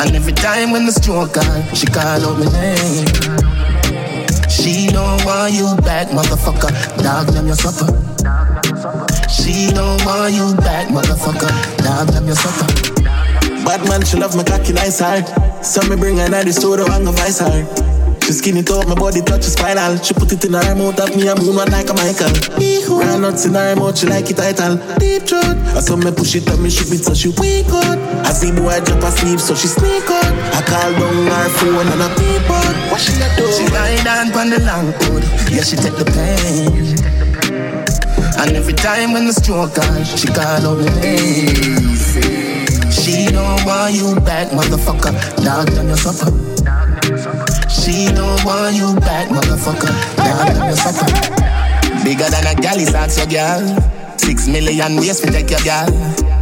And 0.02 0.16
every 0.16 0.32
time 0.34 0.72
when 0.72 0.86
the 0.86 0.92
stroke 0.98 1.38
on, 1.38 1.62
she 1.78 1.86
call 1.86 2.26
out 2.26 2.42
my 2.42 2.50
name. 2.58 3.06
She 4.50 4.88
don't 4.90 5.22
want 5.24 5.54
you 5.54 5.76
back, 5.86 6.08
motherfucker. 6.08 6.74
Dog 7.02 7.28
them 7.28 7.46
your 7.46 7.54
supper. 7.54 8.05
She 9.28 9.70
don't 9.74 10.04
want 10.04 10.34
you 10.34 10.54
back, 10.56 10.88
motherfucker. 10.88 11.50
Dog 11.82 12.08
them 12.08 12.26
your 12.26 12.36
supper. 12.36 12.66
Bad 13.64 13.82
man, 13.88 14.04
she 14.04 14.16
love 14.16 14.36
my 14.36 14.44
cocky 14.44 14.72
nice 14.72 15.00
hard. 15.00 15.26
So 15.64 15.82
me 15.88 15.96
bring 15.96 16.18
her 16.18 16.28
to 16.28 16.44
the 16.44 16.52
studio 16.52 16.86
and 16.90 17.04
go 17.04 17.12
vice 17.12 17.40
her. 17.40 17.66
She 18.22 18.32
skin 18.32 18.56
it 18.56 18.70
up, 18.70 18.86
my 18.88 18.94
body 18.94 19.22
touch 19.22 19.42
spinal. 19.42 19.98
She 20.02 20.14
put 20.14 20.32
it 20.32 20.44
in 20.44 20.54
her 20.54 20.74
mouth, 20.74 20.98
at 20.98 21.14
me 21.14 21.26
a 21.26 21.34
moon 21.34 21.54
one 21.54 21.70
like 21.70 21.90
a 21.90 21.94
Michael. 21.94 22.30
Ran 22.98 23.22
nuts 23.22 23.46
in 23.46 23.54
her 23.54 23.74
mouth, 23.76 23.98
she 23.98 24.06
like 24.06 24.30
it 24.30 24.36
title. 24.36 24.78
Deep 24.98 25.22
throat. 25.26 25.58
I 25.74 25.80
saw 25.82 25.94
me 25.94 26.10
push 26.10 26.34
it 26.34 26.48
up, 26.50 26.58
me 26.58 26.70
shoot 26.70 26.90
it 26.90 27.02
so 27.02 27.14
she 27.14 27.30
wake 27.38 27.70
up. 27.70 27.98
I 28.26 28.30
see 28.30 28.50
boy 28.50 28.78
drop 28.82 29.02
asleep, 29.02 29.38
so 29.38 29.54
she 29.54 29.66
sneak 29.66 30.10
out. 30.10 30.26
I 30.54 30.62
call 30.66 30.90
down 30.98 31.26
her 31.26 31.48
phone 31.54 31.86
and 31.86 32.02
I 32.02 32.10
peep 32.18 32.50
out. 32.50 32.74
What 32.90 33.00
she 33.00 33.14
a 33.18 33.26
do? 33.38 33.46
She 33.50 33.66
ride 33.70 34.06
on 34.06 34.50
the 34.50 34.58
long 34.66 34.90
hood, 35.06 35.22
yeah 35.50 35.62
she 35.62 35.76
take 35.76 35.94
the 35.94 36.06
pain. 36.10 37.05
And 38.38 38.56
every 38.56 38.74
time 38.74 39.12
when 39.12 39.26
the 39.26 39.32
stroke 39.32 39.78
on, 39.78 40.04
she 40.04 40.28
call 40.28 40.44
out 40.44 40.78
my 40.78 41.00
name. 41.00 41.96
She 42.92 43.26
don't 43.32 43.64
want 43.64 43.94
you 43.94 44.14
back, 44.20 44.48
motherfucker. 44.52 45.12
Dog 45.44 45.66
done 45.74 45.88
your 45.88 45.96
supper. 45.96 46.30
She 47.68 48.12
don't 48.12 48.44
want 48.44 48.76
you 48.76 48.94
back, 49.00 49.28
motherfucker. 49.28 49.92
Dog 50.16 50.54
done 50.54 50.66
your 50.68 50.76
supper. 50.76 52.04
Bigger 52.04 52.28
than 52.28 52.46
a 52.46 52.54
gal 52.60 52.78
is 52.78 52.92
your 53.16 53.26
girl. 53.26 54.18
Six 54.18 54.48
million 54.48 54.96
ways 54.96 55.20
to 55.20 55.30
take 55.30 55.50
your 55.50 55.60
girl. 55.60 56.35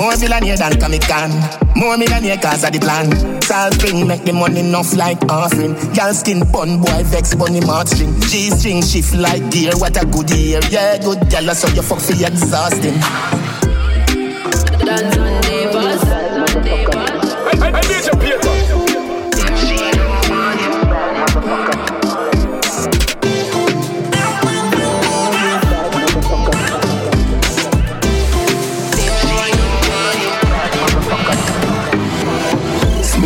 More 0.00 0.16
millionaire 0.16 0.56
than 0.56 0.80
Comic-Con. 0.80 1.30
More 1.76 1.98
millionaire 1.98 2.38
cause 2.38 2.64
of 2.64 2.72
the 2.72 2.78
plan. 2.80 3.12
Salt 3.42 3.74
spring 3.74 4.08
make 4.08 4.24
the 4.24 4.32
money 4.32 4.60
enough 4.60 4.96
like 4.96 5.20
offering. 5.28 5.74
Girl 5.92 6.14
skin 6.14 6.40
bun 6.50 6.80
boy 6.80 7.04
vex 7.04 7.34
bunny 7.34 7.60
mark 7.60 7.86
string. 7.86 8.18
G 8.22 8.48
string 8.48 8.80
shift 8.80 9.12
like 9.12 9.50
gear. 9.50 9.72
What 9.76 10.00
a 10.00 10.06
good 10.06 10.30
year. 10.30 10.60
Yeah, 10.70 10.96
good 10.96 11.28
gal 11.28 11.54
so 11.54 11.68
you 11.76 11.82
fuck 11.82 12.00
for 12.00 12.16
exhausting. 12.16 12.96
Dance 14.80 15.16
on 15.20 15.40
Davis. 15.44 16.02
Hey, 16.64 17.60
hey, 17.60 17.72
DJ 17.84 18.89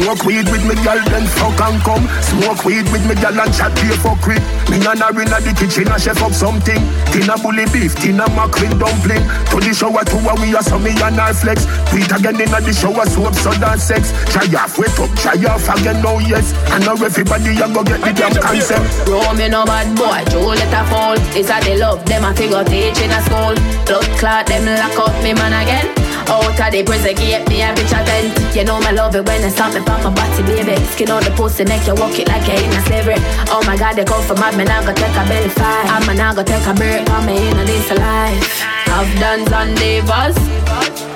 Smoke 0.05 0.27
weed 0.27 0.45
with 0.53 0.61
me 0.69 0.77
gal, 0.85 1.01
then 1.09 1.25
fuck 1.25 1.57
and 1.65 1.81
come. 1.81 2.05
Smoke 2.21 2.69
weed 2.69 2.85
with 2.93 3.09
me 3.09 3.17
gal 3.17 3.41
and 3.41 3.49
chat 3.57 3.73
here 3.81 3.97
for 3.97 4.13
quick. 4.21 4.45
Me 4.69 4.77
and 4.77 5.01
her 5.01 5.17
inna 5.17 5.41
the 5.41 5.57
kitchen 5.57 5.89
and 5.89 5.97
chef 5.97 6.21
up 6.21 6.37
something. 6.37 6.77
Tina 7.09 7.41
bully 7.41 7.65
beef, 7.73 7.97
tina 7.97 8.29
mackerel 8.37 8.77
dumpling. 8.77 9.25
To 9.49 9.57
the 9.65 9.73
shower 9.73 10.05
two 10.05 10.21
a 10.21 10.37
we 10.37 10.53
a 10.53 10.61
so 10.61 10.77
me 10.77 10.93
and 10.93 11.17
her 11.17 11.33
flex. 11.33 11.65
It 11.97 12.13
again 12.13 12.37
inna 12.37 12.61
the 12.61 12.77
shower 12.77 13.09
soap, 13.09 13.33
so 13.33 13.49
and 13.57 13.81
sex. 13.81 14.13
Try 14.29 14.45
off, 14.61 14.77
wait 14.77 14.93
up, 15.01 15.09
try 15.17 15.41
off 15.49 15.73
again, 15.73 16.05
no 16.05 16.21
yes. 16.21 16.53
I 16.69 16.85
know 16.85 17.01
everybody 17.01 17.57
a 17.57 17.65
go 17.65 17.81
get 17.81 18.05
the 18.05 18.13
damn 18.13 18.37
concept. 18.37 19.09
Bro, 19.09 19.33
me 19.41 19.49
no 19.49 19.65
bad 19.65 19.89
boy, 19.97 20.21
Joe 20.29 20.53
let 20.53 20.69
her 20.69 20.85
fall. 20.93 21.17
It's 21.33 21.49
a 21.49 21.57
they 21.65 21.81
love, 21.81 22.05
them 22.05 22.29
a 22.29 22.37
figure 22.37 22.61
teach 22.69 23.01
in 23.01 23.09
a 23.09 23.25
school. 23.25 23.57
Blood 23.89 24.05
clot, 24.21 24.53
them 24.53 24.69
lock 24.69 25.01
up 25.01 25.17
me 25.25 25.33
man 25.33 25.57
again. 25.65 26.04
Out 26.27 26.59
of 26.59 26.73
the 26.73 26.83
prison 26.85 27.15
gate, 27.15 27.45
me 27.49 27.61
a 27.63 27.75
bitch 27.77 27.93
a 27.93 28.01
tent. 28.05 28.57
You 28.57 28.65
know 28.65 28.81
me 28.81 28.93
love 28.93 29.15
it 29.15 29.27
when 29.27 29.43
they 29.43 29.51
stop 29.51 29.75
me 29.75 29.81
from 29.85 30.01
my 30.03 30.11
body, 30.15 30.43
baby. 30.43 30.77
Skin 30.93 31.11
on 31.11 31.23
the 31.23 31.31
pussy, 31.37 31.65
make 31.65 31.87
you 31.87 31.95
walk 31.95 32.19
it 32.19 32.29
like 32.29 32.47
you're 32.49 32.57
in 32.57 32.73
a 32.73 32.81
slavery. 32.89 33.21
Oh 33.53 33.63
my 33.67 33.77
God, 33.77 33.97
they 33.97 34.05
come 34.05 34.23
from 34.25 34.41
mad, 34.41 34.57
me 34.57 34.65
now 34.65 34.81
go 34.81 34.93
take 34.95 35.13
a 35.13 35.25
belly 35.29 35.49
fight. 35.49 35.87
I'm 35.91 36.17
now 36.17 36.33
go 36.33 36.43
take 36.43 36.65
a 36.67 36.73
break, 36.73 37.09
I'm 37.11 37.29
in 37.29 37.59
a 37.59 37.65
this 37.65 37.91
life. 37.93 38.65
I've 38.89 39.11
dance 39.19 39.53
on 39.53 39.75
divas, 39.77 40.37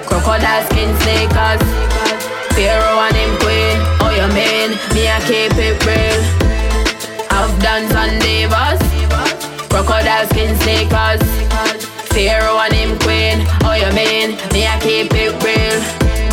crocodile 0.05 0.65
skin 0.69 0.91
sneakers. 1.01 1.63
Pharaoh 2.53 3.01
and 3.07 3.15
him 3.15 3.33
queen, 3.39 3.79
oh 4.03 4.11
you 4.11 4.29
mean, 4.35 4.75
me 4.93 5.07
a 5.07 5.19
keep 5.25 5.55
it 5.57 5.79
real. 5.87 6.21
I've 7.31 7.55
dance 7.63 7.95
on 7.95 8.19
divas, 8.21 8.83
crocodile 9.71 10.27
skin 10.29 10.57
sneakers. 10.61 11.23
Pharaoh 12.11 12.59
and 12.59 12.75
him 12.75 12.99
queen, 12.99 13.47
oh 13.63 13.79
you 13.79 13.93
mean, 13.95 14.35
me 14.51 14.67
a 14.67 14.75
keep 14.99 15.15
it 15.15 15.33
real. 15.45 15.79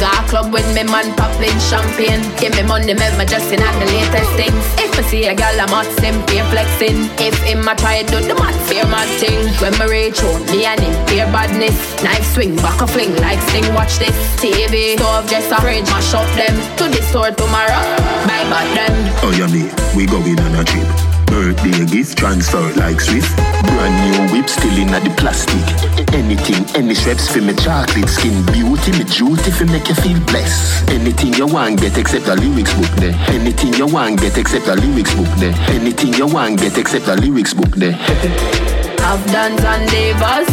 Got 0.01 0.25
a 0.25 0.27
club 0.27 0.51
with 0.51 0.67
me 0.75 0.83
man 0.83 1.13
popping 1.15 1.57
champagne. 1.61 2.19
Give 2.41 2.53
me 2.57 2.63
money, 2.63 2.93
make 2.93 3.15
me 3.15 3.25
in 3.53 3.61
at 3.61 3.75
the 3.79 3.85
latest 3.85 4.31
things. 4.35 4.65
If 4.81 4.97
I 4.97 5.03
see 5.07 5.25
a 5.27 5.35
girl, 5.35 5.55
I'm 5.55 5.71
out 5.71 5.87
simply 6.01 6.41
flexing. 6.51 7.07
If 7.21 7.37
him 7.45 7.67
a 7.67 7.75
try 7.75 8.03
do 8.03 8.19
the 8.19 8.35
mad 8.35 8.55
fear 8.67 8.85
mad 8.87 9.07
thing. 9.21 9.39
When 9.61 9.73
me 9.79 9.85
reach 9.87 10.19
home, 10.19 10.43
me 10.51 10.65
and 10.65 10.81
him 10.81 10.95
fear 11.07 11.25
badness. 11.31 11.77
Knife 12.03 12.25
swing, 12.33 12.55
back 12.57 12.81
a 12.81 12.87
fling 12.87 13.15
like 13.17 13.41
sting. 13.49 13.71
Watch 13.73 13.99
this 13.99 14.17
TV, 14.41 14.97
stove, 14.97 15.29
just 15.29 15.51
a 15.51 15.61
fridge, 15.61 15.87
mash 15.87 16.13
up 16.13 16.27
them. 16.35 16.55
To 16.77 16.89
the 16.89 17.01
store 17.03 17.31
tomorrow, 17.31 17.81
buy 18.27 18.43
back 18.51 18.67
them. 18.75 18.93
Oh 19.23 19.31
yeah, 19.31 19.47
me, 19.47 19.69
we 19.95 20.05
going 20.05 20.39
on 20.39 20.55
a 20.59 20.63
trip. 20.63 21.14
Birthday 21.25 21.85
gift 21.85 22.17
transfer 22.17 22.71
like 22.75 23.01
Swift. 23.01 23.35
Brand 23.35 23.95
new 24.05 24.33
whip 24.33 24.49
still 24.49 24.77
in 24.77 24.91
the 24.91 25.13
plastic. 25.17 25.61
Anything, 26.13 26.63
any 26.75 26.95
straps 26.95 27.27
for 27.27 27.41
me 27.41 27.53
chocolate 27.55 28.09
skin 28.09 28.45
beauty, 28.53 28.91
me 28.93 29.03
duty 29.05 29.51
for 29.51 29.65
make 29.65 29.87
you 29.89 29.95
feel 29.95 30.19
blessed. 30.25 30.89
Anything 30.91 31.33
you 31.33 31.47
want 31.47 31.81
get 31.81 31.97
except 31.97 32.25
the 32.25 32.35
lyrics 32.35 32.73
book 32.73 32.91
there. 32.97 33.15
Anything 33.29 33.73
you 33.73 33.87
want 33.87 34.21
get 34.21 34.37
except 34.37 34.65
the 34.65 34.75
lyrics 34.75 35.13
book 35.13 35.27
there. 35.37 35.53
Anything 35.69 36.13
you 36.13 36.27
want 36.27 36.59
get 36.59 36.77
except 36.77 37.05
the 37.05 37.15
lyrics 37.15 37.53
book 37.53 37.71
there. 37.75 37.97
I've 39.05 39.23
dance 39.27 39.61
and 39.61 39.87
divas, 39.89 40.49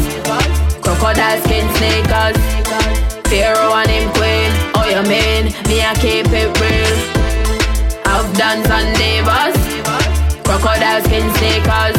crocodile 0.82 1.40
skin 1.44 1.66
sneakers. 1.76 2.36
Pharaoh 3.30 3.72
and 3.80 3.88
him 3.88 4.10
queen, 4.12 4.50
oh 4.76 4.84
you 4.84 5.02
mean, 5.08 5.54
me 5.68 5.80
a 5.80 5.94
keep 5.94 6.28
it 6.28 6.52
real. 6.60 6.98
I've 8.04 8.28
dance 8.36 8.68
and 8.68 8.94
divas, 8.94 9.56
crocodile 10.44 11.02
skin 11.02 11.26
sneakers. 11.36 11.98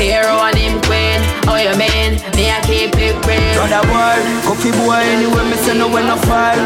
Pharaoh 0.00 0.40
and 0.48 0.56
him 0.56 0.80
queen, 0.88 1.20
oh 1.44 1.60
you 1.60 1.76
mean, 1.76 2.16
me 2.32 2.48
I 2.48 2.60
keep 2.64 2.96
it 2.96 3.14
real. 3.28 3.52
Brother 3.52 3.84
boy, 3.84 4.16
coffee 4.48 4.72
boy 4.72 4.96
anyway, 4.96 5.44
me 5.44 5.56
say 5.60 5.76
no 5.76 5.88
when 5.92 6.08
I 6.08 6.16
fall. 6.24 6.56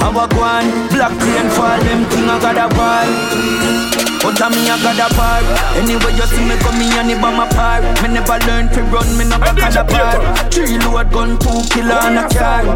I 0.00 0.08
walk 0.08 0.32
one, 0.32 0.88
black 0.88 1.12
rain 1.12 1.50
fall, 1.52 1.78
them 1.84 2.08
king 2.08 2.24
I 2.24 2.40
got 2.40 2.56
a 2.56 2.68
ball. 2.74 4.07
But 4.22 4.40
of 4.42 4.50
me 4.50 4.66
I 4.68 4.76
got 4.82 4.98
a 4.98 5.06
bar 5.14 5.40
Anyway 5.78 6.12
you 6.18 6.26
see 6.26 6.44
me 6.44 6.56
come 6.58 6.78
me 6.78 6.90
and 6.98 7.14
by 7.22 7.30
my 7.30 7.46
par. 7.54 7.80
Me 8.02 8.08
never 8.12 8.38
learn 8.46 8.68
to 8.74 8.82
run, 8.90 9.08
me 9.16 9.24
never 9.24 9.52
got 9.54 9.76
a 9.78 9.84
bar 9.86 10.18
Three 10.50 10.78
load 10.82 11.10
gun, 11.12 11.38
two 11.38 11.62
killer 11.70 12.02
and 12.02 12.18
a 12.18 12.24
car. 12.28 12.66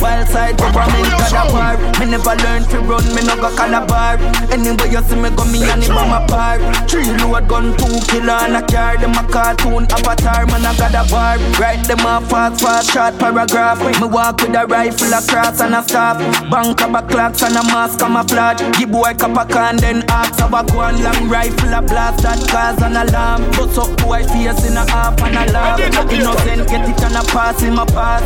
Wild 0.00 0.26
side 0.28 0.56
government 0.56 1.10
got 1.20 1.36
a 1.36 1.42
bar 1.52 1.74
Me 2.00 2.06
never 2.10 2.34
learn 2.42 2.62
to 2.72 2.78
run, 2.80 3.04
me 3.14 3.22
never 3.22 3.52
got 3.54 3.72
a 3.72 3.80
bar. 3.86 4.16
Anyway 4.50 4.88
you 4.88 5.02
see 5.04 5.20
me 5.20 5.28
come 5.36 5.52
me 5.52 5.62
and 5.68 5.84
by 5.88 6.04
my 6.08 6.24
par. 6.26 6.58
Three 6.88 7.12
load 7.20 7.48
gun, 7.48 7.76
two 7.76 8.00
killer 8.08 8.40
and 8.48 8.56
a 8.56 8.62
car. 8.66 8.96
Them 8.96 9.12
a 9.12 9.22
cartoon 9.28 9.84
avatar, 9.92 10.46
man 10.46 10.64
I 10.64 10.72
got 10.80 10.96
a 10.96 11.04
bar. 11.10 11.36
Write 11.60 11.84
them 11.86 12.06
off 12.06 12.28
fast, 12.30 12.62
fast, 12.62 12.92
short 12.92 13.18
paragraph. 13.18 13.78
Me 14.00 14.08
walk 14.08 14.40
with 14.40 14.56
a 14.56 14.66
rifle, 14.66 15.12
a 15.12 15.20
cross 15.28 15.60
and 15.60 15.74
a 15.74 15.82
staff. 15.82 16.18
Bank 16.50 16.80
of 16.82 16.94
a 16.94 17.02
clocks 17.02 17.42
and 17.42 17.56
a 17.56 17.62
mask 17.68 18.00
camouflage. 18.00 18.62
Give 18.78 18.90
boy 18.90 19.12
cap 19.14 19.36
a 19.36 19.44
can 19.44 19.76
then 19.76 20.02
ask 20.08 20.40
about 20.40 20.72
go 20.72 20.85
one 20.86 21.02
long 21.02 21.28
rifle 21.28 21.74
a 21.74 21.82
blast 21.82 22.22
that 22.22 22.38
cause 22.46 22.78
an 22.78 22.94
alarm. 22.94 23.42
Bust 23.58 23.74
up 23.74 23.90
boy 23.98 24.22
face 24.22 24.62
in 24.62 24.78
a 24.78 24.86
half 24.86 25.18
and 25.18 25.34
alarm. 25.34 25.82
Innocent 26.14 26.62
get 26.70 26.86
it 26.86 27.02
and 27.02 27.18
a 27.18 27.22
pass 27.26 27.58
in 27.66 27.74
my 27.74 27.84
pass. 27.90 28.22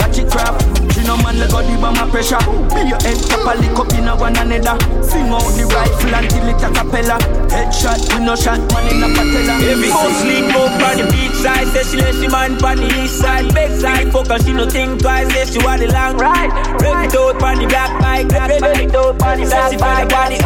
watch 0.00 0.16
it 0.16 0.24
crap. 0.32 0.56
She 0.96 1.04
no 1.04 1.20
man 1.20 1.36
let 1.36 1.52
go 1.52 1.60
the 1.60 1.76
my 1.76 1.92
pressure. 2.08 2.40
Be 2.72 2.88
your 2.88 3.00
head 3.04 3.20
cap 3.28 3.44
a 3.44 3.52
lick 3.60 3.76
up 3.76 3.92
in 3.92 4.08
a 4.08 4.16
one 4.16 4.32
another. 4.40 4.76
Sing 5.04 5.28
out 5.28 5.52
the 5.52 5.68
rifle 5.68 6.16
until 6.16 6.48
it 6.48 6.64
a 6.64 6.68
capella. 6.72 7.16
Headshot, 7.52 8.00
we 8.16 8.24
no 8.24 8.32
shot, 8.32 8.56
man 8.72 8.88
in 8.88 9.04
a 9.04 9.08
patella. 9.12 9.54
Every 9.68 9.92
so 9.92 10.08
sleep 10.24 10.48
up 10.56 10.80
on 10.80 10.94
the 10.96 11.04
beach 11.12 11.36
side, 11.44 11.68
say 11.76 11.84
she 11.92 11.96
let 12.00 12.16
she 12.16 12.28
man 12.32 12.56
on 12.56 12.76
the 12.80 12.88
east 13.04 13.20
side. 13.20 13.52
Big 13.52 13.72
side, 13.76 14.08
focus, 14.08 14.48
she 14.48 14.56
no 14.56 14.64
think 14.64 15.04
twice, 15.04 15.28
say 15.28 15.44
she 15.44 15.60
want 15.60 15.84
the 15.84 15.92
long 15.92 16.16
ride. 16.16 16.56
Rev 16.80 17.04
it 17.04 17.12
out 17.12 17.36
on 17.36 17.58
the 17.60 17.66
black 17.68 17.92
bike, 18.00 18.32
rev 18.32 18.48
it 18.48 18.96
out 18.96 19.20
on 19.20 19.36
the 19.36 19.44
black 19.44 19.44
bike. 19.44 19.44
Say 19.44 19.60
she 19.68 19.76
feel 19.76 19.96
the 20.00 20.08
body 20.08 20.38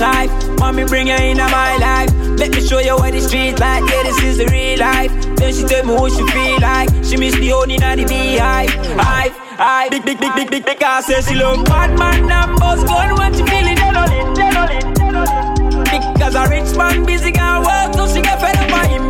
life. 0.00 0.30
Mommy 0.58 0.84
bring 0.96 1.08
her 1.08 1.22
in 1.22 1.36
my 1.36 1.76
life. 1.76 2.10
Let 2.40 2.50
me 2.52 2.66
show 2.66 2.78
you 2.78 2.96
what 2.96 3.12
the 3.12 3.20
street 3.20 3.60
like. 3.60 3.84
Yeah, 3.90 4.02
this 4.04 4.22
is 4.22 4.38
the 4.38 4.46
real 4.46 4.78
life. 4.78 5.12
Then 5.36 5.52
she 5.52 5.62
tell 5.64 5.84
me 5.84 5.92
what 5.92 6.10
she 6.10 6.24
feel 6.32 6.58
like. 6.60 6.88
She 7.04 7.18
miss 7.18 7.34
the 7.36 7.50
honey 7.52 7.74
in 7.74 7.98
the 8.00 8.04
beehive. 8.08 8.70
Hive, 8.96 9.36
hive. 9.60 9.90
Big, 9.90 10.04
big, 10.06 10.18
big, 10.18 10.34
big, 10.34 10.50
big, 10.50 10.64
big. 10.64 10.82
I 10.82 11.02
say 11.02 11.20
she 11.20 11.34
love 11.34 11.66
bad 11.66 11.98
man 11.98 12.26
numbers. 12.26 12.80
Gun 12.88 13.14
when 13.18 13.32
she 13.34 13.44
feel 13.44 13.68
it. 13.68 13.76
Dead 13.76 13.96
on 13.96 14.10
it, 14.10 14.26
dead 14.36 14.56
on 14.56 14.70
it, 14.72 14.94
dead 14.96 15.14
on 15.20 15.28
it. 15.28 16.14
Because 16.14 16.34
a 16.34 16.48
rich 16.48 16.72
man 16.78 17.04
busy 17.04 17.30
got 17.30 17.60
work, 17.60 17.92
so 17.92 18.08
she 18.08 18.22
get 18.22 18.40
fed 18.40 18.56
up 18.56 18.68
by 18.72 18.86
him. 18.88 19.04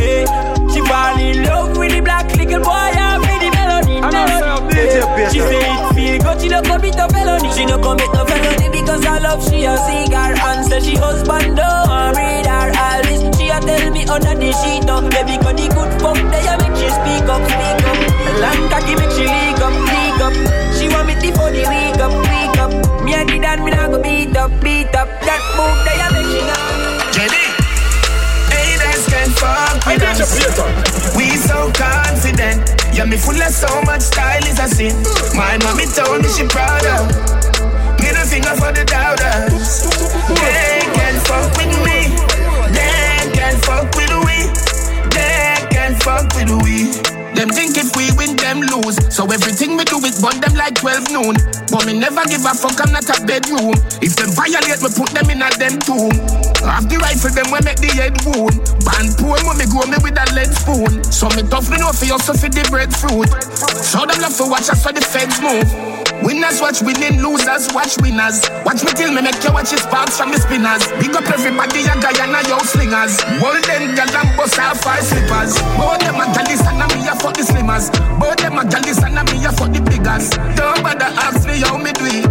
Hey, 0.00 0.24
she 0.72 0.80
fall 0.88 1.20
in 1.20 1.44
love 1.44 1.76
with 1.76 1.92
the 1.92 2.00
black 2.00 2.34
little 2.34 2.64
boy. 2.64 2.88
I 2.96 3.18
with 3.20 3.40
the 3.44 3.50
melody. 3.52 4.00
melody. 4.00 4.59
She 4.70 5.38
say 5.38 5.60
it 5.60 5.94
feel 5.94 6.18
good. 6.22 6.40
She 6.40 6.48
no 6.48 6.62
commit 6.62 6.96
no 6.96 7.06
felony. 7.08 7.50
She 7.52 7.64
no 7.66 7.78
commit 7.78 8.10
no 8.14 8.24
felony 8.24 8.68
because 8.70 9.04
I 9.04 9.18
love 9.18 9.42
she 9.42 9.64
a 9.64 9.76
cigar 9.76 10.34
and 10.34 10.66
say 10.66 10.80
she 10.80 10.94
husband 10.96 11.56
don't 11.56 12.16
read 12.16 12.46
her 12.46 12.70
all 12.74 13.02
this. 13.02 13.20
She 13.36 13.48
a 13.50 13.58
tell 13.60 13.90
me 13.90 14.02
under 14.06 14.34
the 14.34 14.50
sheet 14.62 14.88
up, 14.88 15.04
baby, 15.10 15.36
cause 15.42 15.56
the 15.58 15.66
good 15.74 15.92
fuck 16.00 16.18
they 16.30 16.46
a 16.46 16.54
make 16.58 16.76
she 16.78 16.88
speak 16.88 17.26
up, 17.28 17.42
speak 17.46 17.82
up. 17.86 17.98
Long 18.42 18.60
cocky 18.70 18.94
make 18.94 19.12
she 19.14 19.26
leak 19.26 19.60
up, 19.60 19.74
leak 19.90 20.20
up. 20.22 20.34
She 20.78 20.88
want 20.88 21.06
me 21.06 21.14
to 21.18 21.28
for 21.36 21.50
the 21.50 21.62
week 21.66 22.00
up, 22.00 22.14
week 22.30 22.56
up. 22.58 22.72
Me 23.04 23.14
a 23.14 23.24
did 23.24 23.42
that, 23.42 23.58
me 23.60 23.70
nah 23.70 23.88
go 23.88 24.00
beat 24.02 24.36
up, 24.36 24.50
beat 24.62 24.94
up. 24.94 25.08
That 25.26 25.42
move 25.58 25.78
they 25.84 25.98
a 25.98 26.06
make 26.14 26.30
she 26.30 26.40
know. 26.46 26.79
Jenny. 29.40 29.80
Haters 29.84 30.20
can 30.20 30.52
fuck 30.52 30.76
with. 30.76 31.16
We 31.16 31.36
so 31.36 31.72
confident. 31.72 32.76
Yeah, 32.92 33.04
me 33.04 33.16
full 33.16 33.40
of 33.40 33.52
so 33.52 33.82
much 33.82 34.02
style 34.02 34.44
is 34.44 34.58
a 34.58 34.68
sin. 34.68 34.94
My 35.34 35.56
mommy 35.64 35.86
told 35.86 36.22
me 36.22 36.28
she 36.28 36.44
proud 36.46 36.84
of. 36.86 37.08
Middle 38.00 38.26
finger 38.26 38.54
for 38.56 38.72
the 38.72 38.84
doubters. 38.84 39.88
They 40.28 40.80
can 40.92 41.20
fuck 41.24 41.50
with 41.56 41.74
me. 41.84 42.12
They 42.72 43.30
can 43.32 43.56
fuck 43.62 43.94
with 43.96 44.12
we. 44.26 44.50
They 45.10 45.56
can 45.70 45.94
fuck 46.00 46.34
with 46.34 46.50
we. 46.62 47.09
Them 47.34 47.48
think 47.48 47.78
if 47.78 47.94
we 47.96 48.10
win, 48.18 48.36
them 48.36 48.60
lose. 48.60 48.98
So 49.14 49.24
everything 49.30 49.76
we 49.76 49.84
do 49.84 49.98
is 50.04 50.20
burn 50.20 50.40
them 50.40 50.54
like 50.54 50.74
12 50.76 51.10
noon. 51.12 51.34
But 51.70 51.86
me 51.86 51.94
never 51.98 52.24
give 52.26 52.44
a 52.44 52.52
fuck, 52.52 52.80
I'm 52.82 52.92
not 52.92 53.08
a 53.08 53.16
bedroom. 53.24 53.74
If 54.02 54.16
them 54.16 54.30
violate, 54.34 54.82
we 54.82 54.90
put 54.90 55.10
them 55.14 55.30
in 55.30 55.42
a 55.42 55.48
them 55.56 55.78
tomb. 55.80 56.12
Have 56.66 56.88
the 56.90 56.98
rifle, 57.00 57.30
them 57.30 57.48
we 57.52 57.60
make 57.64 57.80
the 57.80 57.90
head 57.94 58.16
wound. 58.26 58.58
Band 58.84 59.14
poor, 59.16 59.38
me 59.54 59.66
grow 59.70 59.86
me 59.86 59.96
with 60.02 60.18
a 60.18 60.26
lead 60.34 60.52
spoon. 60.52 61.04
So 61.04 61.28
me 61.36 61.46
tough, 61.48 61.70
me 61.70 61.78
know 61.78 61.92
for 61.92 62.04
you, 62.04 62.18
so 62.18 62.34
for 62.34 62.48
the 62.48 62.66
breadfruit. 62.68 63.30
Show 63.84 64.04
them 64.06 64.20
love 64.20 64.34
for 64.34 64.50
watch 64.50 64.68
us 64.68 64.82
for 64.82 64.92
the 64.92 65.00
feds 65.00 65.40
move. 65.40 65.99
Winners 66.22 66.60
watch 66.60 66.82
winning, 66.82 67.22
losers 67.22 67.72
watch 67.72 67.96
winners. 68.02 68.44
Watch 68.64 68.84
me 68.84 68.92
till 68.92 69.12
me 69.12 69.22
make 69.22 69.42
you 69.42 69.52
watch 69.52 69.70
his 69.70 69.80
sparks 69.82 70.18
from 70.18 70.30
the 70.30 70.38
spinners. 70.38 70.84
Big 71.00 71.16
up 71.16 71.24
everybody, 71.28 71.88
a 71.88 71.94
Guyana, 71.96 72.44
yo 72.48 72.58
slingers. 72.60 73.20
Golden 73.40 73.94
gal 73.96 74.10
and 74.10 74.30
bust 74.36 74.58
off 74.58 74.80
five 74.80 75.04
slippers. 75.04 75.56
Both 75.80 76.00
them 76.00 76.20
a 76.20 76.26
gallus 76.32 76.60
and 76.66 76.82
a 76.82 76.86
me 76.92 77.08
a 77.08 77.14
fuck 77.16 77.34
the 77.34 77.42
slimmers. 77.42 77.88
Both 78.20 78.36
them 78.38 78.58
a 78.58 78.64
gallus 78.64 79.02
and 79.02 79.18
a 79.18 79.22
me 79.32 79.44
a 79.44 79.50
fuck 79.52 79.72
the 79.72 79.80
biggers. 79.80 80.30
Don't 80.56 80.82
bother 80.82 81.10
ask 81.20 81.46
me 81.46 81.60
how 81.60 81.76
me 81.76 81.92
do 81.92 82.04
it. 82.04 82.28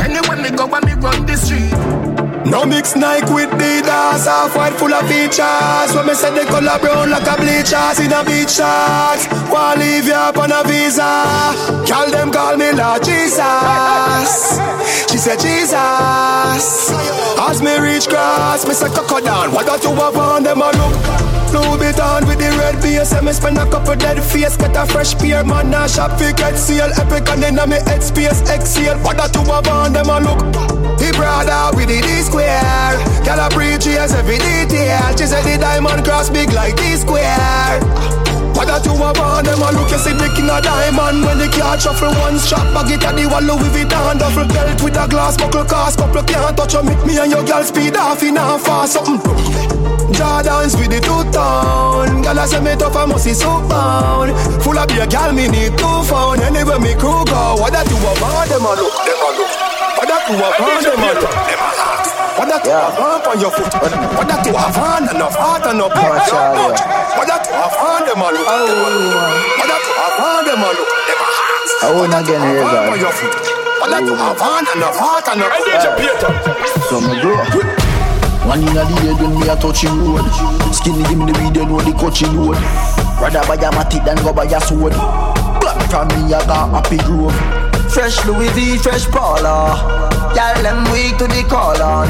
Anywhere 0.00 0.36
me 0.42 0.50
go, 0.50 0.66
when 0.66 0.84
me 0.84 0.94
run 0.94 1.26
the 1.26 1.36
street. 1.36 2.29
No 2.44 2.64
mix 2.64 2.96
Nike 2.96 3.32
with 3.32 3.50
Adidas 3.50 4.24
Half 4.26 4.56
white 4.56 4.72
full 4.74 4.92
of 4.92 5.06
features. 5.08 5.94
When 5.94 6.06
me 6.06 6.14
say 6.14 6.32
the 6.34 6.44
color 6.46 6.78
brown 6.78 7.10
like 7.10 7.26
a 7.26 7.36
bleachers 7.36 8.00
In 8.00 8.12
a 8.12 8.24
beach 8.24 8.56
shorts. 8.56 9.28
Wanna 9.50 9.80
leave 9.80 10.06
you 10.06 10.14
up 10.14 10.38
on 10.38 10.52
a 10.52 10.62
visa? 10.64 11.10
Call 11.86 12.10
them 12.10 12.32
call 12.32 12.56
me 12.56 12.72
Lord 12.72 13.04
Jesus. 13.04 14.58
She 15.10 15.18
said 15.18 15.38
Jesus. 15.38 16.90
As 17.38 17.62
me 17.62 17.78
reach 17.78 18.08
grass 18.08 18.66
Me 18.66 18.74
say 18.74 18.88
cocoa 18.88 19.20
down. 19.20 19.52
What 19.52 19.66
got 19.66 19.82
you 19.84 19.90
up 19.90 20.16
on 20.16 20.42
them 20.42 20.62
a 20.62 20.70
look 20.72 21.39
Louis 21.52 21.78
Vuitton 21.78 22.26
with 22.26 22.38
the 22.38 22.50
red 22.58 22.80
base 22.82 23.12
And 23.12 23.26
me 23.26 23.32
spend 23.32 23.58
a 23.58 23.64
couple 23.70 23.96
dead 23.96 24.22
face. 24.22 24.56
Get 24.56 24.76
a 24.76 24.86
fresh 24.86 25.14
pair 25.14 25.44
Man. 25.44 25.74
A 25.74 25.88
shop 25.88 26.18
fi 26.18 26.32
get 26.32 26.56
seal. 26.56 26.90
Epic 26.98 27.28
and 27.28 27.42
then 27.42 27.58
a 27.58 27.66
me 27.66 27.76
head 27.86 28.02
space 28.02 28.40
exhale. 28.48 28.98
What 28.98 29.16
got 29.16 29.34
you 29.34 29.42
up 29.52 29.68
on 29.68 29.92
them 29.92 30.08
a 30.08 30.20
look. 30.20 30.40
He 31.00 31.10
brother 31.12 31.76
with 31.76 31.88
the 31.88 32.00
D 32.00 32.08
square. 32.22 32.94
A 33.30 33.48
yes 33.86 34.12
every 34.14 34.38
detail. 34.38 35.16
She 35.16 35.26
said 35.26 35.44
the 35.44 35.58
diamond 35.60 36.04
cross 36.04 36.30
big 36.30 36.52
like 36.52 36.76
D 36.76 36.96
square 36.96 38.09
see 40.00 40.16
king 40.34 40.48
of 40.48 40.64
diamond. 40.64 41.24
When 41.24 41.38
the 41.38 41.48
car 41.52 41.78
shuffle 41.78 42.12
one 42.24 42.38
strap 42.40 42.64
bag 42.72 42.90
it 42.90 43.04
at 43.04 43.14
the 43.14 43.28
wall 43.28 43.44
Louis 43.44 43.70
Vuitton. 43.70 44.18
Duffel 44.18 44.48
belt 44.48 44.80
with 44.82 44.96
a 44.96 45.06
glass 45.06 45.36
buckle 45.36 45.64
cast. 45.64 45.98
Couple 45.98 46.24
can't 46.24 46.56
touch 46.56 46.74
you 46.74 46.82
Me. 46.82 46.94
Me 47.04 47.18
and 47.20 47.30
your 47.30 47.44
girl 47.44 47.62
speed 47.62 47.96
off 47.96 48.22
in 48.22 48.36
a 48.36 48.58
fast. 48.58 48.94
Something 48.94 49.20
Jordans 50.10 50.74
with 50.74 50.90
the 50.90 51.00
two 51.00 51.22
tone. 51.30 52.22
Girl 52.22 52.38
I 52.40 52.46
say 52.46 52.60
me 52.60 52.74
tough 52.74 52.96
I 52.96 53.04
must 53.06 53.24
see 53.24 53.34
so 53.34 53.62
bound 53.68 54.34
Full 54.62 54.78
of 54.78 54.88
beer 54.88 55.06
girl 55.06 55.32
me 55.32 55.48
need 55.48 55.76
two 55.78 56.02
phone. 56.08 56.40
Anywhere 56.40 56.80
me 56.80 56.94
crew 56.98 57.24
go 57.24 57.56
What 57.60 57.72
that 57.72 57.86
you 57.86 57.96
a 57.96 58.12
want 58.18 58.50
them 58.50 58.66
a 58.66 58.72
look 58.74 58.94
Them 59.06 59.22
a 59.22 59.28
look. 59.38 59.52
What 59.96 60.08
that 60.08 60.22
you 60.28 60.36
a 60.36 60.48
want 60.58 60.82
them 60.82 60.98
a 60.98 61.10
look. 61.14 61.30
Them 61.30 61.62
a 61.62 61.70
What 61.78 61.89
that 62.50 62.66
you 62.66 62.74
a 62.74 62.90
want 62.98 63.26
on 63.30 63.38
your 63.38 63.52
foot 63.54 63.70
What 63.78 64.26
that 64.26 64.42
you 64.42 64.50
a 64.50 64.66
want 64.74 65.06
enough 65.06 65.38
heart 65.38 65.62
enough 65.70 65.94
What 65.94 67.26
that 67.30 67.46
you 67.46 67.54
a 67.54 67.66
want 67.78 68.04
them 68.10 68.18
a 68.18 68.28
look 68.34 68.50
oh. 68.50 68.74
What 69.54 69.70
that 69.70 69.82
you 69.86 69.94
a 69.94 70.06
want 70.18 70.42
them 70.50 70.66
a 70.66 70.70
look 70.74 70.90
Them 71.06 71.22
a 71.22 71.30
I 71.80 71.88
won't 71.94 72.10
again 72.10 72.42
hear 72.42 72.66
What 72.66 72.74
that. 72.74 72.98
your 72.98 73.14
foot 73.14 73.38
What 73.78 73.88
that 73.94 74.02
you 74.02 74.18
a 74.18 74.34
want 74.34 74.66
enough 74.74 74.98
heart 74.98 75.30
enough 75.30 75.54
So 76.90 76.98
me 76.98 77.22
go. 77.22 77.38
One 78.48 78.62
inna 78.66 78.82
the 78.82 78.94
head 79.06 79.20
when 79.22 79.38
me 79.38 79.46
a 79.46 79.54
touching 79.54 79.94
road. 80.00 80.26
Skinny 80.74 81.04
give 81.04 81.18
me 81.18 81.30
the 81.30 81.38
weed, 81.38 81.54
you 81.54 81.66
know 81.66 81.78
the 81.78 81.92
coaching 81.92 82.34
load. 82.34 82.56
Rather 83.22 83.46
buy 83.46 83.54
a 83.54 83.70
matic 83.70 84.02
than 84.04 84.16
go 84.24 84.32
buy 84.32 84.44
a 84.44 84.60
sword. 84.60 84.92
Black 85.60 85.78
from 85.88 86.08
me 86.08 86.34
I 86.34 86.42
got 86.48 86.70
happy 86.70 86.98
grove. 86.98 87.36
Fresh 87.92 88.24
Louis 88.26 88.48
V, 88.50 88.78
fresh 88.78 89.06
Paula. 89.06 90.19
Y'all 90.34 90.62
them 90.62 90.84
weak 90.92 91.18
to 91.18 91.26
the 91.26 91.44
call 91.48 91.80
on. 91.82 92.08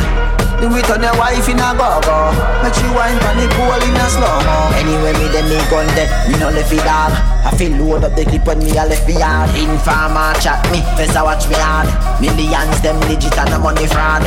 Do 0.61 0.69
it 0.77 0.91
on 0.93 1.01
your 1.01 1.17
wife 1.17 1.49
in 1.49 1.57
a 1.57 1.73
go-go 1.73 2.37
Make 2.61 2.77
she 2.77 2.85
wine 2.93 3.17
pan 3.25 3.41
the 3.41 3.49
pool 3.57 3.81
in 3.81 3.97
a 3.97 4.05
slow-mo 4.13 4.69
Anyway, 4.77 5.17
me 5.17 5.33
dem 5.33 5.49
me 5.49 5.57
gun 5.73 5.89
dead, 5.97 6.13
me 6.29 6.37
no 6.37 6.53
left 6.53 6.69
it 6.69 6.85
dog. 6.85 7.17
I 7.17 7.57
feel 7.57 7.73
load 7.81 8.05
up 8.05 8.13
the 8.13 8.29
clip 8.29 8.45
when 8.45 8.59
me 8.61 8.77
a 8.77 8.85
left 8.85 9.09
me 9.09 9.17
yard. 9.17 9.49
Informer 9.57 10.37
chat 10.37 10.61
me, 10.69 10.85
face 11.01 11.17
Fessa 11.17 11.25
watch 11.25 11.49
me 11.49 11.57
hard. 11.57 11.89
Millions 12.21 12.77
them 12.85 13.01
legit 13.09 13.33
and 13.41 13.49
the 13.49 13.59
money 13.59 13.89
fraud. 13.89 14.21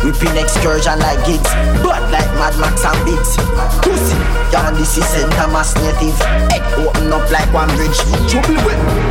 Whipping 0.00 0.40
excursion 0.40 0.96
like 0.96 1.20
gigs, 1.28 1.52
blood 1.84 2.08
like 2.08 2.30
Mad 2.40 2.56
Max 2.56 2.80
and 2.80 2.96
Biggs. 3.04 3.36
Pussy, 3.84 4.16
y'all 4.56 4.72
this 4.72 4.96
is 4.96 5.04
St. 5.04 5.28
Thomas 5.36 5.76
native. 5.76 6.16
Head 6.48 6.64
open 6.80 7.12
up 7.12 7.28
like 7.28 7.52
one 7.52 7.68
bridge. 7.76 8.00
Trouble 8.32 8.56
with. 8.64 9.05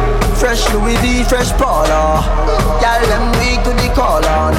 Fresh 0.46 0.72
Louis 0.76 0.96
V, 0.98 1.24
fresh 1.24 1.50
Paula 1.54 2.22
Y'all 2.78 3.02
them 3.10 3.34
weak 3.42 3.66
to 3.66 3.74
the 3.82 3.90
call 3.96 4.24
on 4.24 4.54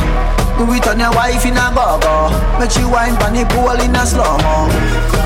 Do 0.58 0.66
it 0.74 0.84
on 0.88 0.98
your 0.98 1.14
wife 1.14 1.46
in 1.46 1.54
a 1.54 1.70
go-go 1.70 2.26
Make 2.58 2.72
she 2.72 2.82
wine 2.82 3.14
pan 3.22 3.34
the 3.38 3.46
pool 3.54 3.70
in 3.70 3.94
a 3.94 4.02
slow-mo 4.02 4.66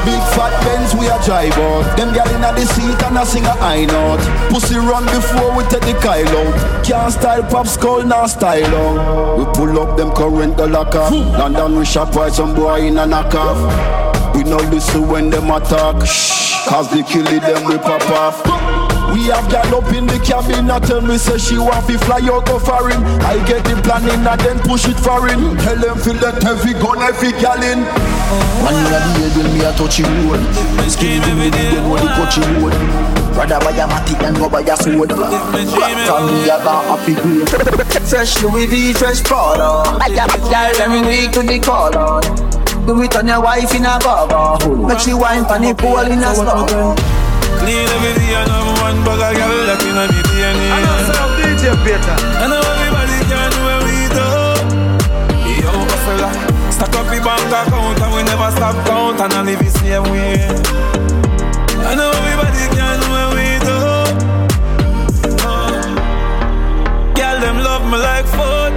Big 0.05 0.21
fat 0.37 0.53
Benz 0.61 0.93
we 0.95 1.09
a 1.09 1.17
drive 1.25 1.57
out. 1.57 1.97
Them 1.97 2.13
gal 2.13 2.29
inna 2.29 2.53
the 2.53 2.67
seat 2.67 3.03
and 3.05 3.17
a 3.17 3.25
sing 3.25 3.45
a 3.45 3.53
high 3.53 3.87
note. 3.87 4.21
Pussy 4.51 4.77
run 4.77 5.05
before 5.07 5.57
we 5.57 5.65
take 5.65 5.81
the 5.81 5.93
Kyle. 6.01 6.85
Can't 6.85 7.13
style 7.13 7.43
pop 7.43 7.67
skull 7.67 8.03
now 8.05 8.27
style 8.27 8.65
out. 8.65 9.39
We 9.39 9.45
pull 9.53 9.79
up 9.81 9.97
them 9.97 10.11
current 10.13 10.59
the 10.59 10.67
lock 10.67 10.95
off. 10.95 11.13
London 11.13 11.79
we 11.79 11.85
shop 11.87 12.15
while 12.15 12.31
some 12.31 12.55
boy 12.55 12.87
in 12.87 12.99
a 12.99 13.07
knock 13.07 13.35
off. 13.35 14.35
We 14.35 14.45
no 14.45 14.57
listen 14.57 15.09
when 15.09 15.31
them 15.31 15.51
attack. 15.51 15.97
Cause 16.69 16.91
they 16.91 17.03
kill 17.03 17.27
it 17.29 17.43
them 17.43 17.65
we 17.65 17.77
pop 17.79 18.03
off. 18.11 18.80
We 19.13 19.27
have 19.35 19.51
gal 19.51 19.75
up 19.75 19.93
in 19.93 20.07
the 20.07 20.19
cabin 20.23 20.71
I 20.71 20.79
tell 20.79 21.01
me 21.01 21.19
say 21.19 21.39
she 21.39 21.59
want 21.59 21.85
fi 21.87 21.97
fly 21.97 22.23
out 22.31 22.47
go 22.47 22.59
foreign. 22.59 23.03
I 23.27 23.43
get 23.47 23.65
the 23.65 23.75
planning 23.83 24.23
and 24.23 24.41
then 24.41 24.59
push 24.61 24.87
it 24.87 24.99
foreign. 24.99 25.57
Tell 25.59 25.79
them 25.79 25.99
feel 25.99 26.15
that 26.23 26.43
heavy 26.43 26.75
gun 26.79 27.03
every 27.03 27.33
gal 27.43 27.59
in. 27.59 27.83
you 27.83 28.71
inna 28.71 28.87
the 28.87 29.11
head 29.19 29.33
when 29.37 29.49
me 29.51 29.61
a 29.67 29.73
touching 29.75 30.07
road. 30.31 30.41
Skinny 30.87 31.19
give 31.27 31.37
me 31.37 31.51
the 31.51 31.59
weed, 31.59 31.75
you 31.75 31.83
know 31.83 31.99
the 31.99 32.09
coaching 32.15 32.51
road. 32.63 32.75
Rather 33.35 33.59
buy 33.61 33.75
a 33.75 33.87
matic 33.87 34.19
than 34.21 34.35
go 34.35 34.49
buy 34.49 34.63
a 34.63 34.77
sword. 34.77 35.09
Black 35.11 35.99
from 36.07 36.27
me 36.31 36.47
I 36.47 36.59
got 36.63 36.85
happy 36.87 37.15
grove. 37.15 37.91
Fresh 38.11 38.43
Louis 38.43 38.67
V, 38.67 38.93
fresh 38.93 39.23
Paula 39.23 39.85
Y'all 40.09 40.75
them 40.75 41.07
weak 41.07 41.31
to 41.31 41.43
the 41.43 41.61
call 41.61 41.97
on 41.97 42.23
Do 42.85 43.01
it 43.03 43.15
on 43.15 43.29
your 43.29 43.41
wife 43.41 43.73
in 43.73 43.85
a 43.85 43.99
go-go 44.03 44.89
Make 44.89 44.99
she 44.99 45.15
wine 45.15 45.45
pan 45.45 45.63
the 45.63 45.75
pool 45.75 45.99
in 46.01 46.19
a 46.19 46.35
slow-mo 46.35 47.20
Clean 47.61 47.87
every 47.93 48.13
day 48.17 48.33
and 48.41 48.49
have 48.49 48.73
one 48.81 48.99
bag 49.05 49.21
of 49.21 49.37
girl 49.37 49.59
that 49.69 49.81
in 49.85 49.93
me 49.93 50.21
DNA. 50.33 50.69
I 50.73 50.81
know 50.81 50.99
some 51.13 51.33
DJ 51.37 51.65
Peter. 51.85 52.17
I 52.41 52.49
know 52.49 52.61
everybody 52.61 53.17
can 53.29 53.49
do 53.53 53.61
what 53.69 53.81
we 53.85 53.97
do. 54.17 54.27
Yo, 55.61 55.73
fella, 56.09 56.31
stack 56.73 56.95
up 56.97 57.07
the 57.13 57.21
bank 57.21 57.53
account 57.53 58.01
and 58.01 58.11
we 58.17 58.23
never 58.25 58.49
stop 58.57 58.77
count 58.89 59.21
and 59.21 59.33
I 59.33 59.43
live 59.45 59.61
the 59.61 59.71
same 59.77 60.05
way. 60.09 60.41
I 61.85 61.93
know 61.95 62.09
everybody 62.17 62.65
can 62.73 62.97
do 62.97 63.07
what 63.13 63.29
we 63.37 63.49
do. 63.69 63.77
Uh, 65.45 65.85
girl, 67.13 67.37
them 67.45 67.57
love 67.61 67.85
me 67.93 67.99
like 68.01 68.25
food. 68.25 68.73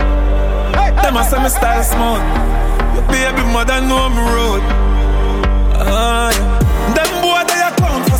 Them 1.01 1.15
a 1.17 1.23
say 1.23 1.39
me 1.41 1.49
style 1.49 1.83
smooth. 1.87 2.23
Your 2.95 3.05
baby 3.07 3.43
mother 3.47 3.79
know 3.79 4.09
me 4.11 4.21
road. 4.35 4.63
Ah, 5.85 6.31
yeah. 6.35 6.52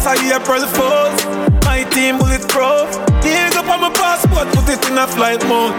Clown 0.03 0.17
for 0.17 0.21
say 0.21 0.35
April 0.35 0.67
Fools. 0.67 1.63
My 1.65 1.83
team 1.91 2.17
bulletproof. 2.17 2.89
Dig 3.21 3.55
up 3.55 3.67
on 3.69 3.81
my 3.81 3.89
passport, 3.93 4.47
put 4.53 4.69
it 4.69 4.83
in 4.89 4.97
a 4.97 5.07
flight 5.07 5.41
mode. 5.47 5.73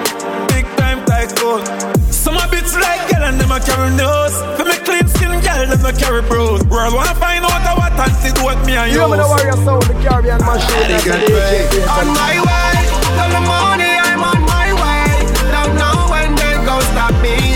Big 0.49 0.65
time 0.77 1.05
tycoon. 1.05 1.65
Some 2.11 2.37
a 2.37 2.49
bits 2.49 2.75
like 2.75 3.11
girl 3.11 3.25
and 3.25 3.39
them 3.41 3.53
a 3.53 3.61
carry 3.61 3.91
nose. 3.97 4.37
For 4.57 4.65
me 4.65 4.77
clean 4.85 5.07
skin 5.09 5.31
girl, 5.41 5.67
them 5.69 5.85
a 5.85 5.93
carry 5.93 6.23
bros. 6.23 6.65
World 6.67 6.95
wanna 6.95 7.15
find 7.17 7.45
out 7.45 7.77
what 7.77 7.93
antidote 7.93 8.65
me 8.67 8.77
and 8.77 8.93
You 8.93 9.01
use. 9.01 9.05
know 9.05 9.09
me 9.11 9.19
the 9.19 9.29
warrior 9.29 9.53
sound, 9.65 9.83
the 9.85 9.95
Caribbean 10.03 10.39
machine. 10.41 10.73
Ah, 10.73 10.89
That's 10.89 11.05
the 11.05 11.11
DJ 11.13 11.85
On 11.85 12.07
my 12.17 12.35
way, 12.41 12.75
tell 13.17 13.31
the 13.31 13.43
money 13.45 13.93
I'm 14.09 14.25
on 14.25 14.41
my 14.49 14.69
way. 14.73 15.09
Don't 15.53 15.75
know 15.77 15.97
when 16.11 16.35
they 16.35 16.55
gon' 16.65 16.83
stop 16.93 17.13
me, 17.23 17.54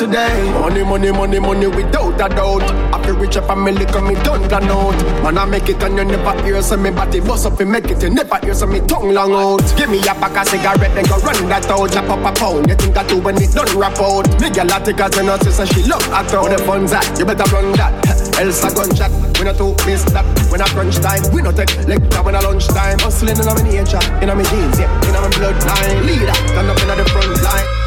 today. 0.00 0.50
Money, 0.56 0.82
money, 0.82 1.12
money, 1.12 1.38
money 1.38 1.66
without 1.66 2.16
a 2.16 2.28
doubt. 2.32 2.64
I 2.94 3.04
feel 3.04 3.16
rich 3.16 3.36
up 3.36 3.50
and 3.50 3.62
me 3.62 3.72
lick 3.72 3.94
on 3.94 4.08
me 4.08 4.14
don't 4.24 4.48
plan 4.48 4.64
out. 4.64 4.96
Man, 5.22 5.36
I 5.36 5.44
make 5.44 5.68
it 5.68 5.82
and 5.82 5.96
you 5.98 6.04
never 6.04 6.42
hear 6.42 6.62
so 6.62 6.76
me 6.78 6.90
body 6.90 7.20
bust 7.20 7.44
up 7.44 7.60
and 7.60 7.70
make 7.70 7.84
it. 7.84 8.02
You 8.02 8.08
never 8.08 8.38
hear 8.38 8.54
so 8.54 8.66
me 8.66 8.80
tongue 8.80 9.12
long 9.12 9.32
out. 9.32 9.60
Give 9.76 9.90
me 9.90 10.00
a 10.00 10.16
pack 10.16 10.36
of 10.40 10.48
cigarette, 10.48 10.94
then 10.96 11.04
go 11.04 11.20
run 11.20 11.36
that 11.52 11.68
out. 11.68 11.92
Chop 11.92 12.08
up 12.08 12.24
a 12.24 12.32
pound. 12.32 12.68
You 12.68 12.76
think 12.76 12.96
I 12.96 13.06
do 13.06 13.20
when 13.20 13.36
it 13.36 13.52
done 13.52 13.68
rap 13.76 14.00
out? 14.00 14.24
Nigga, 14.40 14.64
laticas 14.64 15.20
and 15.20 15.28
us 15.28 15.44
so 15.54 15.64
she 15.66 15.84
love 15.84 16.02
at 16.16 16.32
all. 16.32 16.48
The 16.48 16.56
fun's 16.64 16.92
at, 16.92 17.04
you 17.18 17.26
better 17.26 17.44
run 17.52 17.72
that. 17.76 17.92
Else 18.40 18.64
a 18.64 18.72
gunshot. 18.72 19.12
We 19.36 19.44
not 19.44 19.60
too 19.60 19.76
miss 19.84 20.04
that. 20.16 20.24
When 20.48 20.62
I 20.62 20.68
crunch 20.72 20.96
time, 20.96 21.20
we 21.34 21.42
not 21.42 21.56
take 21.56 21.76
lecture 21.84 22.22
when 22.24 22.34
I 22.34 22.40
lunch 22.40 22.66
time. 22.68 22.98
Hustling 23.04 23.36
in 23.36 23.44
my 23.44 23.60
nature, 23.68 24.00
in 24.24 24.32
my 24.32 24.44
jeans, 24.48 24.80
yeah, 24.80 24.88
in 25.04 25.12
my 25.12 25.28
bloodline. 25.36 26.08
Leader, 26.08 26.36
stand 26.56 26.72
up 26.72 26.80
in 26.80 26.88
the 26.88 27.04
front 27.12 27.36
line. 27.44 27.79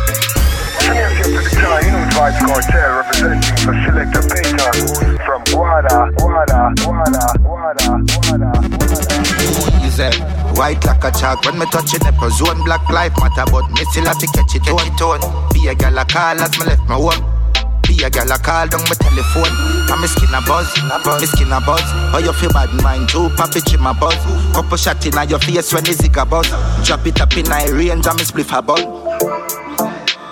Know 1.63 1.79
Vybz 2.11 2.43
Kartel 2.43 2.89
representing 2.99 3.55
for 3.63 3.73
Selector 3.87 4.23
Peter 4.27 4.71
from 5.23 5.41
Guada, 5.47 6.11
Guada, 6.19 6.75
Guada, 6.83 7.23
Guada, 7.39 8.03
Guada. 8.03 8.51
Easy. 9.87 10.11
White 10.59 10.83
like 10.85 11.03
a 11.05 11.11
chalk 11.11 11.45
when 11.45 11.57
me 11.57 11.65
touch 11.71 11.93
it, 11.93 12.03
nipple 12.03 12.29
zone 12.31 12.63
black 12.65 12.83
life 12.89 13.13
matter, 13.17 13.49
but 13.49 13.65
me 13.71 13.83
still 13.85 14.05
have 14.05 14.19
to 14.19 14.27
catch 14.27 14.55
it 14.55 14.63
tone 14.63 14.91
tone. 14.97 15.23
Be 15.53 15.67
a 15.67 15.75
gal 15.75 15.97
a 15.97 16.03
call 16.03 16.39
as 16.41 16.51
me 16.59 16.65
left 16.65 16.83
my 16.89 16.95
home. 16.95 17.23
Be 17.87 18.03
a 18.03 18.09
gal 18.09 18.29
a 18.29 18.37
call 18.37 18.67
down 18.67 18.81
my 18.83 18.95
telephone. 18.99 19.55
And 19.87 20.01
me 20.01 20.07
skin 20.07 20.35
a 20.35 20.41
buzz, 20.43 20.67
me 20.75 21.27
skin 21.27 21.51
a 21.51 21.61
buzz. 21.61 21.87
How 22.11 22.19
you 22.19 22.33
feel 22.33 22.51
bad 22.51 22.75
mind 22.83 23.07
too, 23.07 23.31
it 23.31 23.73
in 23.73 23.79
my 23.81 23.93
buzz. 23.93 24.19
Couple 24.53 24.75
shot 24.75 25.05
in 25.05 25.15
your 25.29 25.39
face 25.39 25.71
when 25.73 25.85
the 25.85 25.93
zig 25.93 26.17
a 26.17 26.25
buzz. 26.25 26.49
Drop 26.85 27.07
it 27.07 27.21
up 27.21 27.37
in 27.37 27.47
my 27.47 27.63
range 27.71 28.05
and 28.05 28.17
me 28.19 28.23
spliff 28.27 28.51
a 28.51 28.61
ball. 28.61 28.83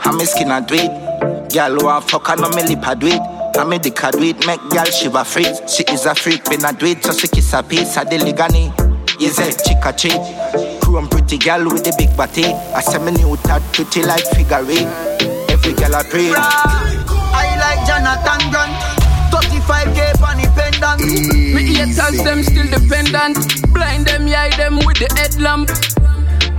And 0.04 0.18
me 0.18 0.26
skin 0.26 0.52
a 0.52 0.60
do 0.60 1.11
it. 1.52 1.54
Gal 1.54 1.78
want 1.78 2.10
fuck 2.10 2.30
and 2.30 2.42
me 2.56 2.64
lip 2.64 2.88
a 2.88 2.96
do 2.96 3.08
it. 3.08 3.22
And 3.58 3.70
me 3.70 3.78
dick 3.80 4.02
a 4.04 4.12
do 4.12 4.24
it, 4.24 4.46
make 4.48 4.62
gal 4.70 4.86
shiver 4.86 5.24
freeze. 5.24 5.62
She 5.68 5.84
is 5.92 6.06
a 6.06 6.16
freak, 6.16 6.48
me 6.50 6.58
not 6.58 6.80
do 6.80 6.86
it, 6.86 7.04
so 7.04 7.14
she 7.14 7.28
kiss 7.28 7.54
a 7.54 7.62
piece 7.62 7.98
of 7.98 8.10
the 8.10 8.18
ligani. 8.18 8.72
Easy, 9.20 9.52
chick 9.64 9.84
a 9.84 9.92
treat. 9.94 10.82
Chrome 10.82 11.10
pretty 11.10 11.38
gal 11.38 11.64
with 11.66 11.84
the 11.84 11.94
big 11.98 12.16
body. 12.16 12.46
I 12.46 12.82
say 12.82 13.00
me 13.00 13.12
new 13.12 13.36
tat 13.38 13.62
pretty 13.74 14.04
like 14.04 14.26
figure 14.36 14.64
eight. 14.70 14.88
Every 15.52 15.74
gal 15.74 15.96
a 15.96 16.04
pray. 16.04 16.32
I 16.34 17.56
like 17.60 17.86
Jonathan 17.86 18.52
Grant. 18.52 19.02
35k 19.32 20.22
on 20.24 20.38
the 20.40 20.48
pendant. 20.56 21.02
Me 21.54 21.76
haters 21.76 22.24
them 22.24 22.44
still 22.44 22.68
dependent. 22.68 23.38
Blind 23.74 24.08
them, 24.08 24.28
eye 24.28 24.52
them 24.58 24.78
with 24.86 24.98
the 24.98 25.08
headlamp. 25.16 25.70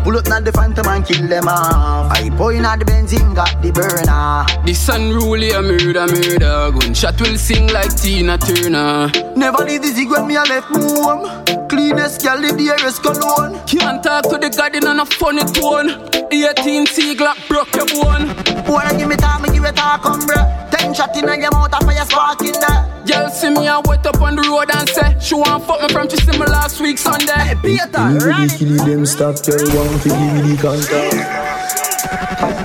Pull 0.05 0.19
up 0.19 0.27
not 0.27 0.45
the 0.45 0.51
phantom 0.53 0.87
and 0.89 1.07
kill 1.07 1.29
them 1.29 1.47
off. 1.47 2.11
I 2.11 2.29
point 2.31 2.65
at 2.65 2.81
the 2.81 2.85
benzene, 2.85 3.35
got 3.35 3.63
the 3.63 3.71
burner. 3.71 4.45
The 4.67 4.75
sun 4.75 5.11
rule 5.13 5.41
a 5.41 5.63
murder, 5.63 6.07
murder. 6.07 6.73
Gunshot 6.77 7.21
will 7.21 7.39
sing 7.39 7.69
like 7.69 7.95
Tina 7.95 8.37
Turner. 8.37 9.11
Never 9.37 9.65
leave 9.65 9.83
the 9.83 9.89
zig 9.89 10.11
when 10.11 10.27
me 10.27 10.35
a 10.37 10.43
left 10.43 10.67
home. 10.67 11.23
Cleanest 11.69 12.23
girl 12.23 12.45
in 12.45 12.57
the 12.57 12.71
airest 12.71 13.03
cologne. 13.03 13.61
Can't 13.67 14.03
talk 14.03 14.25
to 14.25 14.39
the 14.39 14.51
garden 14.51 14.87
on 14.89 14.99
a 14.99 15.07
funny 15.07 15.45
tone. 15.55 15.91
18 16.33 16.87
C 16.87 17.15
Glock 17.15 17.39
broke 17.47 17.73
your 17.77 17.87
bone. 17.87 18.27
Wanna 18.67 18.99
give 18.99 19.09
me 19.09 19.17
time, 19.17 19.43
me 19.43 19.51
give 19.51 19.65
it 19.65 19.77
talk, 19.77 20.03
come 20.03 20.21
bruh. 20.23 20.72
Ten 20.83 20.93
shot 20.93 21.16
in 21.16 21.22
your 21.41 21.51
mouth, 21.53 21.72
and 21.72 21.85
fire 21.87 22.05
spark 22.05 22.43
in 22.43 22.59
there. 22.59 22.93
Girl 23.07 23.30
see 23.30 23.51
me 23.51 23.68
a 23.68 23.80
wet 23.87 24.05
up 24.05 24.20
on 24.20 24.35
the 24.35 24.43
road 24.43 24.70
and 24.74 24.89
say 24.89 25.14
She 25.22 25.35
want 25.35 25.62
fuck 25.62 25.80
me 25.83 25.89
from 25.95 26.09
she 26.09 26.16
see 26.18 26.39
me 26.39 26.47
last 26.47 26.80
week 26.80 26.99
Sunday. 26.99 27.39
Hey 27.39 27.55
Peter, 27.62 28.03
Really 28.18 28.51
kill 28.51 28.74
them 28.83 29.07
stop 29.07 29.37
tell 29.43 29.59
one 29.78 29.95
to 30.03 30.09
give 30.11 30.33
me 30.35 30.43
the 30.51 30.59
contact 30.59 31.18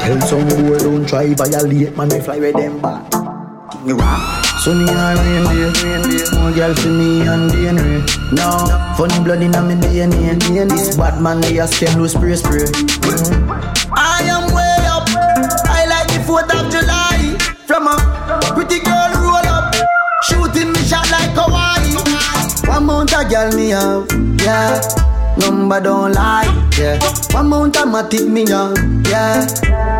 Tell 0.02 0.22
some 0.22 0.50
boy 0.50 0.78
don't 0.78 1.06
try 1.10 1.34
violate 1.34 1.98
man 1.98 2.14
I 2.14 2.20
fly 2.22 2.38
with 2.38 2.56
them 2.56 2.82
back. 2.82 3.06
Me 3.86 3.94
rock 3.94 4.46
Sunny 4.62 4.90
and 4.90 5.20
rain 5.22 5.74
day 5.78 6.26
More 6.38 6.54
girl 6.54 6.74
for 6.74 6.90
me 6.90 7.22
and 7.22 7.50
DNA 7.50 8.02
eh. 8.02 8.34
No 8.34 8.66
Funny 8.98 9.18
blood 9.24 9.42
in 9.42 9.54
a 9.54 9.62
me 9.62 9.74
DNA 9.78 10.70
This 10.70 10.98
bad 10.98 11.22
man 11.22 11.42
they 11.42 11.58
a 11.58 11.68
stem 11.68 12.00
loose 12.00 12.14
spray 12.14 12.36
spray. 12.36 12.66
I 13.94 14.22
am 14.26 14.54
way 14.54 14.86
up. 14.90 15.06
I 15.70 15.86
like 15.86 16.08
the 16.10 16.22
4th 16.26 16.54
of 16.54 16.72
July. 16.72 16.97
From 17.68 17.86
a 17.86 17.98
pretty 18.56 18.80
girl 18.80 19.12
roll 19.20 19.46
up. 19.46 19.76
Shooting 20.24 20.72
me 20.72 20.80
shot 20.88 21.12
like 21.12 21.36
Hawaii. 21.36 21.94
One 22.66 22.86
mount 22.86 23.12
girl 23.12 23.52
me 23.52 23.70
have, 23.72 24.08
yeah. 24.40 24.80
Number 25.38 25.82
don't 25.82 26.14
lie, 26.14 26.48
yeah. 26.80 26.98
One 27.32 27.50
mount 27.50 27.76
a 27.76 27.80
matic 27.80 28.30
me 28.30 28.48
have, 28.48 28.78
yeah. 29.10 29.46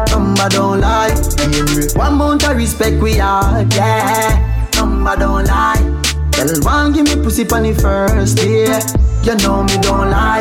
Number 0.10 0.48
don't 0.48 0.80
lie, 0.80 1.10
yeah. 1.10 1.98
One 1.98 2.16
mount 2.16 2.48
respect 2.48 3.02
we 3.04 3.16
have, 3.16 3.70
yeah. 3.74 4.70
Number 4.76 5.18
don't 5.18 5.46
lie. 5.46 6.02
Tell 6.32 6.48
one 6.62 6.94
give 6.94 7.04
me 7.04 7.22
pussy 7.22 7.46
on 7.50 7.64
the 7.64 7.74
first 7.74 8.38
day. 8.38 8.80
You 9.24 9.36
know 9.44 9.64
me 9.64 9.76
don't 9.82 10.10
lie. 10.10 10.40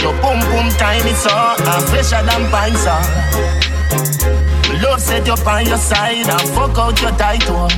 Your 0.00 0.14
boom 0.22 0.40
boom 0.40 0.70
tiny 0.80 1.12
so 1.12 1.28
I'm 1.30 1.82
fresher 1.88 2.22
than 2.24 2.50
pine 2.50 2.76
song. 2.76 4.31
Love 4.82 5.00
set 5.00 5.26
you 5.26 5.32
on 5.32 5.66
your 5.66 5.78
side 5.78 6.28
and 6.28 6.48
fuck 6.50 6.76
out 6.76 7.00
your 7.00 7.12
title. 7.12 7.68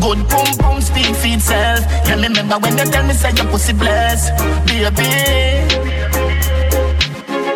Good 0.00 0.20
boom 0.28 0.48
boom 0.58 0.80
speak 0.80 1.14
for 1.14 1.28
itself. 1.28 1.84
Yeah, 2.08 2.16
me 2.16 2.28
remember 2.28 2.58
when 2.58 2.78
you 2.78 2.84
tell 2.84 3.06
me 3.06 3.12
say 3.12 3.32
your 3.36 3.46
pussy 3.46 3.74
blessed, 3.74 4.32
baby. 4.66 5.10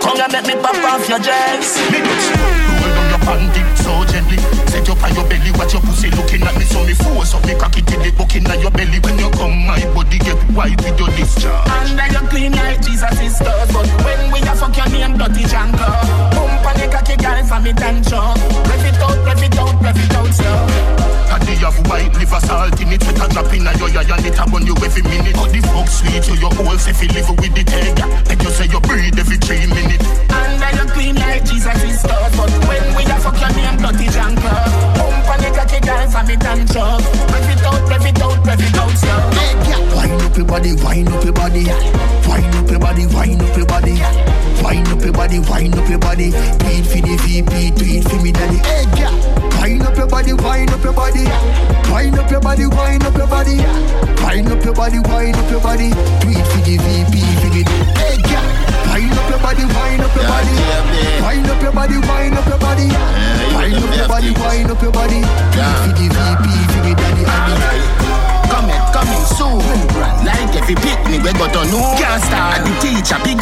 Come 0.03 0.20
and 0.20 0.32
make 0.32 0.46
me 0.46 0.55
pop 0.62 0.76
off 0.84 1.09
your 1.09 1.18
dress. 1.18 1.78
Roll 1.80 2.94
down 2.94 3.09
your 3.11 3.18
panty 3.24 3.69
so 3.91 4.05
gently. 4.07 4.38
Set 4.70 4.86
up 4.86 5.03
on 5.03 5.14
your 5.18 5.26
belly, 5.26 5.51
watch 5.59 5.74
your 5.74 5.82
pussy 5.82 6.11
looking 6.14 6.47
at 6.47 6.55
me. 6.55 6.64
So 6.64 6.84
me 6.86 6.95
force 6.95 7.34
up 7.34 7.43
me 7.47 7.55
cocky 7.59 7.82
till 7.82 8.03
it 8.07 8.14
bucking 8.14 8.47
at 8.47 8.61
your 8.62 8.70
belly. 8.70 9.03
When 9.03 9.18
you 9.18 9.30
come, 9.34 9.66
my 9.66 9.82
body 9.91 10.18
get 10.18 10.38
white 10.55 10.78
with 10.78 10.99
your 10.99 11.11
discharge. 11.18 11.68
Under 11.68 12.07
you 12.07 12.20
clean 12.30 12.53
like 12.53 12.80
Jesus 12.80 13.20
is 13.20 13.36
stuck 13.36 13.68
But 13.74 13.86
when 14.07 14.32
we 14.32 14.41
a 14.41 14.55
fuck 14.55 14.76
your 14.76 14.88
name 14.88 15.18
dirty 15.18 15.45
janko 15.45 15.91
Pump 16.30 16.64
on 16.64 16.74
the 16.78 16.86
cocky 16.88 17.16
girl 17.18 17.43
for 17.45 17.61
me 17.61 17.72
tension 17.74 18.34
Rev 18.70 18.86
it 18.86 19.03
out, 19.03 19.18
rev 19.26 19.43
it 19.43 19.59
out, 19.59 19.74
rev 19.82 19.99
it 19.99 20.14
out 20.14 20.32
slow 20.32 21.11
Daddy 21.30 21.55
have 21.62 21.78
white 21.86 22.12
liver 22.14 22.41
salt 22.41 22.80
in 22.80 22.93
it. 22.93 23.01
Better 23.01 23.28
drop 23.30 23.53
in 23.55 23.66
a 23.66 23.72
your 23.78 23.91
eye 23.95 24.03
and 24.03 24.26
it 24.26 24.38
a 24.38 24.45
burn 24.51 24.66
you 24.66 24.74
every 24.82 25.03
minute. 25.03 25.36
How 25.36 25.47
the 25.47 25.61
fuck 25.62 25.86
sweet 25.86 26.26
you 26.26 26.34
your 26.43 26.51
whole 26.55 26.74
you 26.74 27.09
live 27.14 27.30
with 27.38 27.55
the 27.55 27.64
egg. 27.70 27.89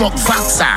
Up 0.09 0.16
Faxa. 0.16 0.70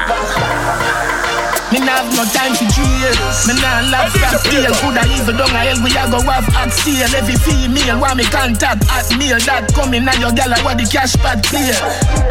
Me 1.72 1.80
nah 1.80 2.04
have 2.04 2.12
no 2.12 2.28
time 2.36 2.52
for 2.52 2.68
jail. 2.76 3.16
Me 3.48 3.56
nah 3.64 3.80
love 3.88 4.12
fast 4.20 4.44
deal. 4.52 4.68
Coulda 4.84 5.08
even 5.16 5.40
down 5.40 5.56
a 5.56 5.62
hell 5.64 5.80
we 5.80 5.96
a 5.96 6.04
go 6.12 6.20
have 6.28 6.44
hot 6.52 6.68
steel. 6.68 7.08
Every 7.16 7.40
female 7.40 7.96
want 7.96 8.20
me 8.20 8.28
contact 8.28 8.84
at 8.92 9.08
mail. 9.16 9.40
That 9.48 9.72
coming 9.72 10.04
now 10.04 10.20
your 10.20 10.36
gal 10.36 10.52
what 10.68 10.76
the 10.76 10.84
cash 10.84 11.16
pad 11.24 11.40
clear. 11.48 11.72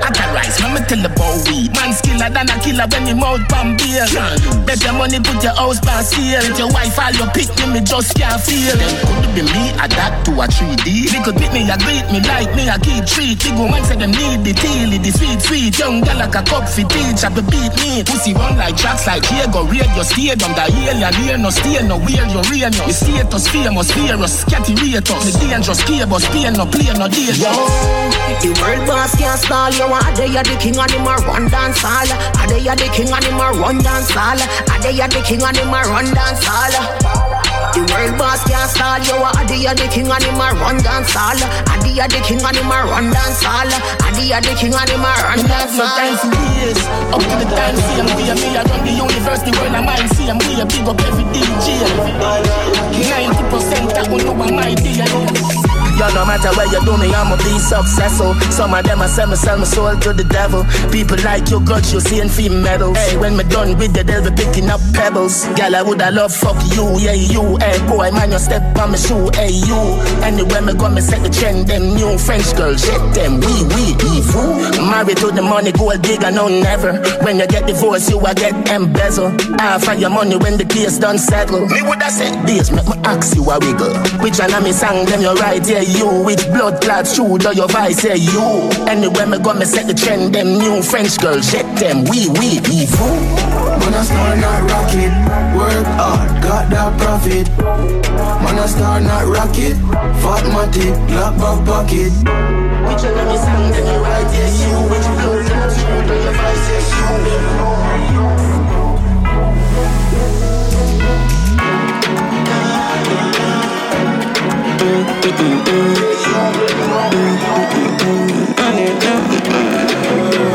I 0.04 0.12
can 0.12 0.28
rise, 0.36 0.60
me 0.60 0.76
me 0.76 0.80
tell 0.84 1.00
about 1.00 1.40
we. 1.48 1.72
Man 1.72 1.96
skiller 2.20 2.32
than 2.32 2.50
a 2.50 2.56
killer 2.60 2.86
when 2.92 3.06
you 3.06 3.16
mouth 3.16 3.40
pan 3.48 3.76
beer. 3.76 4.04
Bet 4.66 4.82
your 4.84 4.92
money 4.94 5.20
put 5.20 5.42
your 5.42 5.54
house 5.54 5.80
pan 5.80 6.04
sale. 6.04 6.44
Your 6.58 6.68
wife 6.72 6.98
all 6.98 7.12
your 7.12 7.30
pick 7.32 7.48
me, 7.58 7.72
me 7.72 7.80
just 7.80 8.14
can't 8.14 8.40
feel. 8.40 8.76
Then 8.76 8.92
could 9.00 9.34
be 9.34 9.42
me 9.42 9.70
adapt 9.80 10.26
to 10.26 10.32
a 10.32 10.46
3D. 10.46 10.84
They 10.84 11.22
could 11.24 11.36
pick 11.36 11.52
me, 11.52 11.68
a 11.70 11.76
greet 11.78 12.04
me 12.12 12.20
like 12.20 12.52
me, 12.54 12.68
a 12.68 12.76
keep 12.78 13.06
treat. 13.06 13.40
Big 13.40 13.56
woman 13.56 13.82
say 13.84 13.96
them 13.96 14.12
need 14.12 14.44
the 14.44 14.52
teal, 14.52 14.90
the 14.90 15.10
sweet 15.10 15.40
sweet. 15.40 15.78
Young 15.78 16.00
gal 16.02 16.18
like 16.18 16.34
a 16.34 16.42
cup 16.42 16.68
for 16.68 16.84
teach, 16.84 17.24
I 17.24 17.28
be 17.32 17.42
beat 17.48 17.72
me. 17.80 18.04
Pussy 18.04 18.34
run 18.34 18.56
like 18.56 18.76
tracks 18.76 19.06
like 19.06 19.24
here 19.24 19.48
go 19.48 19.64
raid 19.64 19.88
your 19.96 20.04
stadium. 20.04 20.52
The 20.52 20.64
alien 20.68 21.14
here 21.24 21.38
no 21.38 21.50
stay 21.50 21.80
no 21.86 21.96
where 21.98 22.26
you 22.28 22.42
rain 22.52 22.72
no. 22.76 22.84
The 22.86 22.94
status 22.94 23.48
famous 23.48 23.90
fearless, 23.92 24.44
scatty 24.44 24.76
rate 24.76 25.08
us. 25.08 25.24
The 25.24 25.32
dangerous 25.40 25.82
cables, 25.84 26.24
pain 26.28 26.52
no 26.52 26.66
play 26.66 26.92
no 26.98 27.08
day. 27.08 27.32
Yo, 27.40 27.52
the 28.44 28.50
world 28.60 28.84
boss 28.86 29.16
can't 29.16 29.38
stall 29.40 29.72
you. 29.72 29.88
Are 29.88 30.12
they 30.16 30.28
you're 30.28 30.44
the 30.44 30.56
king 30.60 30.76
and 30.76 30.90
him 30.90 31.06
a 31.06 31.16
run 31.24 31.48
dance 31.48 31.80
hall? 31.80 32.09
Are 32.10 32.48
they 32.48 32.62
the 32.62 32.88
king 32.92 33.10
and 33.10 33.24
him 33.24 33.40
a 33.40 33.50
run 33.56 33.78
dance 33.78 34.10
hall? 34.10 34.38
Are 34.38 34.80
they 34.82 34.96
the 34.96 35.20
king 35.22 35.42
and 35.42 35.56
him 35.56 35.72
a 35.72 35.80
run 35.88 36.08
dance 36.12 36.44
hall? 36.44 36.74
The 37.70 37.86
world 37.86 38.18
boss 38.18 38.42
can't 38.50 38.70
stall 38.70 38.98
you. 38.98 39.14
Are 39.22 39.46
the 39.46 39.86
king 39.90 40.10
and 40.10 40.24
him 40.24 40.40
a 40.40 40.48
run 40.58 40.78
dance 40.82 41.12
hall. 41.14 41.38
Are 41.38 42.08
the 42.08 42.20
king 42.26 42.42
and 42.42 42.56
him 42.56 42.70
a 42.70 42.78
run 42.88 43.10
dance 43.10 43.42
hall. 43.42 43.70
Are 43.70 44.42
the 44.42 44.54
king 44.58 44.74
and 44.74 44.90
him 44.90 45.04
a 45.06 45.12
run 45.22 45.40
dance 45.46 45.78
hall. 45.78 45.86
No 45.86 45.94
time 45.94 46.18
years. 46.58 46.80
Up 47.14 47.22
to 47.22 47.34
the 47.38 47.46
time, 47.46 47.76
see 47.76 47.96
him 47.98 48.08
be 48.18 48.24
a 48.26 48.34
me. 48.34 48.56
I 48.58 48.62
run 48.66 48.82
the 48.82 48.94
university 48.94 49.50
where 49.58 49.70
I 49.70 49.80
mind 49.80 50.10
see 50.16 50.26
him 50.26 50.38
be 50.38 50.60
a 50.60 50.66
big 50.66 50.86
up 50.88 51.00
every 51.06 51.24
DJ. 51.30 51.78
90% 53.10 53.94
that 53.94 54.08
will 54.10 54.24
know 54.24 54.34
my 54.34 54.74
idea. 54.74 55.69
Yo, 56.00 56.08
no 56.14 56.24
matter 56.24 56.48
where 56.56 56.64
you 56.72 56.80
do 56.86 56.96
me, 56.96 57.12
I'ma 57.12 57.36
be 57.36 57.58
successful. 57.60 58.32
Some 58.48 58.72
of 58.72 58.82
them 58.88 59.02
I 59.02 59.06
sell 59.06 59.28
me, 59.28 59.36
sell 59.36 59.58
my 59.58 59.64
soul 59.64 59.94
to 60.00 60.14
the 60.14 60.24
devil. 60.24 60.64
People 60.88 61.20
like 61.20 61.50
you, 61.52 61.60
got 61.60 61.92
you 61.92 62.00
seeing 62.00 62.30
fame 62.30 62.62
medals. 62.62 62.96
Hey, 62.96 63.18
when 63.18 63.36
me 63.36 63.44
done 63.44 63.76
with 63.76 63.92
the 63.92 64.02
devil 64.02 64.32
picking 64.32 64.70
up 64.70 64.80
pebbles. 64.94 65.44
Girl, 65.60 65.76
I 65.76 65.82
woulda 65.82 66.10
love 66.10 66.32
fuck 66.32 66.56
you, 66.72 66.96
yeah 66.96 67.12
you. 67.12 67.60
Hey 67.60 67.76
boy, 67.84 68.08
man, 68.16 68.32
you 68.32 68.38
step 68.40 68.64
on 68.80 68.92
my 68.92 68.96
shoe, 68.96 69.28
hey 69.36 69.52
you. 69.52 69.76
Anywhere 70.24 70.62
me 70.64 70.72
go, 70.72 70.88
me 70.88 71.02
set 71.04 71.20
the 71.20 71.28
trend. 71.28 71.68
Them 71.68 71.92
new 71.92 72.16
French 72.16 72.48
girls, 72.56 72.80
shit 72.80 72.96
them, 73.12 73.36
we 73.44 73.52
we 73.76 73.92
evil. 74.16 74.56
Married 74.88 75.20
to 75.20 75.28
the 75.28 75.44
money, 75.44 75.70
gold 75.70 76.00
digger, 76.00 76.32
no 76.32 76.48
never. 76.48 76.96
When 77.28 77.36
you 77.36 77.46
get 77.46 77.66
divorced, 77.66 78.08
you 78.08 78.16
a 78.24 78.32
get 78.32 78.56
embezzle. 78.72 79.36
Half 79.60 79.84
of 79.92 80.00
your 80.00 80.08
money 80.08 80.40
when 80.40 80.56
the 80.56 80.64
case 80.64 80.96
done 80.96 81.18
settle. 81.18 81.68
Me 81.68 81.84
woulda 81.84 82.08
said 82.08 82.40
this, 82.48 82.72
make 82.72 82.88
me 82.88 82.96
ask 83.04 83.36
you 83.36 83.44
a 83.44 83.60
wiggle. 83.60 83.92
Which 84.24 84.40
one 84.40 84.48
of 84.48 84.64
me 84.64 84.72
sang 84.72 85.04
them 85.04 85.20
you 85.20 85.36
right, 85.36 85.60
yeah 85.68 85.89
you. 85.90 86.24
Which 86.24 86.46
blood 86.48 86.80
clot 86.80 87.06
shoe 87.06 87.38
do 87.38 87.50
your 87.54 87.68
vice, 87.68 88.04
yeah 88.04 88.14
you. 88.14 88.70
Anywhere 88.86 89.26
me 89.26 89.38
go, 89.38 89.54
me 89.54 89.64
set 89.64 89.86
the 89.86 89.94
trend. 89.94 90.34
Them 90.34 90.58
new 90.58 90.82
French 90.82 91.18
girls, 91.18 91.50
shit 91.50 91.66
them, 91.76 92.04
we 92.04 92.28
we 92.38 92.62
evil. 92.70 93.14
Man, 93.80 93.94
I 93.94 94.02
start 94.04 94.38
not 94.38 94.60
rocket. 94.70 95.12
Work 95.56 95.86
hard, 95.98 96.42
got 96.42 96.70
that 96.70 96.90
profit. 97.00 97.46
Man, 97.58 98.58
I 98.58 98.66
start 98.66 99.02
not 99.02 99.26
rocket. 99.26 99.76
Fat 100.22 100.44
matty, 100.54 100.90
black 101.10 101.34
back 101.38 101.58
pocket. 101.66 102.12
Which 102.86 103.02
one 103.04 103.18
of 103.18 103.26
me 103.28 103.36
sang 103.36 103.70
them 103.72 103.86
you 103.86 103.98
right, 104.02 104.30
yeah 104.32 104.50
you. 104.60 104.74
Which 104.90 105.08
blood 105.18 105.46
clot 105.46 105.70
shoe 105.74 106.00
do 106.06 106.14
your 106.14 106.34
vice, 106.34 106.66
yeah 106.70 106.94
you. 108.36 108.39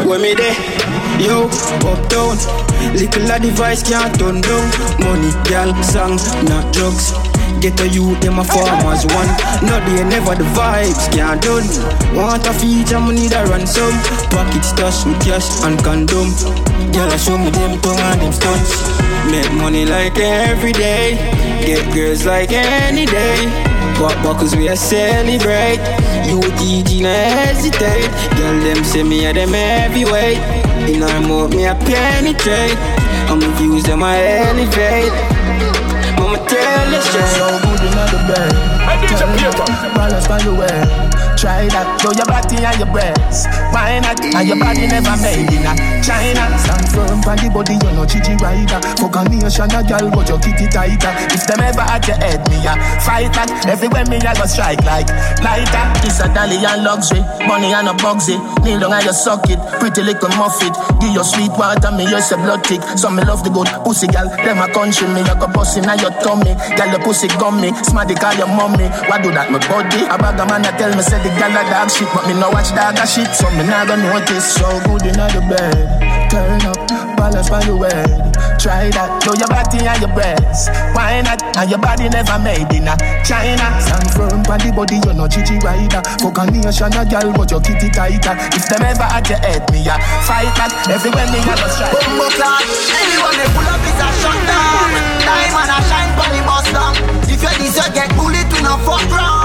When 0.05 0.21
me 0.21 0.33
there, 0.33 0.55
yo, 1.19 1.47
uptown 1.87 2.37
Little 2.93 3.31
a 3.31 3.39
device 3.39 3.83
can't 3.83 4.17
turn 4.19 4.41
down. 4.41 4.69
Money, 4.99 5.31
gal, 5.45 5.73
songs, 5.83 6.23
not 6.43 6.73
drugs 6.73 7.34
Get 7.61 7.79
a 7.79 7.87
youth, 7.87 8.19
them 8.21 8.39
a 8.39 8.43
farmers 8.43 9.05
one 9.05 9.27
No 9.65 9.79
they 9.85 10.03
never 10.03 10.35
the 10.35 10.43
vibes 10.53 11.11
can't 11.11 11.41
done. 11.41 11.65
Want 12.15 12.45
a 12.47 12.53
feature, 12.53 12.99
me 12.99 13.15
need 13.15 13.33
a 13.33 13.45
ransom. 13.45 13.91
Pocket 14.29 14.63
stash 14.63 15.05
with 15.05 15.19
cash 15.23 15.47
and 15.63 15.79
condom. 15.83 16.29
Girl, 16.91 17.09
I 17.09 17.17
show 17.17 17.37
me 17.37 17.49
them 17.49 17.79
tongue 17.81 17.99
and 17.99 18.21
them 18.21 18.33
stunts. 18.33 18.71
Make 19.31 19.51
money 19.53 19.85
like 19.85 20.17
every 20.17 20.73
day. 20.73 21.15
Get 21.65 21.93
girls 21.93 22.25
like 22.25 22.51
any 22.51 23.05
day. 23.05 23.47
Pop 23.95 24.13
buckles 24.23 24.55
we 24.55 24.67
a 24.67 24.75
celebrate. 24.75 25.79
You 26.27 26.39
DG 26.59 27.01
no 27.01 27.09
hesitate. 27.09 28.11
Girl 28.37 28.59
them 28.61 28.83
say 28.83 29.03
me 29.03 29.25
a 29.25 29.33
them 29.33 29.53
heavyweight. 29.53 30.37
In 30.89 31.01
our 31.01 31.21
mouth 31.21 31.55
me 31.55 31.65
a 31.65 31.75
penetrate. 31.75 32.77
I'ma 33.27 33.47
views 33.57 33.83
them 33.83 34.03
I 34.03 34.21
elevate 34.21 35.35
Mama 36.35 36.49
tell 36.49 36.89
the 36.91 37.01
straight 37.01 37.27
So 37.27 37.47
good 37.59 37.81
in 37.81 37.91
the 37.91 38.19
bed 38.27 38.51
Tell 39.17 39.27
me, 39.29 39.95
balance 39.95 40.27
by 40.27 40.39
your 40.39 40.55
way 40.55 41.14
Try 41.35 41.67
that, 41.67 41.99
show 41.99 42.15
your 42.15 42.25
body 42.25 42.63
and 42.63 42.79
your 42.79 42.87
breasts 42.95 43.45
Why 43.75 43.99
not? 43.99 44.19
And 44.23 44.47
your 44.47 44.55
body 44.57 44.87
never 44.87 45.15
made 45.19 45.51
in 45.51 45.67
a 45.67 45.73
China. 45.99 46.47
Stand 46.57 46.87
firm 46.93 47.19
the 47.25 47.49
body, 47.51 47.75
you're 47.81 47.93
no 47.97 48.05
chichi 48.05 48.37
rider. 48.39 48.79
Fuck 49.01 49.17
a 49.17 49.21
nation, 49.27 49.73
a 49.73 49.81
girl, 49.83 50.07
but 50.13 50.29
your 50.29 50.39
kitty 50.39 50.69
tighter. 50.69 51.11
If 51.33 51.43
them 51.49 51.59
ever 51.59 51.81
at 51.81 52.05
your 52.07 52.17
head, 52.21 52.45
me 52.47 52.61
a 52.63 52.77
fight 53.01 53.33
that. 53.33 53.49
Everywhere 53.65 54.05
me 54.05 54.21
a 54.21 54.31
go 54.37 54.45
strike 54.45 54.81
like 54.85 55.09
lighter. 55.41 55.85
This 56.05 56.21
a 56.21 56.29
dolly 56.29 56.61
and 56.61 56.85
luxury. 56.85 57.25
Money 57.49 57.73
and 57.73 57.89
a 57.89 57.93
bugsy 57.97 58.37
Kneel 58.63 58.79
down 58.79 58.93
and 58.93 59.05
you 59.05 59.13
suck 59.13 59.49
it. 59.49 59.59
Pretty 59.81 60.01
little 60.05 60.29
muffet. 60.37 60.73
Give 61.01 61.13
your 61.13 61.25
sweet 61.25 61.51
water, 61.57 61.91
me 61.91 62.05
use 62.05 62.31
a 62.31 62.37
blood 62.37 62.63
tick 62.63 62.81
Some 62.97 63.17
me 63.17 63.23
love 63.25 63.43
the 63.43 63.49
good 63.49 63.67
pussy 63.83 64.07
gal 64.07 64.29
Them 64.29 64.61
a 64.61 64.67
country 64.71 65.07
me, 65.09 65.21
I 65.25 65.33
go 65.37 65.47
bust 65.49 65.77
in 65.77 65.85
your 65.85 66.13
tummy. 66.21 66.53
Gal, 66.77 66.89
your 66.89 67.01
pussy 67.01 67.27
gummy. 67.41 67.73
Smarty 67.83 68.15
call 68.15 68.33
your 68.37 68.47
mommy. 68.49 68.87
Why 69.09 69.17
do 69.21 69.33
that, 69.33 69.49
my 69.49 69.59
body? 69.67 70.05
A 70.05 70.17
bag 70.17 70.39
of 70.39 70.47
man 70.49 70.65
a 70.65 70.71
tell 70.77 70.93
me, 70.93 71.01
say 71.01 71.21
the 71.25 71.33
gal 71.41 71.57
a 71.57 71.65
dog 71.65 71.89
shit, 71.89 72.07
but 72.13 72.27
me 72.29 72.37
no 72.37 72.53
watch 72.53 72.69
dog 72.77 73.01
a 73.01 73.05
shit, 73.07 73.33
so 73.33 73.49
me 73.57 73.65
not 73.65 73.89
gonna 73.89 74.05
notice. 74.05 74.45
So 74.53 74.69
good 74.85 75.09
in 75.09 75.17
the 75.17 75.41
bed, 75.49 76.29
turn 76.29 76.61
up, 76.69 76.77
balance 77.17 77.49
by 77.49 77.65
your 77.65 77.81
head. 77.81 78.29
Try 78.61 78.89
that, 78.93 79.21
show 79.21 79.33
your 79.33 79.49
body 79.49 79.81
and 79.81 80.01
your 80.01 80.13
breasts. 80.13 80.69
Why 80.93 81.21
not? 81.21 81.41
And 81.57 81.69
your 81.69 81.81
body 81.81 82.09
never 82.09 82.37
made 82.41 82.69
in 82.73 82.89
a 82.89 82.95
China. 83.25 83.65
Stand 83.81 84.09
firm 84.13 84.41
by 84.45 84.57
the 84.57 84.69
body, 84.69 85.01
you're 85.01 85.17
no 85.17 85.25
chichi 85.25 85.57
rider. 85.65 86.01
Fuck 86.21 86.37
a 86.37 86.45
nation 86.49 86.93
a 86.93 87.01
gal, 87.05 87.29
but 87.33 87.49
your 87.49 87.61
kitty 87.61 87.89
tighter. 87.89 88.37
If 88.53 88.69
them 88.69 88.85
ever 88.85 89.09
at 89.09 89.25
your 89.25 89.41
head, 89.41 89.65
me 89.73 89.85
a 89.85 89.97
fight 90.25 90.49
back. 90.57 90.73
Everywhere 90.85 91.29
me 91.33 91.41
have 91.41 91.61
a 91.61 91.69
strike. 91.73 91.93
Bumbo 91.93 92.29
clock, 92.37 92.61
anyone 93.01 93.37
they 93.37 93.49
pull 93.53 93.69
up 93.69 93.81
is 93.81 93.97
a 93.97 94.07
shot 94.21 94.39
down. 94.45 94.89
Diamond 95.25 95.73
a 95.73 95.77
shine 95.89 96.11
for 96.17 96.29
the 96.29 96.41
bus 96.45 96.67
down. 96.69 96.93
If 97.29 97.41
you 97.41 97.53
this, 97.61 97.77
you 97.77 97.87
get 97.93 98.09
bullet, 98.13 98.49
we 98.49 98.59
no 98.65 98.77
fuck 98.85 99.05
round. 99.09 99.44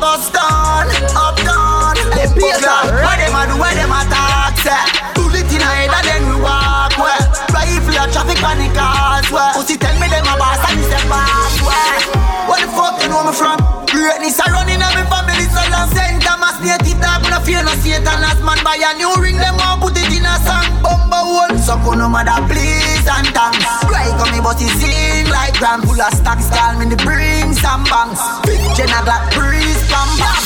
All 0.00 0.16
bust 0.16 0.32
down, 0.32 0.88
up 1.12 1.36
down. 1.44 1.92
Them 2.16 2.32
people, 2.32 2.88
what 3.04 3.20
them 3.20 3.36
a 3.36 3.44
do, 3.44 3.60
what 3.60 3.76
them 3.76 3.92
a 3.92 4.00
talk, 4.08 4.56
say. 4.56 4.72
Bullet 5.12 5.44
in 5.52 5.60
head 5.60 5.92
and 5.92 6.06
then 6.08 6.24
we 6.24 6.40
walk 6.40 6.96
where. 6.96 7.20
Rifle 7.52 8.00
a 8.00 8.08
traffic 8.08 8.40
on 8.40 8.56
the 8.56 8.68
cars 8.72 9.28
where. 9.28 9.52
Pussy 9.52 9.76
tell 9.76 9.92
me 10.00 10.08
them 10.08 10.24
a 10.24 10.34
boss 10.40 10.64
and 10.72 10.80
it's 10.80 10.88
a 10.88 11.00
boss 11.04 11.60
where. 11.60 12.00
What 12.48 12.64
the 12.64 12.68
fuck 12.72 12.96
you 13.04 13.12
know 13.12 13.28
me 13.28 13.36
from? 13.36 13.60
Greatness 13.92 14.40
a 14.40 14.48
running 14.48 14.80
on 14.80 14.88
me 14.96 15.04
family, 15.04 15.44
so 15.52 15.60
long 15.68 15.92
Saint 15.92 16.24
Thomas 16.24 16.56
native 16.64 16.96
dog, 16.96 17.20
no 17.28 17.36
fear 17.44 17.60
no 17.60 17.76
Satan 17.84 18.24
as 18.24 18.40
man 18.40 18.56
buy 18.64 18.80
a 18.80 18.96
new 18.96 19.12
ring, 19.20 19.36
them 19.36 19.60
want 19.60 19.84
put 19.84 20.00
it 20.00 20.08
in 20.08 20.24
a 20.24 20.34
song. 20.40 20.64
Bumbo 20.80 21.44
hole, 21.44 21.58
so 21.60 21.76
no 21.76 22.08
mother 22.08 22.40
please 22.48 23.04
and 23.04 23.28
thanks. 23.36 23.68
Right 23.84 24.16
on 24.16 24.32
me, 24.32 24.40
but 24.40 24.56
he 24.56 24.70
sing 24.80 25.28
like 25.28 25.60
grand 25.60 25.84
full 25.84 26.00
of 26.00 26.14
stacks, 26.16 26.48
call 26.48 26.80
me 26.80 26.88
the 26.88 26.96
bring 27.04 27.52
some 27.52 27.84
banks. 27.84 28.22
Big 28.48 28.62
Jenna 28.78 29.04
got 29.04 29.28
breeze, 29.34 29.59
bam 29.90 30.08
bam. 30.16 30.40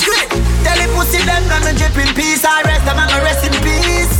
Tell 0.64 0.76
the 0.80 0.86
pussy 0.96 1.20
them 1.22 1.44
gonna 1.46 1.76
drip 1.76 1.96
in 2.00 2.10
peace, 2.16 2.44
I 2.44 2.64
rest 2.64 2.84
them 2.88 2.98
and 2.98 3.10
I 3.12 3.20
rest 3.22 3.44
in 3.44 3.54
peace. 3.60 4.18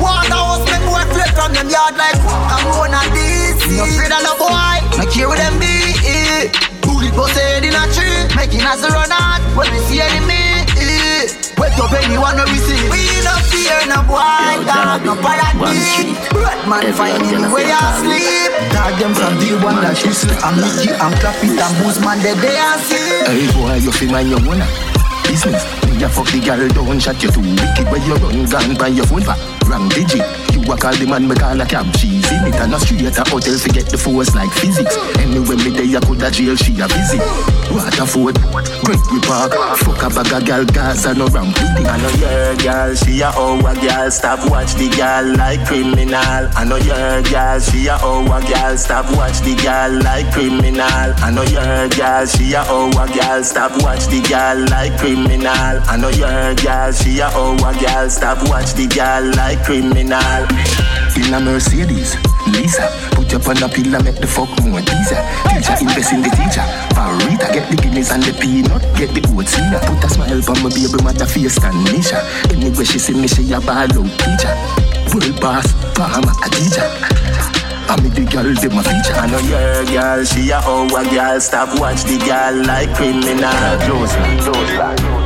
Waterhouse 0.00 0.64
make 0.66 0.84
boy 0.88 1.04
flip 1.12 1.30
from 1.36 1.52
them 1.52 1.68
yard 1.68 1.94
like 2.00 2.18
I'm 2.50 2.66
on 2.74 2.96
a 2.96 3.02
DC. 3.14 3.76
No 3.76 3.84
afraid 3.84 4.12
of 4.12 4.22
no 4.24 4.32
boy, 4.40 4.76
no 4.98 5.04
care 5.12 5.28
with 5.28 5.38
them 5.38 5.60
be. 5.60 5.84
Bust 7.14 7.38
head 7.38 7.62
in 7.62 7.72
a 7.72 7.86
tree, 7.94 8.34
making 8.34 8.62
us 8.62 8.82
run 8.82 9.12
out 9.12 9.38
when 9.56 9.70
we 9.70 9.78
see 9.86 10.00
enemy. 10.00 10.43
Wake 11.58 11.78
up 11.78 11.92
anyone 11.92 12.36
we 12.50 12.58
see. 12.58 12.82
We 12.90 13.02
no 13.22 13.34
fear 13.50 13.78
no 13.86 14.02
boy, 14.08 14.64
dog, 14.66 15.04
no 15.04 15.14
paradise. 15.18 15.94
man 16.66 16.86
finding 16.94 17.42
the 17.42 17.50
way 17.52 17.70
I 17.70 17.82
sleep. 18.00 18.52
Tag 18.72 18.94
them 18.98 19.12
from 19.14 19.34
the 19.38 19.58
one 19.64 19.78
like 19.82 20.00
whistle 20.04 20.32
and 20.32 20.56
Mickey 20.60 20.90
and 20.90 21.14
clap 21.20 21.38
it 21.42 21.58
and 21.58 21.74
boost 21.82 22.00
man 22.00 22.18
the 22.18 22.34
day 22.40 22.58
I 22.58 22.76
see. 22.82 23.22
Hey 23.26 23.46
boy, 23.54 23.74
you 23.78 23.92
feel 23.92 24.10
mind 24.10 24.30
your 24.30 24.40
owner 24.40 24.68
business. 25.34 25.64
You 26.00 26.08
fuck 26.08 26.26
the 26.26 26.40
girl, 26.40 26.68
don't 26.68 27.00
shut 27.00 27.22
you 27.22 27.30
too 27.30 27.40
wicked 27.40 27.90
when 27.90 28.02
you 28.02 28.14
run 28.14 28.44
gun 28.46 28.76
by 28.76 28.88
your 28.88 29.06
phone 29.06 29.22
for 29.22 29.53
wrong 29.68 29.88
digit. 29.88 30.24
You 30.52 30.62
a 30.72 30.76
call 30.76 30.94
the 30.94 31.06
man, 31.06 31.28
me 31.28 31.34
call 31.34 31.60
a 31.60 31.66
cab. 31.66 31.86
She's 31.96 32.24
in 32.32 32.46
it 32.46 32.56
and 32.56 32.74
a 32.74 32.78
street 32.80 33.04
a 33.04 33.22
hotel 33.28 33.56
forget 33.58 33.86
the 33.90 33.98
force 33.98 34.34
like 34.34 34.50
physics. 34.52 34.96
Anyway, 35.18 35.56
me 35.60 35.70
day 35.74 35.96
I 35.96 36.00
could 36.00 36.22
a 36.22 36.30
jail, 36.30 36.56
she 36.56 36.72
a 36.80 36.86
visit. 36.88 37.22
Waterford, 37.72 38.36
Great 38.84 39.02
we 39.10 39.18
park. 39.26 39.52
Fuck 39.82 40.02
a 40.02 40.08
bag 40.10 40.32
of 40.32 40.46
girl, 40.46 40.64
gas 40.64 41.04
and 41.06 41.18
no 41.18 41.26
ramp 41.28 41.56
with 41.58 41.80
it. 41.80 41.86
I 41.88 41.96
know 41.98 42.14
your 42.22 42.56
girl, 42.62 42.94
she 42.94 43.20
a 43.20 43.28
our 43.28 43.74
girl. 43.74 44.10
Stop 44.10 44.50
watch 44.50 44.74
the 44.74 44.88
girl 44.94 45.26
like 45.36 45.64
criminal. 45.66 46.44
I 46.54 46.64
know 46.64 46.76
your 46.76 47.22
girl, 47.26 47.58
she 47.60 47.86
a 47.88 47.96
our 47.96 48.40
girl. 48.40 48.76
Stop 48.76 49.10
watch 49.16 49.40
the 49.40 49.54
girl 49.58 49.92
like 50.04 50.30
criminal. 50.32 51.08
I 51.18 51.30
know 51.34 51.42
your 51.42 51.88
girl, 51.90 52.26
she 52.26 52.52
a 52.54 52.62
our 52.62 53.08
girl. 53.08 53.42
Stop 53.42 53.72
watch 53.82 54.06
the 54.06 54.20
girl 54.28 54.58
like 54.70 54.96
criminal. 54.98 55.74
I 55.90 55.96
know 55.96 56.08
your 56.10 56.54
girl, 56.56 56.92
she 56.92 57.18
a 57.20 57.26
our 57.26 57.74
girl. 57.74 58.08
Stop 58.10 58.38
watch 58.48 58.72
the 58.74 58.86
girl 58.86 59.24
like 59.34 59.53
criminal. 59.62 60.46
In 61.14 61.32
a 61.32 61.38
Mercedes, 61.38 62.16
Lisa, 62.50 62.90
put 63.14 63.30
your 63.30 63.40
on 63.46 63.62
a 63.62 63.68
pillar, 63.68 64.02
make 64.02 64.18
the 64.18 64.26
fuck 64.26 64.50
more 64.66 64.82
teaser. 64.82 65.22
Teacher 65.46 65.78
invest 65.80 66.12
in 66.12 66.22
the 66.22 66.30
teacher. 66.34 66.66
Rita, 67.28 67.46
get 67.54 67.70
the 67.70 67.76
guineas 67.78 68.10
and 68.10 68.22
the 68.22 68.34
peanut, 68.34 68.82
get 68.98 69.14
the 69.14 69.22
oats 69.30 69.54
in 69.54 69.70
Put 69.86 70.02
a 70.02 70.08
smile 70.10 70.42
on 70.50 70.58
my 70.62 70.70
baby 70.74 70.98
mother 71.02 71.26
face 71.26 71.56
and 71.62 71.86
Nisha. 71.86 72.18
Anyway 72.50 72.84
she 72.84 72.98
see 72.98 73.14
me, 73.14 73.28
she 73.28 73.46
a 73.52 73.60
ball 73.60 73.86
out 73.86 74.10
teacher. 74.18 74.54
World 75.14 75.38
boss, 75.40 75.70
farmer, 75.94 76.34
a 76.42 76.48
teacher. 76.50 76.90
I 77.86 78.00
mean 78.02 78.10
the 78.10 78.26
girl, 78.26 78.50
they 78.50 78.68
my 78.74 78.82
feature. 78.82 79.14
I 79.14 79.30
know 79.30 79.38
your 79.46 79.84
girl, 79.86 80.24
she 80.24 80.50
a 80.50 80.58
our 80.58 81.04
girl. 81.14 81.40
Stop 81.40 81.78
watch 81.78 82.02
the 82.04 82.18
girl 82.26 82.66
like 82.66 82.90
criminal. 82.96 83.78
Close, 83.86 84.14
close, 84.42 85.23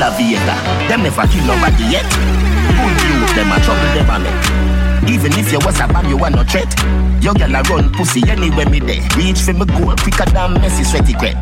Vega, 0.00 0.56
them 0.88 1.02
never 1.02 1.26
kill 1.28 1.44
nobody 1.44 1.84
yet. 1.84 2.08
Good 2.08 2.98
youth, 3.04 3.34
them 3.36 3.52
a 3.52 3.60
trouble, 3.60 3.92
them 3.92 4.08
a 4.08 4.18
make. 4.18 5.10
Even 5.10 5.32
if 5.34 5.52
you 5.52 5.58
was 5.64 5.80
a 5.80 5.86
bag, 5.88 6.06
you 6.08 6.18
are 6.24 6.30
no 6.30 6.44
threat. 6.44 6.72
Your 7.22 7.34
girl 7.34 7.54
a 7.54 7.62
run 7.62 7.92
pussy 7.92 8.22
anywhere 8.28 8.68
me 8.68 8.80
there. 8.80 9.02
Reach 9.16 9.40
for 9.40 9.52
me 9.52 9.66
goal 9.66 9.94
quicker 9.96 10.24
than 10.30 10.54
Messi 10.56 10.84
sweaty 10.84 11.12
crap. 11.12 11.36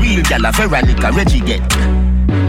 Real 0.00 0.22
girl 0.24 0.46
a 0.46 0.52
Veronica 0.52 1.12
Reggie 1.12 1.40
get. 1.40 1.62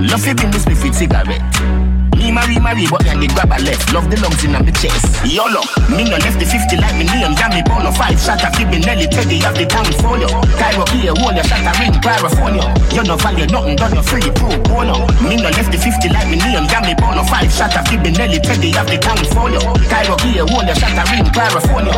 Love 0.02 0.26
you 0.26 0.34
bring 0.34 0.52
this 0.52 0.66
with 0.66 0.96
cigarette. 0.96 1.97
Marry, 2.38 2.62
marry, 2.62 2.86
but 2.86 3.02
then 3.02 3.18
they 3.18 3.26
grab 3.26 3.50
a 3.50 3.58
left. 3.66 3.90
Love 3.90 4.14
the 4.14 4.18
lungs 4.22 4.46
in 4.46 4.54
my 4.54 4.62
chest. 4.78 5.10
YOLO, 5.26 5.66
me 5.90 6.06
no 6.06 6.22
left 6.22 6.38
the 6.38 6.46
50 6.46 6.78
like 6.78 6.94
me 6.94 7.10
name. 7.10 7.34
Jam 7.34 7.50
me 7.50 7.66
born 7.66 7.82
no 7.82 7.90
five 7.90 8.14
shot 8.14 8.38
of 8.46 8.54
me 8.62 8.78
Nelly 8.78 9.10
Teddy 9.10 9.42
have 9.42 9.58
the 9.58 9.66
town 9.66 9.90
you. 9.90 10.30
Cairo 10.54 10.86
here, 10.94 11.18
hold 11.18 11.34
your 11.34 11.42
shot 11.50 11.66
a 11.66 11.74
ring, 11.82 11.98
California. 11.98 12.62
You 12.94 13.02
no 13.10 13.18
value 13.18 13.50
nothing, 13.50 13.74
done 13.74 13.98
no 13.98 14.06
free, 14.06 14.30
pro 14.38 14.54
bono. 14.70 15.10
Me 15.26 15.42
no 15.42 15.50
left 15.50 15.74
the 15.74 15.82
50 15.82 16.14
like 16.14 16.30
me 16.30 16.38
name. 16.38 16.70
Jam 16.70 16.86
me 16.86 16.94
born 16.94 17.18
no 17.18 17.26
five 17.26 17.50
shot 17.50 17.74
of 17.74 17.90
me 17.90 18.14
Nelly 18.14 18.38
Teddy 18.38 18.70
have 18.78 18.86
the 18.86 19.02
town 19.02 19.18
you. 19.18 19.58
Cairo 19.90 20.14
here, 20.22 20.46
hold 20.46 20.70
your 20.70 20.78
shot 20.78 20.94
a 20.94 21.04
ring, 21.10 21.26
California. 21.34 21.94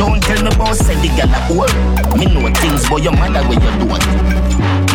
Don't 0.00 0.16
tell 0.24 0.40
me 0.40 0.48
about 0.48 0.80
say 0.80 0.96
the 0.96 1.12
gal 1.12 1.28
at 1.28 1.44
work. 1.52 1.76
Me 2.16 2.24
know 2.24 2.48
things, 2.56 2.88
boy, 2.88 3.04
your 3.04 3.12
mother 3.12 3.44
where 3.44 3.60
you 3.60 3.72
doing. 3.84 4.00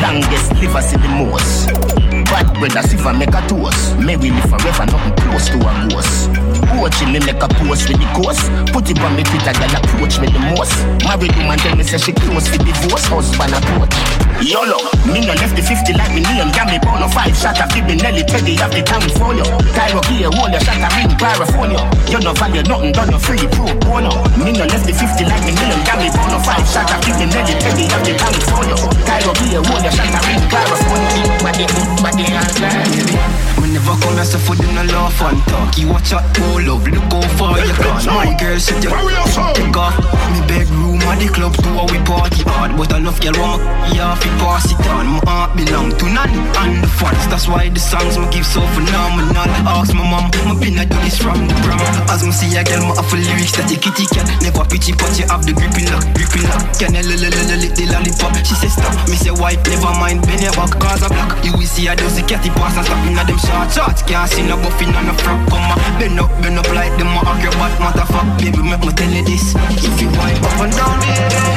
Longest 0.02 0.50
live 0.58 0.82
see 0.82 0.98
the 0.98 1.10
most. 1.14 2.05
Bad 2.36 2.54
brother, 2.56 2.82
if 2.84 3.06
I 3.06 3.14
make 3.14 3.30
a 3.30 3.48
toast. 3.48 3.98
May 3.98 4.18
we 4.18 4.30
live 4.30 4.44
forever, 4.50 4.86
nothing 4.88 5.16
close 5.24 5.48
to 5.48 5.56
a 5.56 5.88
ghost. 5.88 6.65
Watching 6.86 7.10
me 7.10 7.20
make 7.26 7.42
a 7.42 7.50
post 7.66 7.90
with 7.90 7.98
the 7.98 8.06
ghost. 8.14 8.46
Put 8.70 8.86
it 8.94 9.02
on 9.02 9.18
me 9.18 9.26
Twitter, 9.26 9.58
girl 9.58 9.74
approach 9.74 10.22
me 10.22 10.30
the 10.30 10.38
most. 10.54 10.70
Married 11.02 11.34
woman 11.34 11.58
tell 11.58 11.74
me 11.74 11.82
say 11.82 11.98
she 11.98 12.14
close 12.14 12.46
for 12.46 12.62
divorce. 12.62 13.10
Husband 13.10 13.58
approach. 13.58 13.90
YOLO, 14.38 14.78
me 15.10 15.26
no 15.26 15.34
left 15.34 15.58
the 15.58 15.66
50 15.66 15.98
like 15.98 16.14
me 16.14 16.22
name. 16.22 16.54
Got 16.54 16.70
me 16.70 16.78
born 16.78 17.02
no 17.02 17.10
five 17.10 17.34
shot 17.34 17.58
of 17.58 17.74
me 17.74 17.98
Nelly 17.98 18.22
Teddy 18.22 18.54
have 18.62 18.70
the 18.70 18.86
town 18.86 19.02
for 19.18 19.34
you. 19.34 19.42
Cairo 19.74 19.98
here, 20.14 20.30
hold 20.30 20.54
your 20.54 20.62
shot 20.62 20.78
a 20.78 20.86
ring, 20.94 21.10
California. 21.18 21.82
You 22.06 22.22
no 22.22 22.38
value 22.38 22.62
nothing, 22.70 22.94
done 22.94 23.10
no 23.10 23.18
free, 23.18 23.42
pro 23.50 23.66
bono. 23.82 24.14
Me 24.38 24.54
no 24.54 24.70
left 24.70 24.86
the 24.86 24.94
50 24.94 25.26
like 25.26 25.42
me 25.42 25.58
name. 25.58 25.82
Got 25.90 25.98
me 25.98 26.14
born 26.14 26.38
no 26.38 26.40
five 26.46 26.70
shot 26.70 26.86
of 26.86 27.02
Nelly 27.02 27.58
Teddy 27.66 27.90
have 27.90 28.06
the 28.06 28.14
town 28.14 28.38
for 28.46 28.62
you. 28.62 28.78
Cairo 29.10 29.34
here, 29.42 29.58
hold 29.58 29.82
your 29.82 29.90
shot 29.90 30.06
a 30.06 30.22
ring, 30.30 30.38
California. 30.54 31.34
Body, 31.42 31.66
body, 31.98 32.30
and 32.30 32.54
Me 32.94 33.55
never 33.72 33.96
come 34.02 34.16
here 34.16 34.26
so 34.26 34.38
for 34.38 34.56
them 34.56 34.74
no 34.76 34.84
laugh 34.94 35.22
and 35.22 35.42
talk. 35.48 35.78
You 35.78 35.90
watch 35.90 36.14
out, 36.14 36.24
oh 36.40 36.60
love, 36.62 36.88
look 36.88 37.12
how 37.12 37.22
far 37.38 37.60
you 37.60 37.74
gone. 37.78 38.06
My 38.06 38.36
girl 38.38 38.60
said 38.60 38.84
you 38.84 38.90
take 38.90 39.78
off. 39.78 39.98
Me 40.34 40.40
bedroom 40.48 41.02
or 41.06 41.16
the 41.16 41.30
club 41.32 41.56
do 41.58 41.70
how 41.74 41.88
we 41.88 42.00
party 42.04 42.44
hard, 42.44 42.78
but 42.78 42.94
I 42.94 43.00
love 43.00 43.20
girl 43.22 43.38
want 43.40 43.64
me 43.90 43.98
fi 43.98 44.30
pass 44.42 44.68
it 44.72 44.80
on. 44.92 45.08
My 45.08 45.20
heart 45.26 45.56
belong 45.56 45.96
to 45.98 46.06
none 46.12 46.30
and 46.30 46.84
the 46.84 46.90
fans. 47.00 47.26
That's 47.32 47.48
why 47.48 47.70
the 47.70 47.80
songs 47.80 48.18
me 48.18 48.28
give 48.32 48.46
so 48.46 48.62
phenomenal. 48.76 49.48
Ask 49.66 49.94
my 49.94 50.04
mom, 50.04 50.28
me 50.44 50.54
been 50.60 50.80
a 50.80 50.86
do 50.86 50.98
this 51.02 51.18
from 51.18 51.48
the 51.48 51.56
prom. 51.64 51.80
As 52.12 52.24
me 52.26 52.32
see 52.32 52.52
a 52.58 52.64
girl, 52.64 52.84
my 52.86 52.94
a 52.98 53.04
lyrics 53.16 53.56
that 53.56 53.72
you 53.72 53.78
kitty 53.78 54.06
cat. 54.12 54.28
Never 54.44 54.66
pitchy 54.68 54.92
but 54.94 55.16
you 55.16 55.26
have 55.32 55.46
the 55.48 55.54
gripping 55.54 55.88
lock, 55.94 56.04
gripping 56.14 56.44
lock. 56.52 56.64
Can 56.76 56.94
you 56.94 57.04
lick 57.08 57.74
the 57.74 57.86
lollipop? 57.88 58.36
She 58.44 58.56
say 58.56 58.70
stop. 58.70 58.94
Me 59.08 59.16
say 59.16 59.32
white, 59.32 59.64
never 59.70 59.94
mind, 59.96 60.22
bend 60.28 60.44
your 60.44 60.54
back, 60.54 60.76
cause 60.76 61.02
I 61.02 61.10
black. 61.10 61.40
You 61.46 61.56
will 61.56 61.70
see 61.70 61.88
I 61.88 61.96
do 61.96 62.08
the 62.12 62.24
catty 62.28 62.50
pass 62.52 62.76
and 62.76 62.86
stop 62.86 63.00
in 63.08 63.16
them 63.16 63.40
Hot, 63.56 63.72
shorts 63.72 64.04
Can't 64.04 64.28
see 64.28 64.44
no 64.44 64.60
buffin 64.60 64.92
on 64.92 65.08
my 65.08 65.16
frock. 65.16 65.40
Come 65.48 65.72
on, 65.72 65.80
bend 65.96 66.20
up, 66.20 66.28
bend 66.44 66.60
up 66.60 66.68
like 66.76 66.92
them 67.00 67.08
argue 67.16 67.56
But 67.56 67.72
motherfucker. 67.80 68.36
baby, 68.36 68.60
make 68.60 68.84
me 68.84 68.92
tell 68.92 69.08
you 69.08 69.24
this 69.24 69.56
If 69.80 69.96
you 70.02 70.12
wipe 70.20 70.44
up 70.44 70.60
and 70.60 70.76
down, 70.76 71.00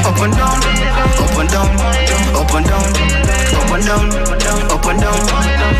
up 0.07 0.15
and 0.23 0.31
down 0.31 0.63
Up 1.19 1.35
and 1.35 1.49
down, 1.51 1.67
up 2.39 2.53
and 2.55 2.65
down 2.71 2.87
Up 3.51 3.71
and 3.75 3.83
down, 3.83 4.07
up 4.15 4.87
and 4.87 4.99
down 5.03 5.19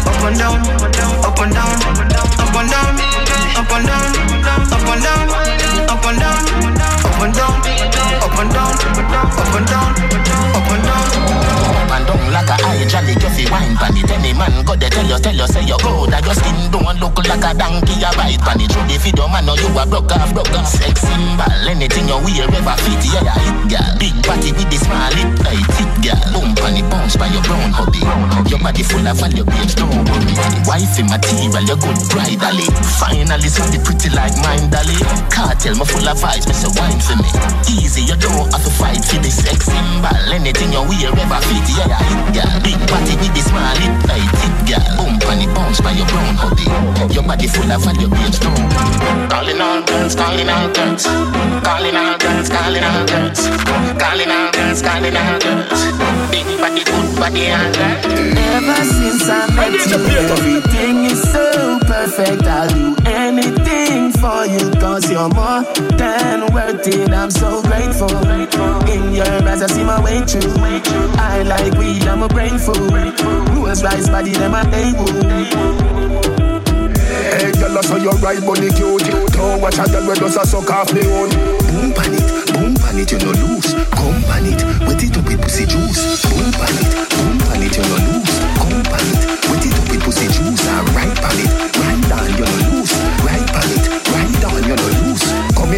Up 0.03 0.27
and 0.27 0.35
down, 0.35 0.59
up 0.59 0.83
and 0.91 0.91
down 0.91 0.99
Up 1.23 1.39
and 1.39 1.55
down, 1.55 1.79
up 1.79 2.51
and 2.51 2.67
down 2.67 2.99
Up 3.55 3.71
and 3.71 3.87
down, 3.87 5.23
up 5.87 6.03
and 6.03 6.19
down 6.19 6.43
Up 6.99 7.21
and 7.23 7.33
down, 7.33 7.55
up 8.19 8.39
and 8.39 8.53
down 8.53 8.68
don't 17.19 17.43
like 17.43 17.51
a 17.51 17.57
donkey, 17.57 17.99
a 17.99 18.09
bite 18.15 18.39
pan 18.39 18.61
it. 18.61 18.71
Through 18.71 18.87
the 18.87 18.95
video 18.99 19.27
man, 19.27 19.45
know 19.45 19.55
you 19.55 19.67
a 19.75 19.83
broke 19.83 20.11
off, 20.15 20.31
broke 20.31 20.55
off. 20.55 20.67
Sex 20.67 21.03
symbol, 21.03 21.51
anything 21.67 22.07
you 22.07 22.15
wear 22.23 22.47
ever 22.47 22.77
fit, 22.79 23.03
yeah, 23.11 23.27
hit 23.35 23.59
girl. 23.67 23.91
Big 23.99 24.15
body 24.23 24.55
with 24.55 24.69
the 24.71 24.77
small 24.79 25.11
lip, 25.11 25.27
tight 25.43 25.59
it 25.59 25.91
girl. 25.99 26.23
Boom 26.31 26.55
pan 26.55 26.79
it, 26.79 26.87
bounce 26.87 27.19
by 27.19 27.27
your 27.27 27.43
brown 27.43 27.75
hobby. 27.75 27.99
Your 28.47 28.59
body 28.63 28.83
full 28.83 29.03
of 29.03 29.19
value, 29.19 29.43
babes, 29.43 29.75
don't 29.75 29.91
worry. 29.91 30.35
Wifey 30.63 31.03
material, 31.03 31.63
you 31.67 31.77
good 31.79 31.99
bridally. 32.07 32.67
Finally, 32.99 33.49
the 33.51 33.79
pretty 33.83 34.09
like 34.15 34.35
mine, 34.39 34.71
dolly. 34.71 34.95
Cartel, 35.27 35.75
my 35.75 35.83
full 35.83 36.07
of 36.07 36.15
vibes, 36.23 36.47
me 36.47 36.55
say 36.55 36.71
wine 36.79 36.99
for 37.03 37.19
me. 37.19 37.27
Easy, 37.67 38.07
you 38.07 38.15
don't 38.15 38.47
have 38.47 38.63
to 38.63 38.71
fight 38.79 39.03
for 39.03 39.19
the 39.19 39.31
sex 39.31 39.67
symbol. 39.67 40.15
Anything 40.31 40.71
you 40.71 40.83
wear 40.87 41.11
ever 41.11 41.41
fit, 41.43 41.67
yeah, 41.75 41.99
hit 41.99 42.39
girl. 42.39 42.55
Big 42.63 42.79
body 42.87 43.13
with 43.19 43.33
the 43.35 43.43
small 43.43 43.75
lip, 43.83 43.93
tight 44.07 44.23
it 44.23 44.55
girl. 44.71 44.87
Boom 44.95 45.19
pan 45.19 45.43
it, 45.43 45.51
bounce 45.51 45.83
by 45.83 45.91
your 45.91 46.07
brown 46.07 46.35
hobby. 46.39 46.67
Your 47.19 47.27
body 47.27 47.47
full 47.47 47.69
of 47.69 47.83
value, 47.83 48.07
babes, 48.07 48.39
don't 48.39 48.55
worry. 48.55 49.27
Calling 49.27 49.59
all 49.59 49.83
girls, 49.83 50.15
calling 50.15 50.47
all 50.47 50.71
girls. 50.71 51.03
Calling 51.03 51.95
all 51.97 52.17
girls, 52.17 52.47
calling 52.47 52.81
all 52.81 53.05
girls. 53.05 53.39
Calling 53.99 54.31
all 54.31 54.51
girls, 54.53 54.81
calling 54.81 55.17
all 55.17 55.39
girls. 55.43 55.83
Big 56.31 56.47
body, 56.63 56.83
good 56.85 57.19
body, 57.19 57.47
and 57.51 57.75
girl. 57.75 58.37
Ever 58.55 58.83
since 58.87 59.27
I 59.27 59.51
met 59.51 59.75
you, 59.91 59.99
everything 60.15 61.05
is 61.11 61.21
so 61.21 61.79
perfect. 61.83 62.43
I'll 62.47 62.69
do 62.69 62.95
anything 63.05 64.13
for 64.13 64.45
you, 64.45 64.71
cause 64.79 65.11
you're 65.11 65.27
more 65.27 65.67
than 65.99 66.53
worth 66.53 66.87
it. 66.87 67.11
I'm 67.11 67.31
so 67.31 67.61
grateful. 67.63 68.15
In 68.87 69.11
your 69.11 69.27
eyes, 69.27 69.61
I 69.61 69.67
see 69.67 69.83
my 69.83 70.01
way 70.01 70.21
through. 70.21 70.55
I 71.19 71.43
like 71.43 71.73
weed, 71.73 72.03
I'm 72.03 72.23
a 72.23 72.29
brain 72.29 72.57
food. 72.57 73.19
Rules 73.51 73.83
rise, 73.83 74.07
body, 74.07 74.31
them 74.31 74.55
a 74.55 74.63
table. 74.71 76.38
Girl, 77.69 77.77
I 77.77 77.81
saw 77.81 77.97
your 77.97 78.17
right 78.17 78.41
money 78.41 78.69
cute. 78.73 79.05
Don't 79.29 79.61
watch 79.61 79.77
a 79.77 79.85
girl 79.85 80.07
where 80.07 80.15
does 80.15 80.37
a 80.37 80.43
suck 80.43 80.71
off 80.71 80.91
me 80.91 81.05
own. 81.05 81.29
Boom 81.69 81.93
pan 81.93 82.17
it, 82.17 82.53
boom 82.53 82.73
pan 82.73 82.97
it, 82.97 83.11
you 83.11 83.19
no 83.19 83.29
lose. 83.29 83.77
Come 83.93 84.23
pan 84.25 84.49
it, 84.49 84.57
wet 84.89 85.03
it 85.03 85.15
up 85.15 85.25
with 85.25 85.39
pussy 85.39 85.67
juice. 85.67 86.25
Boom 86.25 86.49
pan 86.49 86.73
it, 86.81 86.89
boom 87.13 87.37
pan 87.45 87.61
it, 87.61 87.77
you 87.77 87.85
no 87.85 87.97
lose. 88.09 88.33
Come 88.57 88.81
pan 88.89 89.05
it, 89.13 89.21
wet 89.53 89.65
it 89.69 89.77
up 89.77 89.85
with 89.85 90.01
pussy 90.01 90.25
juice. 90.33 90.65
And 90.65 90.89
right 90.97 91.13
pan 91.13 91.37
it, 91.37 91.51
right 91.77 92.01
down, 92.09 92.29
you 92.33 92.45
no 92.49 92.58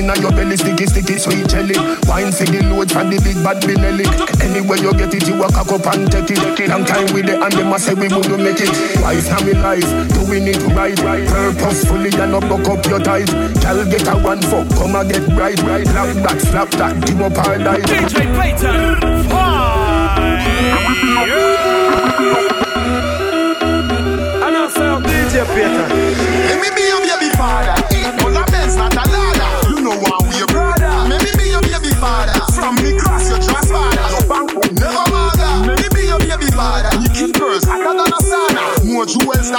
on 0.10 0.22
your 0.22 0.32
belly, 0.32 0.58
sticky, 0.58 0.86
sticky. 0.88 1.18
sweet 1.18 1.48
jelly. 1.48 1.76
Wine 2.08 2.32
for 2.32 2.46
the 2.48 2.64
load 2.72 2.92
from 2.92 3.10
the 3.10 3.20
big 3.22 3.38
bad 3.44 3.62
Benelli. 3.62 4.06
Anywhere 4.42 4.80
you 4.80 4.94
get 4.94 5.14
it, 5.14 5.28
you 5.28 5.38
walk 5.38 5.58
up 5.58 5.70
and 5.94 6.10
take 6.12 6.32
it. 6.32 6.70
Long 6.70 6.86
time 6.86 7.12
with 7.14 7.30
it, 7.30 7.42
and 7.42 7.54
they 7.54 7.64
must 7.64 7.86
say 7.86 7.94
we 7.94 8.08
wouldn't 8.08 8.42
make 8.42 8.62
it. 8.62 8.72
Wise 9.02 9.30
now 9.30 9.44
we 9.46 9.54
life, 9.54 9.86
doing 10.16 10.48
it 10.48 10.62
right, 10.74 10.98
purposefully 11.28 12.10
and 12.20 12.32
not 12.32 12.42
buck 12.48 12.68
up 12.68 12.86
your 12.86 13.00
ties. 13.00 13.30
Girl 13.62 13.86
get 13.86 14.08
a 14.08 14.16
one 14.18 14.42
fuck, 14.42 14.68
come 14.76 14.96
and 14.96 15.12
get 15.12 15.28
right, 15.38 15.60
right. 15.64 15.88
Slap 15.88 16.16
that, 16.16 16.42
slap 16.42 16.70
that, 16.72 17.06
give 17.06 17.22
up 17.22 17.38
our 17.46 17.58
life. 17.58 17.84
DJ 17.84 18.26
Payton, 18.40 19.02
And 21.24 21.71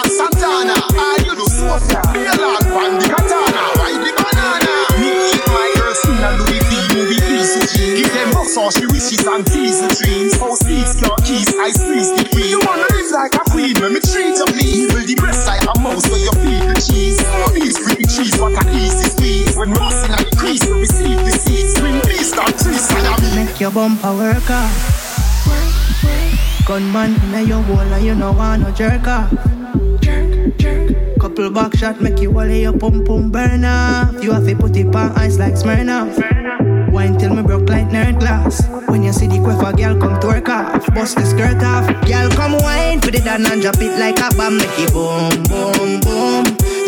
Santana. 0.00 0.76
All 0.96 1.18
you 1.20 1.34
do 1.36 1.44
so 1.44 1.76
far. 1.76 2.00
Be 2.16 2.24
a 2.24 2.32
the 2.32 3.06
katana. 3.12 3.62
Ride 3.76 4.00
the 4.00 4.10
banana. 4.16 4.72
Me 4.96 5.12
my 5.52 5.68
girls 5.76 6.00
in 6.08 6.16
a 6.16 6.30
Louis 6.40 6.62
V 6.64 6.72
movie 6.96 7.20
easy 7.28 7.60
jeans. 7.68 8.00
Give 8.00 8.12
them 8.12 8.28
massage, 8.32 8.80
she 8.80 8.86
wishes 8.86 9.26
and 9.26 9.44
tease 9.44 9.80
the 9.84 9.90
dreams. 9.92 10.40
House 10.40 10.60
speaks, 10.64 10.96
your 11.00 11.16
keys, 11.20 11.52
I 11.60 11.70
squeeze 11.76 12.10
the 12.16 12.24
queen. 12.32 12.48
You 12.48 12.60
wanna 12.64 12.88
live 12.88 13.10
like 13.12 13.34
a 13.36 13.44
queen 13.52 13.76
when 13.80 13.92
me 13.92 14.00
treat 14.00 14.38
you. 14.38 14.88
Will 14.96 15.04
the 15.04 15.16
like 15.44 15.64
a 15.68 15.74
mouse 15.80 16.08
where 16.08 16.22
you 16.24 16.32
feed 16.40 16.64
the 16.72 16.76
cheese. 16.80 17.20
Please 17.52 17.76
free 17.76 18.04
cheese, 18.08 18.36
what 18.40 18.56
an 18.56 18.68
easy 18.72 19.12
squeeze. 19.12 19.56
When 19.56 19.74
Rossing 19.76 20.16
at 20.16 20.24
the 20.24 20.36
crease, 20.36 20.64
we 20.64 20.80
receive 20.80 21.18
the 21.20 21.32
seeds. 21.32 21.74
Swing 21.76 22.00
beast 22.08 22.36
and 22.40 22.54
trees, 22.56 22.88
I. 22.88 23.36
Make 23.36 23.60
your 23.60 23.70
bumper 23.70 24.14
work. 24.16 25.01
Gunman 26.66 27.16
in 27.34 27.48
your 27.48 27.60
wall 27.62 27.80
and 27.80 28.04
you 28.04 28.14
know 28.14 28.32
want 28.32 28.62
no 28.62 28.70
jerk 28.70 29.06
off. 29.06 29.30
Couple 31.20 31.50
back 31.50 31.76
shot 31.76 32.00
make 32.00 32.20
you 32.20 32.30
wall 32.30 32.46
your 32.46 32.76
pum 32.78 33.04
pum 33.04 33.30
burn 33.30 33.64
off. 33.64 34.22
You 34.22 34.32
have 34.32 34.46
to 34.46 34.54
put 34.54 34.76
it 34.76 34.94
on 34.94 35.10
ice 35.18 35.38
like 35.38 35.54
Smirnoff. 35.54 36.92
Wine 36.92 37.18
till 37.18 37.34
me 37.34 37.42
broke 37.42 37.68
like 37.68 37.88
nerd 37.88 38.20
glass. 38.20 38.66
When 38.88 39.02
you 39.02 39.12
see 39.12 39.26
the 39.26 39.38
quiff 39.38 39.60
a 39.60 39.76
girl 39.76 39.98
come 39.98 40.20
twerk 40.20 40.48
off, 40.48 40.86
bust 40.94 41.16
the 41.16 41.24
skirt 41.24 41.62
off. 41.64 41.86
Girl 42.06 42.30
come 42.30 42.56
wine, 42.62 43.00
put 43.00 43.14
it 43.16 43.24
down 43.24 43.44
and 43.44 43.60
drop 43.60 43.76
it 43.80 43.98
like 43.98 44.18
a 44.20 44.34
bomb, 44.36 44.58
make 44.58 44.78
it 44.78 44.92
boom 44.92 45.42
boom 45.50 46.00
boom. 46.00 46.44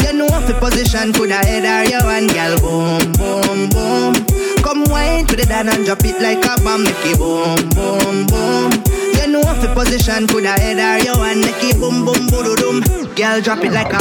You 0.07 0.13
know 0.13 0.29
if 0.39 0.47
the 0.47 0.55
position 0.61 1.13
coulda 1.13 1.43
head 1.45 1.67
or 1.67 1.91
your 1.91 2.05
one, 2.05 2.29
girl 2.29 2.59
boom 2.63 3.13
boom 3.19 3.69
boom. 3.71 4.15
Come 4.63 4.85
wine, 4.85 5.27
put 5.27 5.41
it 5.41 5.49
down 5.49 5.69
and 5.69 5.85
drop 5.85 6.05
it 6.05 6.23
like 6.23 6.45
a 6.45 6.63
bomb, 6.63 6.85
make 6.85 6.95
it 7.07 7.19
boom 7.19 7.59
boom 7.71 8.27
boom. 8.27 8.94
You 9.35 9.43
know 9.43 9.51
if 9.51 9.67
the 9.67 9.75
position. 9.75 10.31
Coulda 10.31 10.55
head 10.63 10.79
or 10.79 11.19
one, 11.19 11.43
make 11.43 11.59
it 11.67 11.75
boom 11.83 12.07
boom 12.07 12.31
boom 12.31 12.55
boom. 12.55 12.79
Girl 13.19 13.43
drop 13.43 13.67
it 13.67 13.75
like 13.75 13.91
a 13.91 13.99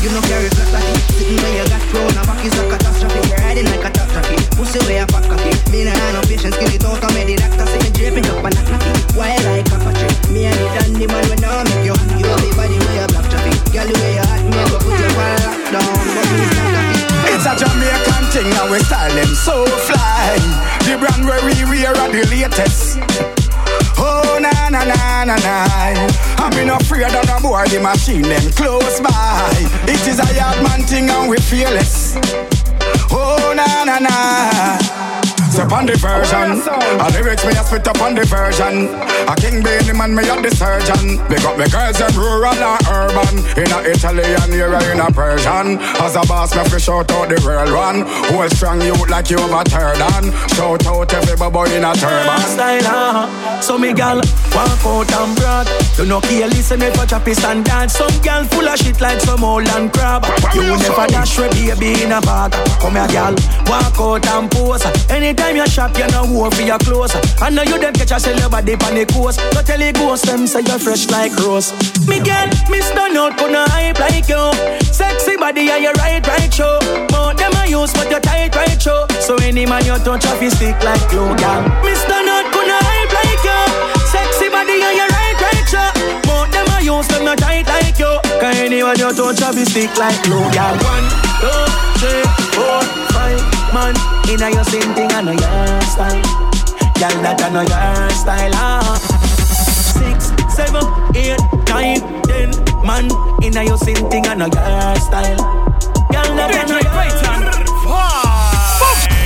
you 0.00 0.08
know 0.08 0.24
carry 0.24 0.48
flat 0.48 0.72
like 0.72 0.88
Sitting 1.12 1.36
where 1.44 1.60
you 1.60 1.68
got 1.68 1.84
thrown. 1.92 2.08
A 2.16 2.24
back 2.24 2.40
is 2.40 2.56
a 2.56 2.64
catastrophe 2.72 3.20
You're 3.28 3.44
riding 3.44 3.68
like 3.68 3.84
a 3.84 3.90
top 3.92 4.08
jockey 4.16 4.40
Pussy 4.56 4.80
where 4.88 5.04
you 5.04 5.08
fat 5.12 5.28
cocky 5.28 5.52
Me 5.68 5.84
nah 5.84 5.92
have 5.92 6.16
no 6.16 6.20
patience 6.24 6.56
Kill 6.56 6.72
it 6.72 6.80
out 6.88 7.04
me 7.12 7.20
the 7.28 7.36
doctor. 7.36 7.68
See 7.68 7.84
me 7.84 7.88
draping 7.92 8.24
up 8.32 8.40
and 8.48 8.56
knock 8.56 8.80
Wild 9.12 9.44
like 9.44 9.68
a 9.68 9.92
tree 9.92 10.32
Me 10.32 10.48
and 10.48 10.56
the 10.56 10.64
dandy 10.72 11.04
man 11.04 11.20
when 11.28 11.44
I 11.44 11.68
make 11.68 11.84
you 11.84 11.92
You 12.16 12.24
have 12.32 12.40
the 12.40 12.50
body 12.56 12.76
where 12.80 12.96
you 12.96 13.08
black 13.12 13.28
traffic 13.28 13.56
Girl 13.76 13.84
the 13.84 13.94
way 14.00 14.16
you 14.16 14.24
hot 14.24 14.40
me 14.40 14.56
I 14.56 14.64
go 14.72 14.78
put 14.80 14.96
you 14.96 15.12
on 15.20 15.36
lockdown 15.52 16.00
But 16.16 16.26
me 16.32 16.48
It's 17.28 17.44
a 17.44 17.52
Jamaican 17.60 18.24
thing 18.32 18.48
now 18.56 18.72
we 18.72 18.80
style 18.88 19.12
them 19.12 19.36
so 19.36 19.68
fly. 19.84 20.40
The 20.88 20.96
brand 20.96 21.28
where 21.28 21.44
we 21.44 21.60
wear 21.68 21.92
are 21.92 22.08
the 22.08 22.24
latest 22.32 23.41
Oh 24.24 24.38
na 24.38 24.68
na 24.68 24.84
na 24.84 25.24
na 25.24 25.36
na. 25.36 25.66
I'm 26.38 26.66
not 26.66 26.82
afraid 26.82 27.04
of 27.04 27.26
no 27.26 27.38
boy 27.40 27.64
the 27.68 27.80
machine 27.80 28.22
them 28.22 28.50
close 28.52 29.00
by. 29.00 29.50
It 29.88 30.06
is 30.06 30.18
a 30.18 30.34
yard 30.34 30.62
man 30.62 30.82
thing 30.82 31.10
and 31.10 31.28
we 31.30 31.36
fearless. 31.38 32.16
Oh 33.10 33.52
na 33.56 33.84
na 33.84 33.98
na 33.98 35.01
Step 35.52 35.70
on 35.70 35.84
the 35.84 35.92
version 36.00 36.64
A 36.96 37.12
lyrics 37.12 37.44
me 37.44 37.52
a 37.52 37.62
spit 37.62 37.86
up 37.86 38.00
on 38.00 38.14
the 38.14 38.24
version 38.24 38.88
A 39.28 39.36
king 39.36 39.60
the 39.60 39.92
man 39.92 40.16
me 40.16 40.24
a 40.24 40.40
the 40.40 40.48
surgeon 40.48 41.20
Big 41.28 41.44
up 41.44 41.60
me 41.60 41.68
girls 41.68 42.00
them 42.00 42.08
rural 42.16 42.56
and 42.56 42.80
urban 42.88 43.36
In 43.60 43.68
a 43.68 43.84
Italian 43.84 44.48
era 44.48 44.80
in 44.88 45.00
a 45.04 45.12
Persian 45.12 45.76
As 46.00 46.16
a 46.16 46.24
boss 46.24 46.56
me 46.56 46.64
fish 46.72 46.88
out 46.88 47.12
out 47.12 47.28
the 47.28 47.36
real 47.44 47.68
one 47.76 48.00
Whole 48.32 48.48
strong 48.48 48.80
youth 48.80 49.10
like 49.10 49.28
you 49.28 49.36
over 49.44 49.60
third 49.68 50.00
on 50.00 50.32
Shout 50.56 50.86
out 50.88 51.12
every 51.12 51.36
boy 51.36 51.68
in 51.68 51.84
a 51.84 51.92
turban 52.00 52.40
Style, 52.48 52.88
uh, 52.88 53.60
so 53.60 53.76
me 53.76 53.92
gal 53.92 54.24
walk 54.56 54.84
out 54.84 55.12
and 55.12 55.36
broad. 55.36 55.68
You 55.98 56.06
know 56.06 56.20
care 56.20 56.48
listen 56.48 56.80
if 56.82 56.96
a 57.00 57.06
chop 57.06 57.28
is 57.28 57.44
and 57.44 57.64
dance. 57.64 57.94
Some 57.94 58.16
gal 58.22 58.44
full 58.44 58.68
of 58.68 58.78
shit 58.78 59.00
like 59.00 59.20
some 59.20 59.44
old 59.44 59.68
and 59.68 59.92
crab. 59.92 60.24
You 60.54 60.76
never 60.76 61.06
dash 61.08 61.38
with 61.38 61.52
baby 61.52 62.02
in 62.02 62.12
a 62.12 62.20
bag. 62.20 62.52
Come 62.80 62.96
here, 62.96 63.08
gal, 63.08 63.34
walk 63.66 64.00
out 64.00 64.26
and 64.26 64.50
pose. 64.50 64.84
Anytime 65.10 65.41
you 65.50 65.66
shop, 65.66 65.96
you 65.98 66.06
know 66.08 66.24
who 66.26 66.50
for 66.50 66.62
your 66.62 66.78
clothes. 66.78 67.14
I 67.40 67.50
know 67.50 67.62
you 67.62 67.78
them 67.78 67.94
catch 67.94 68.12
a 68.12 68.20
sell 68.20 68.38
your 68.38 68.48
body 68.48 68.74
on 68.74 68.94
the 68.94 69.04
coast. 69.06 69.40
Go 69.52 69.62
tell 69.62 69.78
the 69.78 69.92
ghost 69.92 70.26
them 70.26 70.46
say 70.46 70.62
you're 70.62 70.78
fresh 70.78 71.08
like 71.10 71.34
rose. 71.42 71.72
Me 72.06 72.20
gal, 72.20 72.46
me 72.70 72.80
stand 72.80 73.16
out, 73.16 73.36
gonna 73.36 73.66
hype 73.70 73.98
like 73.98 74.28
you. 74.28 74.52
Sexy 74.92 75.36
body 75.36 75.70
and 75.70 75.82
you 75.82 75.92
right, 75.98 76.24
right 76.26 76.52
show. 76.52 76.78
More 77.10 77.34
them 77.34 77.52
I 77.58 77.66
use, 77.68 77.92
but 77.92 78.10
you 78.10 78.20
tight, 78.20 78.54
right 78.54 78.80
show. 78.80 79.06
So 79.20 79.36
any 79.42 79.66
man 79.66 79.84
you 79.84 79.98
touch 80.04 80.26
off, 80.26 80.42
you 80.42 80.50
stick 80.50 80.78
like 80.82 81.02
glue. 81.10 81.28
Me 81.82 81.92
stand 81.98 82.28
out, 82.28 82.46
gonna 82.54 82.78
hype 82.78 83.12
like 83.12 83.42
you. 83.42 83.60
Sexy 84.06 84.48
body 84.48 84.78
and 84.78 84.96
you 84.96 85.08
right, 85.10 85.38
right 85.42 85.66
show. 85.66 85.88
More 86.28 86.46
them 86.48 86.66
I 86.70 86.80
use, 86.84 87.08
them 87.08 87.24
not 87.24 87.38
tight 87.38 87.66
like 87.66 87.98
you. 87.98 88.12
Cause 88.40 88.56
anyone 88.58 88.98
you 88.98 89.10
touch 89.12 89.42
off, 89.42 89.56
you 89.56 89.64
stick 89.64 89.96
like 89.98 90.18
glue, 90.24 90.44
gal. 90.52 90.76
One, 90.76 91.06
two, 91.40 91.62
three, 91.98 92.41
man. 93.72 93.94
Inna 94.28 94.50
your 94.50 94.64
same 94.64 94.94
thing, 94.94 95.10
I 95.12 95.20
know 95.22 95.32
your 95.32 95.80
style. 95.88 96.22
Gal, 96.96 97.14
that 97.22 97.40
I 97.42 97.48
know 97.50 97.62
your 97.62 98.10
style. 98.14 98.52
Ah. 98.54 98.98
Six, 99.96 100.32
seven, 100.54 100.84
eight, 101.16 101.40
nine, 101.68 102.00
ten, 102.24 102.50
man. 102.84 103.08
Inna 103.42 103.64
your 103.64 103.78
same 103.78 104.08
thing, 104.10 104.26
I 104.26 104.34
know 104.34 104.46
your 104.46 104.96
style. 105.00 105.36
Gal, 106.12 106.28
that 106.36 106.52
I 106.54 106.64
know 106.68 106.80
your 106.80 107.10
style. 107.18 107.62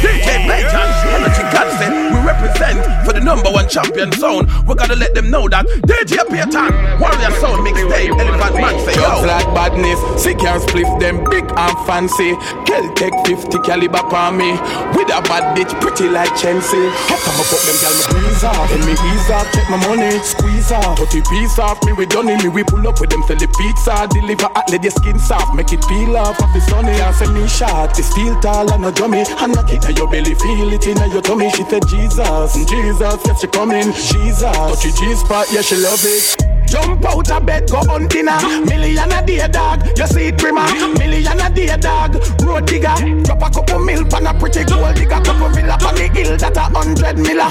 DJ 0.02 0.38
Payton, 0.46 0.88
Energy 1.16 1.42
Godsend, 1.50 1.94
we 2.14 2.18
represent 2.22 2.78
for 3.04 3.12
the 3.12 3.20
number 3.20 3.50
one 3.50 3.68
champion 3.68 4.12
sound. 4.12 4.46
We 4.68 4.74
gotta 4.74 4.94
let 4.94 5.14
them 5.14 5.30
know 5.30 5.48
that 5.48 5.66
DJ 5.88 6.20
Payton, 6.28 7.00
Warrior 7.00 7.32
Sound 7.40 7.66
mixtape, 7.66 8.12
Elephant 8.14 8.54
Man 8.60 8.76
say 8.84 8.94
Drugs 8.94 9.22
yo. 9.22 9.26
like 9.26 9.46
badness, 9.56 9.98
sick 10.22 10.38
and 10.44 10.62
spliff 10.62 10.86
them 11.00 11.24
big 11.30 11.44
and 11.56 11.76
fancy. 11.86 12.36
Kel 12.76 12.92
take 12.92 13.16
50 13.26 13.58
caliber 13.64 14.04
on 14.12 14.36
me. 14.36 14.52
With 14.92 15.08
a 15.08 15.20
bad 15.24 15.56
bitch 15.56 15.72
pretty 15.80 16.08
like 16.08 16.28
Chelsea. 16.36 16.88
How 17.08 17.16
come 17.16 17.40
I 17.40 17.44
fuck 17.48 17.62
them 17.64 17.76
gal 17.80 17.94
me 17.96 18.04
breeze 18.12 18.44
off? 18.44 18.70
And 18.72 18.84
me 18.84 18.92
ease 18.92 19.30
off, 19.32 19.48
check 19.52 19.68
my 19.70 19.80
money, 19.88 20.18
squeeze 20.20 20.72
off. 20.72 20.98
Put 20.98 21.10
the 21.10 21.22
piece 21.24 21.58
off, 21.58 21.82
me 21.84 21.92
we 21.92 22.04
done 22.06 22.28
it, 22.28 22.42
me 22.42 22.48
we 22.48 22.64
pull 22.64 22.86
up 22.86 23.00
with 23.00 23.10
them 23.10 23.22
sell 23.24 23.36
the 23.36 23.48
pizza. 23.56 24.06
Deliver 24.12 24.50
at 24.54 24.68
let 24.70 24.82
your 24.82 24.92
skin 24.92 25.18
soft, 25.18 25.54
make 25.54 25.72
it 25.72 25.80
peel 25.88 26.16
off 26.16 26.36
of 26.42 26.52
the 26.52 26.60
sunny. 26.68 26.92
And 26.92 27.16
send 27.16 27.32
me 27.32 27.48
shot, 27.48 27.96
the 27.96 28.02
steel 28.02 28.38
tall 28.40 28.70
and 28.70 28.84
a 28.84 28.92
dummy. 28.92 29.24
And 29.24 29.54
knock 29.54 29.72
it 29.72 29.84
at 29.88 29.96
your 29.96 30.10
belly, 30.10 30.34
feel 30.34 30.72
it 30.72 30.86
in 30.86 30.98
your 31.10 31.22
tummy. 31.22 31.50
She 31.50 31.64
said 31.64 31.86
Jesus, 31.88 32.52
Jesus, 32.68 33.20
yes 33.24 33.40
she 33.40 33.46
coming. 33.48 33.92
Jesus, 33.92 34.40
touch 34.40 34.84
your 34.84 34.92
G 34.92 35.14
spot, 35.16 35.46
yeah 35.50 35.62
she 35.62 35.76
love 35.76 36.04
it. 36.04 36.55
Jump 36.66 37.04
out 37.06 37.30
of 37.30 37.46
bed, 37.46 37.70
go 37.70 37.78
on 37.78 38.04
a 38.04 38.64
Million 38.66 39.12
a 39.12 39.24
day 39.24 39.46
dog, 39.48 39.86
you 39.96 40.06
see 40.06 40.26
it 40.28 40.38
prima 40.38 40.66
Million 40.98 41.40
a 41.40 41.48
day 41.50 41.76
dog, 41.76 42.14
road 42.42 42.66
digger. 42.66 42.94
Drop 43.22 43.42
a 43.42 43.50
couple 43.50 43.78
mil 43.78 44.04
pan 44.04 44.26
a 44.26 44.34
pretty 44.34 44.64
gold 44.64 44.94
digger. 44.96 45.20
Couple 45.22 45.48
villa 45.50 45.78
on 45.86 45.94
the 45.94 46.10
hill 46.12 46.36
that 46.36 46.56
a 46.56 46.60
hundred 46.60 47.18
miller 47.18 47.50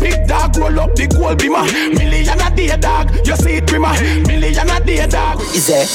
Big 0.00 0.26
dog 0.26 0.56
roll 0.56 0.80
up 0.80 0.94
the 0.94 1.06
gold 1.08 1.38
beamer. 1.38 1.64
Million 1.96 2.40
a 2.40 2.50
day 2.54 2.76
dog, 2.76 3.10
you 3.26 3.36
see 3.36 3.56
it 3.56 3.66
prima 3.66 3.92
Million 4.26 4.68
a 4.68 4.80
day 4.84 5.06
dog. 5.06 5.40
Is 5.54 5.66
there? 5.66 5.86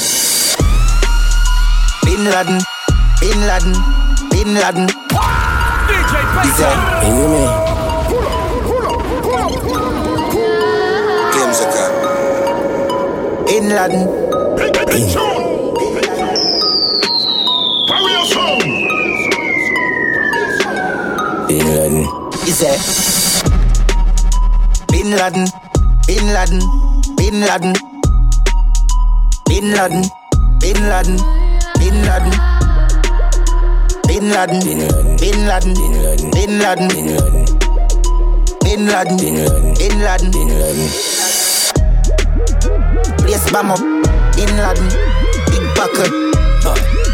Bin 2.04 2.24
Laden, 2.24 2.58
Bin 3.20 3.40
Laden, 3.46 3.74
Bin 4.30 4.54
Laden. 4.54 4.88
Is 6.44 6.58
there? 6.58 7.04
You 7.04 7.36
hear 7.36 7.67
Bin 13.58 13.70
Laden. 13.70 14.06
Bin 21.48 21.66
Laden. 21.74 22.06
Is 22.46 22.60
there? 22.62 22.78
Bin 24.92 25.10
Laden, 25.10 25.46
Bin 26.06 26.32
Laden, 26.32 26.60
Bin 27.16 27.40
Laden. 27.40 27.74
Bin 29.48 29.72
Laden, 29.74 30.04
Bin 30.60 30.78
Laden, 30.88 31.18
Bin 31.80 31.96
Laden. 32.06 32.32
Bin 34.06 34.30
Laden, 34.30 34.60
Bin 34.62 34.86
Laden, 34.86 35.18
Bin 35.18 35.38
Laden, 35.48 35.74
Bin 36.30 36.58
Laden, 36.62 36.88
Bin 38.62 38.86
Laden, 38.86 39.18
Bin 39.74 39.98
Laden, 39.98 40.30
Bin 40.30 40.48
Laden. 40.48 41.47
Place 43.38 43.52
bomb 43.52 43.70
up, 43.70 43.78
Bin 44.34 44.50
Laden, 44.58 44.88
big 45.46 45.62
bucket. 45.78 46.10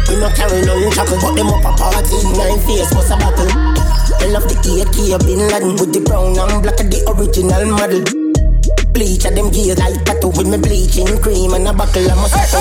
We 0.09 0.17
uh, 0.17 0.25
no 0.25 0.29
carry 0.33 0.65
no 0.65 0.89
chuckle, 0.89 1.21
but 1.21 1.35
them 1.37 1.53
up 1.53 1.61
a 1.61 1.71
party. 1.77 2.17
Nine 2.33 2.57
face, 2.65 2.89
what's 2.97 3.13
a 3.13 3.17
buckle? 3.17 3.45
I 3.53 4.33
love 4.33 4.49
the 4.49 4.57
AK, 4.57 5.21
Bin 5.21 5.37
Laden 5.37 5.77
with 5.77 5.93
the 5.93 6.01
brown 6.01 6.33
and 6.33 6.63
black 6.63 6.81
of 6.81 6.89
the 6.89 7.05
original 7.13 7.69
model. 7.69 8.01
Bleach 8.89 9.25
at 9.25 9.35
them 9.35 9.51
gears 9.51 9.77
like 9.77 10.01
tattoo 10.01 10.33
with 10.33 10.49
me 10.49 10.57
bleaching 10.57 11.05
cream 11.21 11.53
and 11.53 11.67
a 11.67 11.73
buckle 11.73 12.09
of 12.09 12.17
moscato. 12.17 12.57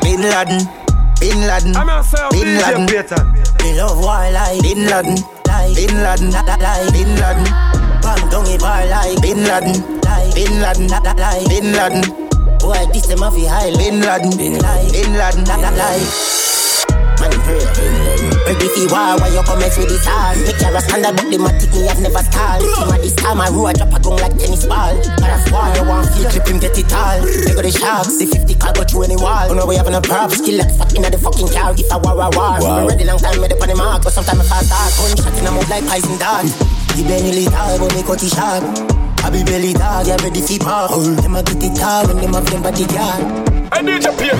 Bin 0.00 0.24
Laden, 0.24 0.64
Bin 1.20 1.44
Laden, 1.44 1.76
Bin 2.32 2.56
Laden. 2.56 2.88
Me 3.60 3.76
love 3.76 4.00
war 4.00 4.32
like 4.32 4.62
Bin 4.64 4.88
Laden, 4.88 5.20
Bin 5.76 5.92
Laden, 6.00 6.32
Bin 6.88 7.10
Laden. 7.20 7.48
A 8.02 8.58
bar 8.58 8.86
like 8.86 9.20
Bin 9.20 9.44
Laden, 9.44 10.01
Bin 10.34 10.60
Laden, 10.60 10.88
Bin 11.48 11.72
Laden. 11.72 12.02
Boy, 12.58 12.78
this 12.92 13.06
them 13.06 13.22
a 13.22 13.30
fi 13.30 13.44
high 13.44 13.70
Bin 13.76 14.00
Laden, 14.00 14.30
Bin 14.36 14.56
Laden, 14.56 14.92
Bin 14.92 15.12
Laden. 15.12 15.44
Man 17.22 17.30
pray 17.46 17.62
Ready 18.48 18.68
fi 18.74 18.82
war, 18.90 19.14
why 19.20 19.30
you 19.30 19.42
come 19.46 19.60
mess 19.60 19.78
with 19.78 19.86
this 19.86 20.02
hard 20.02 20.38
Make 20.42 20.58
your 20.58 20.80
standard, 20.80 21.14
but 21.14 21.28
the 21.30 21.38
matic 21.38 21.70
me 21.70 21.86
have 21.86 22.00
never 22.00 22.24
stalled. 22.24 22.64
Team 22.64 22.90
at 22.90 23.00
this 23.04 23.14
time, 23.14 23.40
I 23.40 23.46
road 23.52 23.76
drop 23.78 23.94
a 23.94 23.98
gun 24.02 24.16
like 24.18 24.34
tennis 24.40 24.66
ball. 24.66 24.96
But 25.20 25.30
if 25.30 25.46
war, 25.52 25.68
you 25.76 25.84
want 25.86 26.08
feel 26.10 26.26
clip 26.32 26.48
him 26.48 26.58
get 26.58 26.74
it 26.74 26.90
all. 26.90 27.20
They 27.22 27.54
got 27.54 27.62
the 27.62 27.70
sharks, 27.70 28.18
see 28.18 28.26
50 28.26 28.54
car 28.56 28.72
go 28.72 28.82
through 28.82 29.04
any 29.06 29.16
wall. 29.20 29.46
Oh, 29.46 29.52
you 29.52 29.54
know 29.54 29.66
we 29.68 29.76
having 29.76 29.94
a 29.94 30.00
prob, 30.00 30.32
skill 30.32 30.58
like 30.58 30.74
fucking 30.74 31.04
at 31.04 31.12
the 31.12 31.20
fucking 31.22 31.52
car 31.52 31.76
If 31.76 31.92
I 31.92 31.96
war, 32.00 32.16
I 32.18 32.30
war. 32.34 32.58
Wow. 32.58 32.88
ready 32.88 33.04
long 33.04 33.20
time, 33.20 33.38
made 33.38 33.52
up 33.52 33.62
on 33.62 33.68
the 33.68 33.76
mark 33.76 34.02
But 34.02 34.16
sometimes 34.16 34.40
I 34.40 34.44
fast 34.48 34.66
start, 34.66 34.90
gun 34.96 35.12
shot 35.20 35.38
in 35.38 35.46
a 35.46 35.50
mouth 35.52 35.70
like 35.70 35.84
poison 35.86 36.16
dart. 36.18 36.48
The 36.96 37.04
belly 37.08 37.32
lethal, 37.32 37.78
but 37.78 37.94
me 37.94 38.02
cut 38.02 38.22
it 38.22 38.32
sharp 38.32 39.01
I 39.24 39.30
be 39.30 39.44
belly 39.44 39.72
dog, 39.72 40.06
yeah 40.06 40.16
ready 40.22 40.40
fi 40.40 40.58
park 40.58 40.90
Them 40.90 41.36
a 41.36 41.42
get 41.42 41.62
it 41.62 41.82
all 41.82 42.06
when 42.06 42.16
them 42.18 42.34
have 42.34 42.46
them 42.50 42.62
body 42.62 42.86
guard 42.86 43.22
I 43.72 43.80
need 43.80 44.02
your 44.02 44.12
Peter 44.18 44.36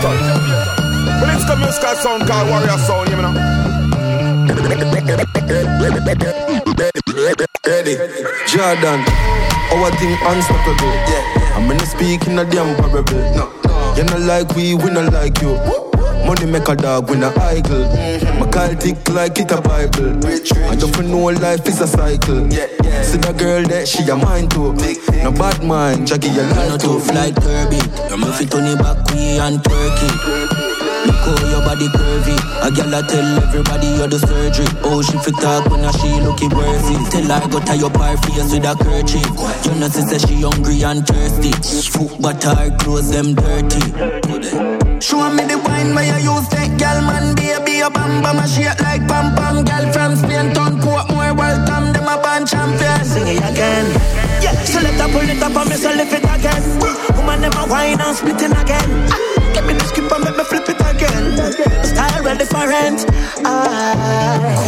but 1.22 1.28
it's 1.36 1.44
the 1.44 1.54
musical 1.54 1.94
sound 1.94 2.26
called 2.26 2.48
Warrior 2.50 2.78
Sound, 2.78 3.08
you 3.08 3.16
know. 3.16 3.30
Ready, 7.64 7.94
Jordan. 8.48 9.00
Our 9.70 9.90
thing 9.98 10.18
unstoppable. 10.26 10.92
Yeah, 11.06 11.54
I'm 11.54 11.68
gonna 11.68 11.86
speak 11.86 12.26
in 12.26 12.38
a 12.40 12.44
damn 12.44 12.74
parable. 12.74 13.18
No, 13.36 13.52
no. 13.64 13.94
You 13.96 14.02
not 14.02 14.20
like 14.20 14.56
we, 14.56 14.74
we 14.74 14.90
not 14.90 15.12
like 15.12 15.40
you. 15.40 15.91
Money 16.26 16.46
make 16.46 16.68
a 16.68 16.76
dog 16.76 17.10
when 17.10 17.22
a 17.22 17.28
idle. 17.40 17.84
My 18.38 18.48
call 18.50 18.74
tick 18.76 19.08
like 19.10 19.38
it 19.38 19.50
a 19.50 19.60
Bible. 19.60 20.18
I 20.70 20.76
don't 20.76 21.08
know 21.10 21.24
life 21.24 21.66
is 21.66 21.80
a 21.80 21.86
cycle. 21.86 22.46
Yeah, 22.52 22.66
yeah. 22.84 23.02
See 23.02 23.18
the 23.18 23.32
girl 23.32 23.62
that 23.64 23.88
she 23.88 24.08
a 24.08 24.16
mine 24.16 24.48
too. 24.48 24.72
No 25.22 25.32
bad 25.32 25.62
mind, 25.64 26.06
Jackie 26.06 26.28
a 26.28 26.42
lie 26.54 26.76
to. 26.78 26.88
like 27.12 27.34
Kirby. 27.36 27.80
I'm 28.10 28.22
if 28.24 28.40
it 28.40 28.54
on 28.54 28.64
the 28.64 28.76
back, 28.82 28.98
we 29.12 29.38
and 29.38 29.62
Turkey. 29.64 30.72
Look 31.02 31.18
how 31.26 31.50
your 31.50 31.62
body 31.66 31.88
curvy. 31.88 32.36
A 32.62 32.70
gal 32.70 32.94
I 32.94 33.02
tell 33.02 33.42
everybody 33.42 33.88
you're 33.98 34.06
the 34.06 34.20
surgery. 34.22 34.66
Oh, 34.84 35.02
she 35.02 35.18
fit 35.18 35.34
talk 35.42 35.66
when 35.68 35.82
she 35.98 36.08
looking 36.22 36.50
worthy. 36.54 36.94
Tell 37.10 37.26
her 37.26 37.48
go 37.50 37.58
tie 37.58 37.82
up 37.82 37.96
her 37.98 38.16
face 38.22 38.54
with 38.54 38.64
a 38.64 38.74
kerchief. 38.78 39.26
You 39.66 39.80
know 39.80 39.90
she 39.90 40.02
say 40.06 40.18
she 40.22 40.42
hungry 40.42 40.82
and 40.84 41.02
thirsty. 41.04 41.50
Foot 41.90 42.22
but 42.22 42.42
her 42.44 42.70
clothes 42.78 43.10
them 43.10 43.34
dirty. 43.34 44.71
Show 45.02 45.28
me 45.34 45.42
the 45.44 45.58
wine 45.58 45.94
where 45.96 46.06
you 46.06 46.30
use 46.30 46.46
that 46.54 46.78
gal 46.78 47.02
man 47.02 47.34
baby 47.34 47.80
a 47.82 47.90
bam 47.90 48.22
bam 48.22 48.38
a 48.38 48.46
shake 48.46 48.78
like 48.86 49.02
pam 49.10 49.34
pam. 49.34 49.64
Gal 49.64 49.90
from 49.92 50.14
Spain 50.14 50.54
town 50.54 50.78
more 50.78 51.34
welcome 51.34 51.90
them 51.92 52.06
a 52.06 52.16
band 52.22 52.46
champion. 52.46 53.02
Sing 53.04 53.26
it 53.26 53.42
again. 53.42 53.86
Yeah. 54.38 54.54
So 54.62 54.78
let 54.78 54.94
her 55.02 55.10
pull 55.10 55.26
it 55.26 55.42
up 55.42 55.56
and 55.58 55.68
me 55.68 55.74
so 55.74 55.90
lift 55.90 56.12
it 56.14 56.22
again. 56.22 56.62
Woman 57.18 57.40
them 57.42 57.52
a 57.58 57.66
wine 57.66 58.00
and 58.00 58.14
split 58.16 58.40
it 58.46 58.54
again. 58.54 58.90
Ah, 59.10 59.18
Give 59.52 59.66
me 59.66 59.74
the 59.74 59.84
script 59.90 60.11
Ready 62.32 62.46
for. 62.46 62.64
Ah, 63.44 64.64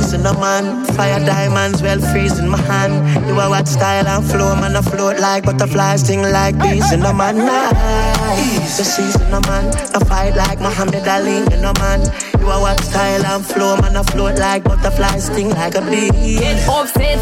Easy 0.00 0.18
no 0.18 0.34
man. 0.34 0.84
Fire 0.92 1.18
diamonds 1.24 1.80
well 1.80 1.98
freezing 2.12 2.46
my 2.46 2.60
hand. 2.60 2.92
You 3.26 3.40
are 3.40 3.48
what 3.48 3.66
style 3.66 4.06
and 4.06 4.22
flow, 4.22 4.54
man. 4.56 4.76
I 4.76 4.82
float 4.82 5.18
like 5.18 5.44
butterflies, 5.46 6.02
sting 6.02 6.20
like 6.20 6.58
bees 6.60 6.92
in 6.92 7.00
the 7.00 7.14
man. 7.14 7.38
Nice. 7.38 8.76
The 8.76 8.84
season 8.84 9.30
no 9.30 9.40
man. 9.48 9.72
I 9.96 10.04
fight 10.04 10.36
like 10.36 10.60
Muhammad 10.60 11.08
Ali 11.08 11.38
in 11.38 11.62
the 11.64 11.72
man. 11.80 12.00
You 12.38 12.48
are 12.48 12.60
what 12.60 12.78
style 12.84 13.24
and 13.24 13.46
flow, 13.46 13.76
man. 13.80 13.96
I 13.96 14.02
float 14.02 14.38
like 14.38 14.64
butterflies, 14.64 15.24
sting 15.24 15.48
like 15.50 15.76
a 15.76 15.80
bee. 15.80 16.10
Get 16.38 16.68
upset, 16.68 17.16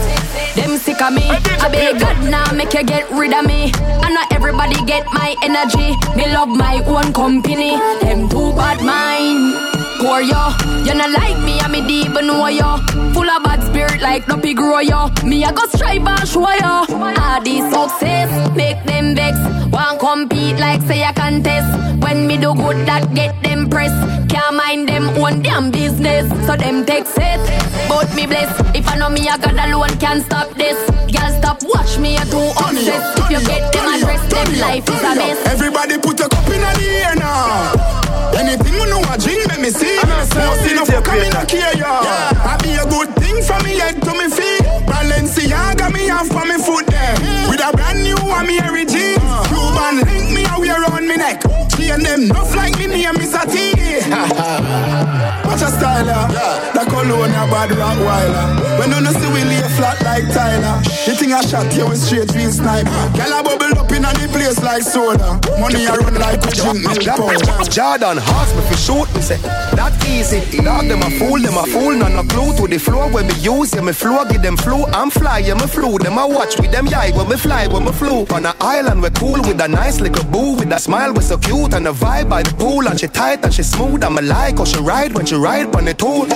them 0.57 0.76
sick 0.79 1.01
of 1.01 1.12
me. 1.12 1.31
I 1.31 1.68
beg 1.70 2.01
God 2.01 2.29
now, 2.29 2.51
make 2.53 2.74
you 2.74 2.83
get 2.83 3.09
rid 3.12 3.33
of 3.33 3.47
me. 3.47 3.70
And 3.79 4.14
not 4.14 4.33
everybody 4.33 4.74
get 4.87 5.07
my 5.12 5.37
energy. 5.45 5.95
Me 6.16 6.26
love 6.35 6.49
my 6.49 6.83
own 6.85 7.12
company. 7.12 7.76
Them 8.03 8.29
too 8.29 8.51
bad 8.59 8.83
mind. 8.83 9.68
Poor 9.99 10.21
yo, 10.21 10.55
you 10.87 10.95
not 10.95 11.11
like 11.11 11.39
me, 11.43 11.59
I 11.59 11.67
me 11.69 11.85
deep 11.87 12.13
know 12.13 12.47
yo. 12.47 12.79
Full 13.13 13.29
of 13.29 13.43
bad 13.43 13.65
spirit 13.67 14.01
like 14.01 14.27
Duppy 14.27 14.55
grow 14.55 14.79
yo. 14.79 15.09
Me 15.25 15.45
I 15.45 15.51
go 15.51 15.67
strive 15.67 16.07
and 16.07 16.29
show 16.29 16.49
yo. 16.49 16.87
All 16.87 17.43
this 17.43 17.65
success 17.73 18.31
make 18.55 18.83
them 18.85 19.17
vex. 19.17 19.37
Want 19.73 19.99
compete 19.99 20.57
like 20.59 20.83
say 20.83 21.03
a 21.03 21.13
contest. 21.13 21.67
When 22.01 22.29
me 22.29 22.37
do 22.37 22.55
good, 22.55 22.87
that 22.87 23.13
get 23.13 23.43
them 23.43 23.69
press. 23.69 23.93
Can't 24.31 24.55
mind 24.55 24.89
them 24.89 25.09
own 25.19 25.43
damn 25.43 25.73
business, 25.73 26.29
so 26.47 26.55
them 26.57 26.87
take 26.87 27.05
it. 27.17 27.41
But 27.89 28.15
me 28.15 28.27
bless. 28.27 28.55
If 28.77 28.87
I 28.87 28.97
know 28.99 29.11
me, 29.11 29.29
I 29.29 29.37
got 29.37 29.59
alone 29.59 29.99
can't 29.99 30.25
stop 30.25 30.55
this. 30.55 30.79
Girl, 31.11 31.31
stop 31.43 31.59
watch 31.65 31.99
me, 31.99 32.17
I 32.17 32.25
too 32.25 32.39
obsessed. 32.55 33.19
If 33.19 33.31
you 33.31 33.41
get 33.47 33.73
them 33.73 33.87
address, 33.95 34.23
them 34.31 34.61
life 34.61 34.89
is 34.89 35.03
a 35.03 35.15
mess. 35.17 35.47
Everybody 35.47 35.99
put 35.99 36.21
a 36.21 36.29
cup 36.29 36.47
in 36.47 36.61
the 36.61 36.87
air 37.03 37.15
now. 37.17 38.08
Anything 38.37 38.74
you 38.74 38.87
know 38.87 39.01
a 39.09 39.16
drink, 39.18 39.47
let 39.49 39.61
me 39.61 39.70
see. 39.70 39.97
No 40.05 40.55
see 40.62 40.74
no 40.74 40.85
fuck, 40.85 41.07
no 41.07 41.45
care, 41.47 41.76
ya. 41.76 42.03
I 42.45 42.59
be 42.62 42.74
a 42.74 42.85
good 42.85 43.14
thing 43.16 43.43
from 43.43 43.62
me 43.64 43.79
head 43.79 44.01
to 44.03 44.12
me 44.12 44.29
feet. 44.29 44.62
Balenciaga 44.87 45.93
me 45.93 46.11
off 46.11 46.29
for 46.29 46.45
me 46.45 46.59
foot 46.59 46.87
there. 46.87 47.14
With 47.49 47.61
a 47.64 47.70
brand 47.72 48.03
new 48.03 48.16
one, 48.26 48.47
me 48.47 48.57
Harry 48.59 48.85
jeans. 48.85 49.22
Cuban 49.49 50.05
link 50.05 50.31
me 50.35 50.45
a 50.45 50.59
wear 50.59 50.83
around 50.83 51.07
me 51.07 51.16
neck. 51.16 51.43
Chain 51.70 52.03
them 52.03 52.22
enough 52.22 52.55
like 52.55 52.79
me 52.79 52.87
name 52.87 53.14
Mr. 53.14 53.45
T. 53.51 55.14
Watch 55.59 55.73
a 55.73 55.77
style, 55.77 56.07
yeah. 56.07 56.71
The 56.73 56.89
cologne 56.89 57.35
a 57.35 57.43
bad 57.51 57.75
rock 57.75 57.99
while. 57.99 58.79
When 58.79 58.93
you 58.95 59.01
no 59.01 59.11
see 59.11 59.27
we 59.35 59.43
lay 59.43 59.67
flat 59.75 60.01
like 60.05 60.31
Tyler. 60.31 60.79
The 61.03 61.17
thing 61.19 61.33
I 61.33 61.41
shot 61.41 61.75
you 61.75 61.89
with 61.89 61.99
straight 61.99 62.33
real 62.37 62.53
sniper. 62.53 62.91
Girl 63.19 63.35
a 63.35 63.43
bubble 63.43 63.75
up 63.75 63.91
in 63.91 64.03
the 64.03 64.29
place 64.31 64.63
like 64.63 64.83
soda. 64.83 65.35
Money 65.59 65.87
a 65.87 65.99
run 65.99 66.15
like 66.15 66.47
a 66.47 66.51
drink 66.55 66.87
milk 66.87 67.03
powder. 67.03 67.67
Jordan 67.67 68.23
ask 68.23 68.55
me 68.55 68.63
for 68.71 68.79
shoot 68.79 69.09
me 69.17 69.21
say 69.21 69.39
that 69.75 69.99
easy. 70.07 70.39
Dog 70.63 70.87
them 70.87 71.03
a 71.03 71.11
fool, 71.19 71.43
them 71.43 71.59
a 71.59 71.67
fool, 71.67 71.95
none 71.99 72.15
no 72.15 72.23
clue 72.23 72.55
to 72.55 72.69
the 72.71 72.79
floor 72.79 73.11
when 73.11 73.27
me 73.27 73.35
use 73.43 73.75
yeah 73.75 73.83
me 73.83 73.93
flow, 73.93 74.25
give 74.31 74.43
them 74.43 74.57
flu. 74.57 74.87
I'm 74.95 75.11
fly, 75.11 75.41
yeah 75.41 75.55
me 75.55 75.67
flew. 75.67 75.99
Them 75.99 76.19
a 76.19 76.29
watch 76.29 76.55
with 76.61 76.71
them 76.71 76.87
yai 76.87 77.11
when 77.11 77.29
me 77.29 77.37
fly, 77.37 77.67
when 77.67 77.83
me 77.85 77.91
flew. 77.91 78.27
On 78.31 78.47
a 78.47 78.55
island 78.61 79.03
we 79.03 79.11
cool 79.11 79.43
with 79.43 79.61
a 79.61 79.67
nice 79.67 79.99
little 79.99 80.25
boo 80.31 80.55
with 80.55 80.71
a 80.71 80.79
smile 80.79 81.13
we 81.13 81.23
so 81.23 81.37
cute 81.37 81.75
and 81.75 81.89
a 81.89 81.93
vibe 81.93 82.29
by 82.31 82.45
the 82.45 82.55
pool 82.55 82.87
and 82.87 83.01
she 83.01 83.09
tight 83.09 83.43
and 83.43 83.53
she 83.53 83.65
smooth. 83.65 84.05
I'm 84.05 84.19
a 84.19 84.23
like 84.23 84.59
how 84.59 84.65
she 84.65 84.78
ride 84.78 85.15
when 85.15 85.27
she 85.27 85.35
ride 85.35 85.48
on 85.49 85.85
the 85.87 85.95
tool. 85.95 86.27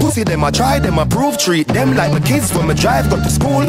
Pussy 0.00 0.22
them 0.22 0.44
I 0.44 0.50
try, 0.50 0.78
them 0.78 0.98
approve, 0.98 1.36
treat 1.38 1.66
them 1.66 1.94
like 1.94 2.12
my 2.12 2.20
kids 2.20 2.54
when 2.54 2.68
me 2.68 2.74
drive 2.74 3.10
go 3.10 3.16
to 3.16 3.30
school. 3.30 3.64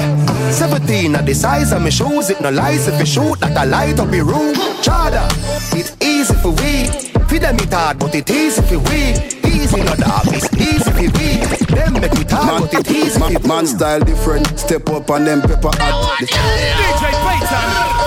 17 0.51 1.15
at 1.15 1.25
the 1.25 1.33
size 1.33 1.71
of 1.71 1.81
my 1.81 1.89
shoes, 1.89 2.29
it 2.29 2.39
no 2.41 2.51
lies 2.51 2.87
if 2.87 2.99
you 2.99 3.05
shoot 3.05 3.41
like 3.41 3.55
a 3.57 3.65
light 3.65 3.99
up 3.99 4.13
your 4.13 4.25
room. 4.25 4.53
Chada, 4.83 5.25
it's 5.73 5.97
easy 6.01 6.33
for 6.35 6.51
we. 6.51 6.87
For 7.27 7.39
them 7.39 7.55
it 7.55 7.73
hard, 7.73 7.99
but 7.99 8.13
it 8.13 8.29
easy 8.29 8.61
for 8.61 8.79
we. 8.89 9.13
Easy 9.49 9.77
no 9.77 9.95
dog, 9.95 10.27
it's 10.27 10.53
easy 10.53 10.91
for 10.91 11.09
we. 11.17 11.75
Them 11.75 11.93
make 11.93 12.13
it 12.13 12.31
hard, 12.31 12.61
man, 12.61 12.69
but 12.71 12.73
it 12.73 12.91
easy 12.91 13.19
man, 13.19 13.33
for 13.33 13.47
man 13.47 13.65
style 13.65 13.99
different. 13.99 14.59
Step 14.59 14.87
up 14.89 15.09
on 15.09 15.25
them 15.25 15.41
pepper 15.41 15.71
hot. 15.73 16.19
DJ 16.19 18.00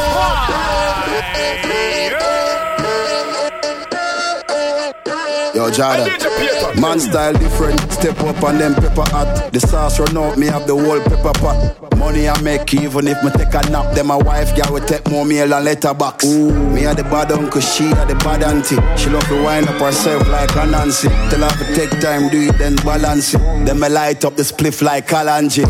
Yo, 5.64 5.70
Jordan. 5.70 6.80
Man 6.80 7.00
style 7.00 7.32
different. 7.32 7.80
Step 7.90 8.20
up 8.20 8.42
on 8.42 8.58
them 8.58 8.74
pepper 8.74 9.08
hot. 9.10 9.50
The 9.52 9.60
sauce 9.60 9.98
run 9.98 10.16
out, 10.16 10.36
me 10.36 10.46
have 10.46 10.66
the 10.66 10.76
whole 10.76 11.00
pepper 11.00 11.32
pot. 11.40 11.96
Money 11.96 12.28
I 12.28 12.38
make 12.42 12.74
even 12.74 13.08
if 13.08 13.22
me 13.24 13.30
take 13.30 13.54
a 13.54 13.70
nap. 13.70 13.94
Then 13.94 14.08
my 14.08 14.16
wife 14.16 14.54
girl 14.54 14.74
will 14.74 14.84
take 14.84 15.08
more 15.10 15.24
meal 15.24 15.54
and 15.54 15.64
letterbox. 15.64 16.24
Ooh, 16.26 16.52
me 16.52 16.84
are 16.84 16.94
the 16.94 17.04
bad 17.04 17.32
uncle, 17.32 17.62
she 17.62 17.86
are 17.92 18.04
the 18.04 18.14
bad 18.16 18.42
auntie. 18.42 18.76
She 19.00 19.08
love 19.08 19.26
to 19.28 19.42
wind 19.42 19.68
up 19.68 19.80
herself 19.80 20.28
like 20.28 20.54
a 20.56 20.66
Nancy. 20.66 21.08
Tell 21.08 21.48
her 21.48 21.64
to 21.64 21.74
take 21.74 21.98
time, 22.00 22.28
do 22.28 22.48
it, 22.48 22.58
then 22.58 22.76
balance 22.76 23.32
it. 23.32 23.38
Then 23.64 23.80
me 23.80 23.88
light 23.88 24.24
up 24.24 24.36
the 24.36 24.42
spliff 24.42 24.82
like 24.82 25.08
Kalanji. 25.08 25.64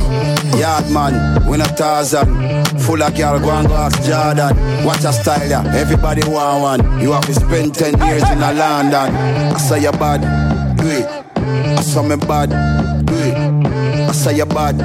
Yard 0.59 0.91
man, 0.91 1.47
we 1.47 1.57
not 1.57 1.77
Tarzan. 1.77 2.54
Full 2.81 3.03
of 3.03 3.15
girl, 3.17 3.39
go 3.39 3.51
and 3.51 3.69
go 3.69 3.75
ask 3.75 4.03
Jordan. 4.03 4.85
Watch 4.85 5.05
a 5.05 5.13
style, 5.13 5.49
yeah. 5.49 5.75
Everybody 5.75 6.23
want 6.29 6.83
one. 6.83 7.01
You 7.01 7.13
have 7.13 7.25
to 7.27 7.35
spend 7.35 7.75
10 7.75 7.99
years 8.07 8.23
in 8.31 8.39
a 8.43 8.53
London. 8.53 9.15
I 9.15 9.59
say 9.59 9.83
you 9.83 9.93
bad. 9.93 10.77
do 10.77 10.87
it. 10.89 11.07
I 11.37 11.81
saw 11.83 12.03
me 12.03 12.17
bad, 12.17 12.51
do 13.07 13.15
it. 13.15 13.37
I 14.09 14.13
saw 14.13 14.31
you 14.31 14.47
bad, 14.47 14.79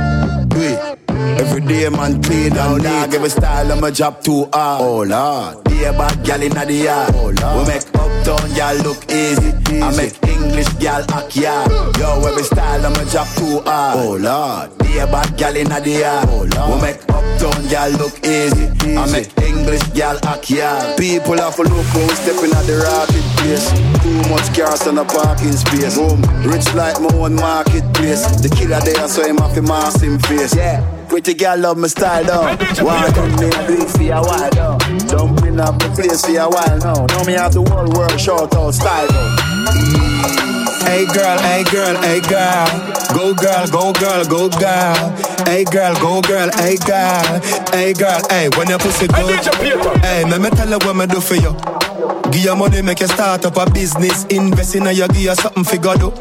do 0.50 0.62
it. 0.62 1.00
Every 1.40 1.62
day 1.62 1.88
man 1.90 2.22
clean 2.22 2.58
and 2.58 2.84
dog 2.84 3.14
Every 3.14 3.30
style 3.30 3.72
I'm 3.72 3.84
a 3.84 3.92
job 3.92 4.22
too 4.22 4.50
hard 4.54 4.82
Oh 4.82 5.04
lord 5.04 5.64
Be 5.66 5.84
a 5.84 5.92
bad 5.94 6.24
gal 6.26 6.42
in 6.42 6.52
the 6.52 6.74
yard 6.74 7.14
Oh 7.16 7.32
lord 7.42 7.68
We 7.68 7.74
make 7.74 7.99
uptown 8.20 8.54
gal 8.54 8.76
look 8.84 9.12
easy, 9.12 9.54
easy. 9.72 9.82
I 9.82 9.96
make 9.96 10.24
English 10.28 10.70
gal 10.80 11.04
act 11.12 11.36
yard. 11.36 11.72
Yo 11.98 12.22
every 12.26 12.44
style 12.44 12.86
I'm 12.86 12.94
a 12.94 13.06
job 13.06 13.28
too 13.36 13.62
hard 13.62 14.00
Oh 14.00 14.18
lord. 14.18 14.78
Be 14.80 14.98
a 14.98 15.08
bad 15.08 15.38
gal 15.38 15.56
in 15.56 15.70
the 15.70 15.90
yard. 15.90 16.28
Oh 16.30 16.48
lord. 16.56 16.76
We 16.76 16.82
make 16.82 17.02
uptown 17.10 17.68
gal 17.70 17.92
look 17.92 18.16
easy, 18.26 18.70
easy. 18.86 18.98
I 18.98 19.06
make 19.12 19.38
English 19.40 19.59
gal 19.94 20.18
act 20.26 20.50
yard 20.50 20.98
People 20.98 21.38
have 21.38 21.56
to 21.56 21.64
look 21.64 21.86
how 21.88 22.00
we 22.00 22.16
stepping 22.16 22.52
at 22.52 22.66
the 22.66 22.82
rapid 22.82 23.26
place 23.38 23.70
Too 24.02 24.30
much 24.30 24.48
cars 24.58 24.88
on 24.88 24.96
the 24.96 25.06
parking 25.06 25.52
space 25.54 25.96
Boom 25.96 26.22
Rich 26.50 26.74
like 26.74 27.00
my 27.02 27.14
own 27.14 27.36
marketplace 27.36 28.26
The 28.42 28.50
killer 28.50 28.80
there 28.82 29.08
so 29.08 29.28
him 29.28 29.38
have 29.38 29.54
to 29.54 29.62
mask 29.62 30.02
him 30.02 30.18
face 30.20 30.56
Yeah 30.56 30.82
Pretty 31.10 31.34
girl 31.34 31.58
love 31.58 31.78
my 31.78 31.88
style 31.88 32.24
though. 32.24 32.86
Why 32.86 33.10
come 33.16 33.32
me 33.32 33.50
do 33.50 33.82
it 33.82 33.90
for 33.90 34.04
a 34.14 34.22
while 34.22 34.50
though? 34.52 34.78
Dumping 35.10 35.60
up 35.60 35.80
the 35.80 35.90
place 35.96 36.24
for 36.24 36.38
a 36.38 36.48
while 36.48 36.78
now. 36.78 37.06
Now 37.08 37.24
me 37.24 37.34
have 37.34 37.52
the 37.52 37.64
whole 37.66 37.90
world 37.98 38.20
short 38.22 38.54
out 38.54 38.76
style 38.76 39.08
though. 39.08 39.69
Hey 40.90 41.06
girl, 41.06 41.38
hey 41.40 41.64
girl, 41.72 41.96
hey 42.02 42.20
girl. 42.22 42.68
Go 43.14 43.34
girl, 43.36 43.68
go 43.68 43.94
girl, 43.94 44.26
go 44.26 44.50
girl. 44.50 44.96
Hey 45.46 45.64
girl, 45.64 45.94
go 46.02 46.22
girl, 46.22 46.50
hey 46.58 46.78
girl. 46.78 47.40
Hey 47.72 47.94
girl, 47.94 48.20
hey, 48.30 48.50
when 48.58 48.68
your 48.70 48.80
pussy 48.80 49.08
good. 49.08 49.46
Hey, 50.02 50.24
let 50.26 50.42
me 50.42 50.50
tell 50.50 50.68
you 50.70 50.80
what 50.80 50.96
me 50.96 51.06
do 51.06 51.22
for 51.22 51.36
you. 51.36 51.54
Give 52.32 52.44
your 52.44 52.56
money, 52.56 52.82
make 52.82 53.00
you 53.02 53.08
start 53.08 53.46
up 53.46 53.58
a 53.58 53.70
business. 53.72 54.26
Invest 54.26 54.76
in 54.76 54.88
a 54.88 54.92
you, 54.92 55.08
give 55.10 55.18
you 55.18 55.36
something 55.36 55.64
figure 55.64 55.96
do. 55.96 56.12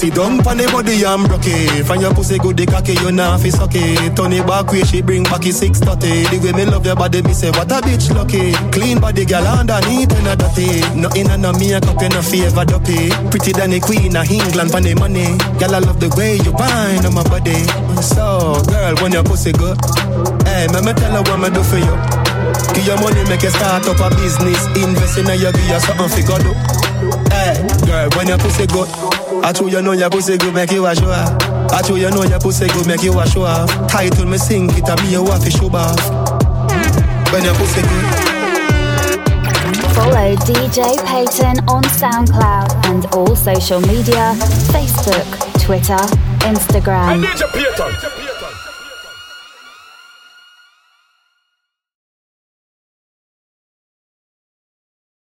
Sit 0.00 0.14
down 0.14 0.38
pon 0.38 0.56
the 0.56 0.64
body 0.72 1.04
and 1.04 1.28
broke 1.28 1.44
it. 1.44 1.84
Find 1.84 2.00
your 2.00 2.14
pussy 2.14 2.38
good, 2.38 2.56
the 2.56 2.64
cocky, 2.64 2.96
you 3.04 3.12
nah 3.12 3.36
fi 3.36 3.50
suck 3.50 3.74
it. 3.74 4.16
Turn 4.16 4.32
it 4.32 4.46
back 4.46 4.72
way, 4.72 4.80
she 4.80 5.02
bring 5.02 5.24
back 5.24 5.44
it 5.44 5.52
630. 5.52 6.24
The 6.32 6.40
way 6.40 6.56
me 6.56 6.64
love 6.64 6.86
your 6.86 6.96
body, 6.96 7.20
me 7.20 7.34
say 7.34 7.50
what 7.50 7.68
a 7.68 7.84
bitch 7.84 8.08
lucky. 8.16 8.56
Clean 8.72 8.98
body, 8.98 9.26
girl 9.26 9.44
underneath 9.44 10.08
and 10.16 10.32
a 10.32 10.36
dirty. 10.40 10.80
Nothing 10.96 11.28
and 11.28 11.42
no 11.44 11.52
makeup, 11.52 12.00
you 12.00 12.08
no 12.08 12.22
favor 12.24 12.64
duppy. 12.64 13.12
Pretty 13.28 13.52
than 13.52 13.76
the 13.76 13.80
queen 13.84 14.16
of 14.16 14.24
England 14.24 14.72
pon 14.72 14.88
the 14.88 14.96
money. 14.96 15.36
Girl, 15.60 15.76
I 15.76 15.84
love 15.84 16.00
the 16.00 16.08
way 16.16 16.40
you 16.40 16.52
bind 16.56 17.04
on 17.04 17.12
my 17.12 17.20
body. 17.28 17.60
So, 18.00 18.56
girl, 18.72 18.96
when 19.04 19.12
your 19.12 19.24
pussy 19.28 19.52
good, 19.52 19.76
hey, 20.48 20.64
me 20.72 20.80
me 20.80 20.96
tell 20.96 21.12
her 21.12 21.20
what 21.28 21.44
me 21.44 21.52
do 21.52 21.60
for 21.60 21.76
you. 21.76 22.19
Give 22.74 22.86
your 22.86 22.98
money, 23.00 23.22
make 23.28 23.42
you 23.42 23.50
start 23.50 23.86
up 23.88 24.00
a 24.00 24.08
business. 24.16 24.66
Invest 24.76 25.18
in 25.18 25.28
a 25.28 25.34
you, 25.34 25.52
give 25.52 25.68
you 25.68 25.80
something 25.80 26.08
figure 26.08 26.38
do. 26.38 26.52
Hey, 27.32 27.56
girl, 27.86 28.08
when 28.16 28.28
your 28.28 28.38
pussy 28.38 28.66
good. 28.66 28.88
I 29.42 29.52
told 29.52 29.72
you 29.72 29.80
know 29.80 29.92
your 29.92 30.10
pussy 30.10 30.36
good, 30.36 30.54
make 30.54 30.70
you 30.70 30.86
a 30.86 30.94
show 30.94 31.10
off. 31.10 31.32
I 31.72 31.82
told 31.82 32.00
you 32.00 32.10
know 32.10 32.24
your 32.24 32.40
pussy 32.40 32.68
good, 32.68 32.86
make 32.86 33.02
you 33.02 33.18
a 33.18 33.26
show 33.26 33.42
off. 33.42 33.70
Title 33.88 34.26
me 34.26 34.38
sing 34.38 34.68
it, 34.70 34.88
and 34.88 35.00
me 35.02 35.14
a 35.14 35.18
waffy 35.18 35.50
show 35.50 35.70
off. 35.72 35.96
When 37.32 37.44
your 37.44 37.54
pussy 37.54 37.82
good. 37.82 38.30
Follow 39.94 40.34
DJ 40.46 40.96
Payton 41.06 41.68
on 41.68 41.82
SoundCloud 41.84 42.86
and 42.86 43.06
all 43.14 43.34
social 43.36 43.80
media 43.80 44.34
Facebook, 44.72 45.26
Twitter, 45.62 45.98
Instagram. 46.46 47.24
DJ 47.24 47.52
Payton. 47.52 48.29